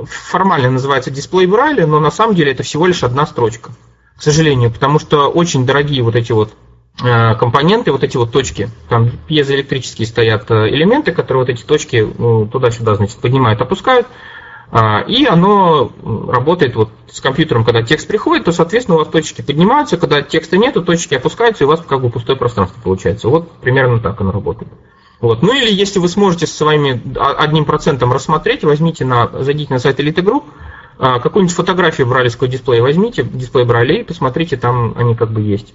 формально 0.04 0.70
называется 0.70 1.10
дисплей 1.10 1.46
Брайля, 1.46 1.86
но 1.86 1.98
на 1.98 2.12
самом 2.12 2.36
деле 2.36 2.52
это 2.52 2.62
всего 2.62 2.86
лишь 2.86 3.02
одна 3.02 3.26
строчка. 3.26 3.72
К 4.16 4.22
сожалению, 4.22 4.70
потому 4.70 5.00
что 5.00 5.28
очень 5.28 5.66
дорогие 5.66 6.02
вот 6.04 6.14
эти 6.14 6.30
вот 6.30 6.52
э, 7.02 7.34
компоненты, 7.34 7.90
вот 7.90 8.04
эти 8.04 8.16
вот 8.16 8.30
точки, 8.30 8.70
там 8.88 9.10
пьезоэлектрические 9.26 10.06
стоят 10.06 10.48
элементы, 10.50 11.10
которые 11.10 11.44
вот 11.46 11.50
эти 11.50 11.64
точки 11.64 12.06
ну, 12.16 12.46
туда-сюда, 12.46 12.94
значит, 12.94 13.18
поднимают, 13.18 13.60
опускают, 13.60 14.06
а, 14.06 14.10
и 14.72 15.26
оно 15.26 15.90
работает 16.28 16.76
вот 16.76 16.90
с 17.10 17.20
компьютером, 17.20 17.64
когда 17.64 17.82
текст 17.82 18.06
приходит, 18.06 18.44
то, 18.44 18.52
соответственно, 18.52 18.96
у 18.96 19.00
вас 19.00 19.08
точки 19.08 19.42
поднимаются, 19.42 19.96
когда 19.96 20.22
текста 20.22 20.56
нету, 20.56 20.82
точки 20.82 21.14
опускаются, 21.14 21.64
и 21.64 21.66
у 21.66 21.70
вас 21.70 21.80
как 21.80 22.00
бы 22.00 22.10
пустое 22.10 22.38
пространство 22.38 22.80
получается. 22.80 23.28
Вот 23.28 23.50
примерно 23.60 23.98
так 23.98 24.20
оно 24.20 24.30
работает. 24.30 24.70
Вот. 25.20 25.42
Ну 25.42 25.54
или 25.54 25.70
если 25.70 25.98
вы 25.98 26.08
сможете 26.08 26.46
с 26.46 26.52
своими 26.52 27.02
а, 27.18 27.32
одним 27.32 27.64
процентом 27.64 28.12
рассмотреть, 28.12 28.64
возьмите 28.64 29.04
на, 29.04 29.28
зайдите 29.42 29.72
на 29.72 29.78
сайт 29.78 30.00
Elite 30.00 30.22
Group, 30.22 30.44
а, 30.98 31.18
какую-нибудь 31.20 31.54
фотографию 31.54 32.06
брайлевского 32.06 32.48
дисплея 32.48 32.82
возьмите, 32.82 33.22
дисплей 33.22 33.64
Брайля, 33.64 34.00
и 34.00 34.04
посмотрите, 34.04 34.56
там 34.56 34.94
они 34.96 35.14
как 35.14 35.30
бы 35.30 35.40
есть. 35.40 35.74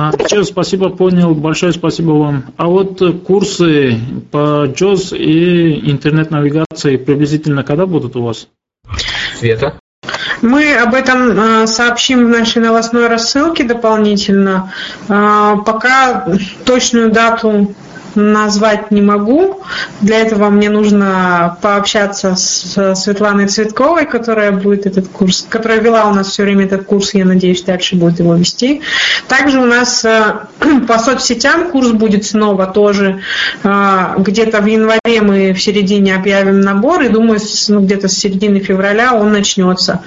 А, 0.00 0.12
все, 0.26 0.44
спасибо, 0.44 0.90
понял, 0.90 1.34
большое 1.34 1.72
спасибо 1.72 2.12
вам. 2.12 2.44
А 2.56 2.68
вот 2.68 3.02
э, 3.02 3.10
курсы 3.10 3.98
по 4.30 4.66
JOS 4.66 5.16
и 5.18 5.90
интернет-навигации 5.90 6.96
приблизительно 6.98 7.64
когда 7.64 7.84
будут 7.84 8.14
у 8.14 8.22
вас? 8.22 8.46
Света? 9.36 9.80
Мы 10.40 10.76
об 10.76 10.94
этом 10.94 11.30
э, 11.32 11.66
сообщим 11.66 12.26
в 12.26 12.28
нашей 12.28 12.62
новостной 12.62 13.08
рассылке 13.08 13.64
дополнительно. 13.64 14.72
Э, 15.08 15.56
Пока 15.66 16.28
точную 16.64 17.10
дату 17.10 17.74
назвать 18.14 18.90
не 18.90 19.00
могу. 19.00 19.60
Для 20.00 20.20
этого 20.20 20.48
мне 20.50 20.70
нужно 20.70 21.56
пообщаться 21.60 22.36
с 22.36 22.94
Светланой 22.94 23.48
Цветковой, 23.48 24.06
которая 24.06 24.52
будет 24.52 24.86
этот 24.86 25.08
курс, 25.08 25.46
которая 25.48 25.80
вела 25.80 26.06
у 26.06 26.14
нас 26.14 26.28
все 26.28 26.42
время 26.44 26.64
этот 26.66 26.84
курс, 26.84 27.14
я 27.14 27.24
надеюсь, 27.24 27.62
дальше 27.62 27.96
будет 27.96 28.18
его 28.20 28.34
вести. 28.34 28.82
Также 29.28 29.60
у 29.60 29.66
нас 29.66 30.04
э, 30.04 30.40
по 30.88 30.98
соцсетям 30.98 31.70
курс 31.70 31.90
будет 31.90 32.24
снова 32.24 32.66
тоже. 32.66 33.20
Э, 33.64 34.14
Где-то 34.18 34.60
в 34.60 34.66
январе 34.66 35.20
мы 35.20 35.52
в 35.52 35.62
середине 35.62 36.14
объявим 36.14 36.60
набор, 36.60 37.02
и 37.02 37.08
думаю, 37.08 37.40
ну, 37.68 37.80
где-то 37.80 38.08
с 38.08 38.12
середины 38.12 38.60
февраля 38.60 39.14
он 39.14 39.32
начнется. 39.32 40.02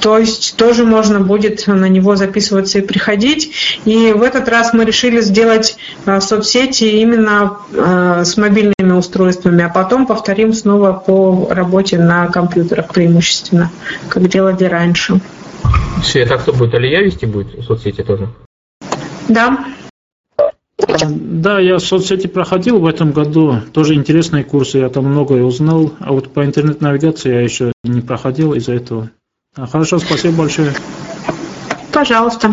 То 0.00 0.18
есть 0.18 0.56
тоже 0.56 0.84
можно 0.84 1.20
будет 1.20 1.66
на 1.66 1.88
него 1.88 2.16
записываться 2.16 2.78
и 2.78 2.82
приходить. 2.82 3.52
И 3.84 4.12
в 4.12 4.22
этот 4.22 4.48
раз 4.48 4.72
мы 4.72 4.84
решили 4.84 5.20
сделать 5.20 5.76
э, 6.06 6.20
соцсети 6.20 6.84
именно 6.84 7.58
э, 7.72 8.24
с 8.24 8.36
мобильными 8.36 8.92
устройствами, 8.92 9.64
а 9.64 9.68
потом 9.68 10.06
повторим 10.06 10.52
снова 10.52 10.92
по 10.92 11.48
работе 11.50 11.98
на 11.98 12.28
компьютерах 12.28 12.88
преимущественно, 12.88 13.70
как 14.08 14.28
делали 14.28 14.64
раньше. 14.64 15.20
Света, 16.02 16.34
а 16.34 16.38
кто 16.38 16.52
будет? 16.52 16.74
Алия 16.74 17.02
вести 17.02 17.26
будет 17.26 17.54
в 17.54 17.62
соцсети 17.62 18.02
тоже? 18.02 18.28
Да, 19.28 19.58
А, 20.36 21.06
Да, 21.08 21.60
я 21.60 21.76
в 21.76 21.80
соцсети 21.80 22.26
проходил 22.26 22.80
в 22.80 22.86
этом 22.86 23.12
году, 23.12 23.56
тоже 23.72 23.94
интересные 23.94 24.44
курсы, 24.44 24.78
я 24.78 24.88
там 24.88 25.04
многое 25.04 25.42
узнал, 25.42 25.92
а 26.00 26.12
вот 26.12 26.32
по 26.32 26.44
интернет-навигации 26.44 27.32
я 27.32 27.40
еще 27.40 27.72
не 27.84 28.00
проходил 28.00 28.54
из-за 28.54 28.74
этого. 28.74 29.10
А, 29.56 29.66
Хорошо, 29.66 29.98
спасибо 29.98 30.38
большое. 30.38 30.72
пожалуйста. 31.92 32.48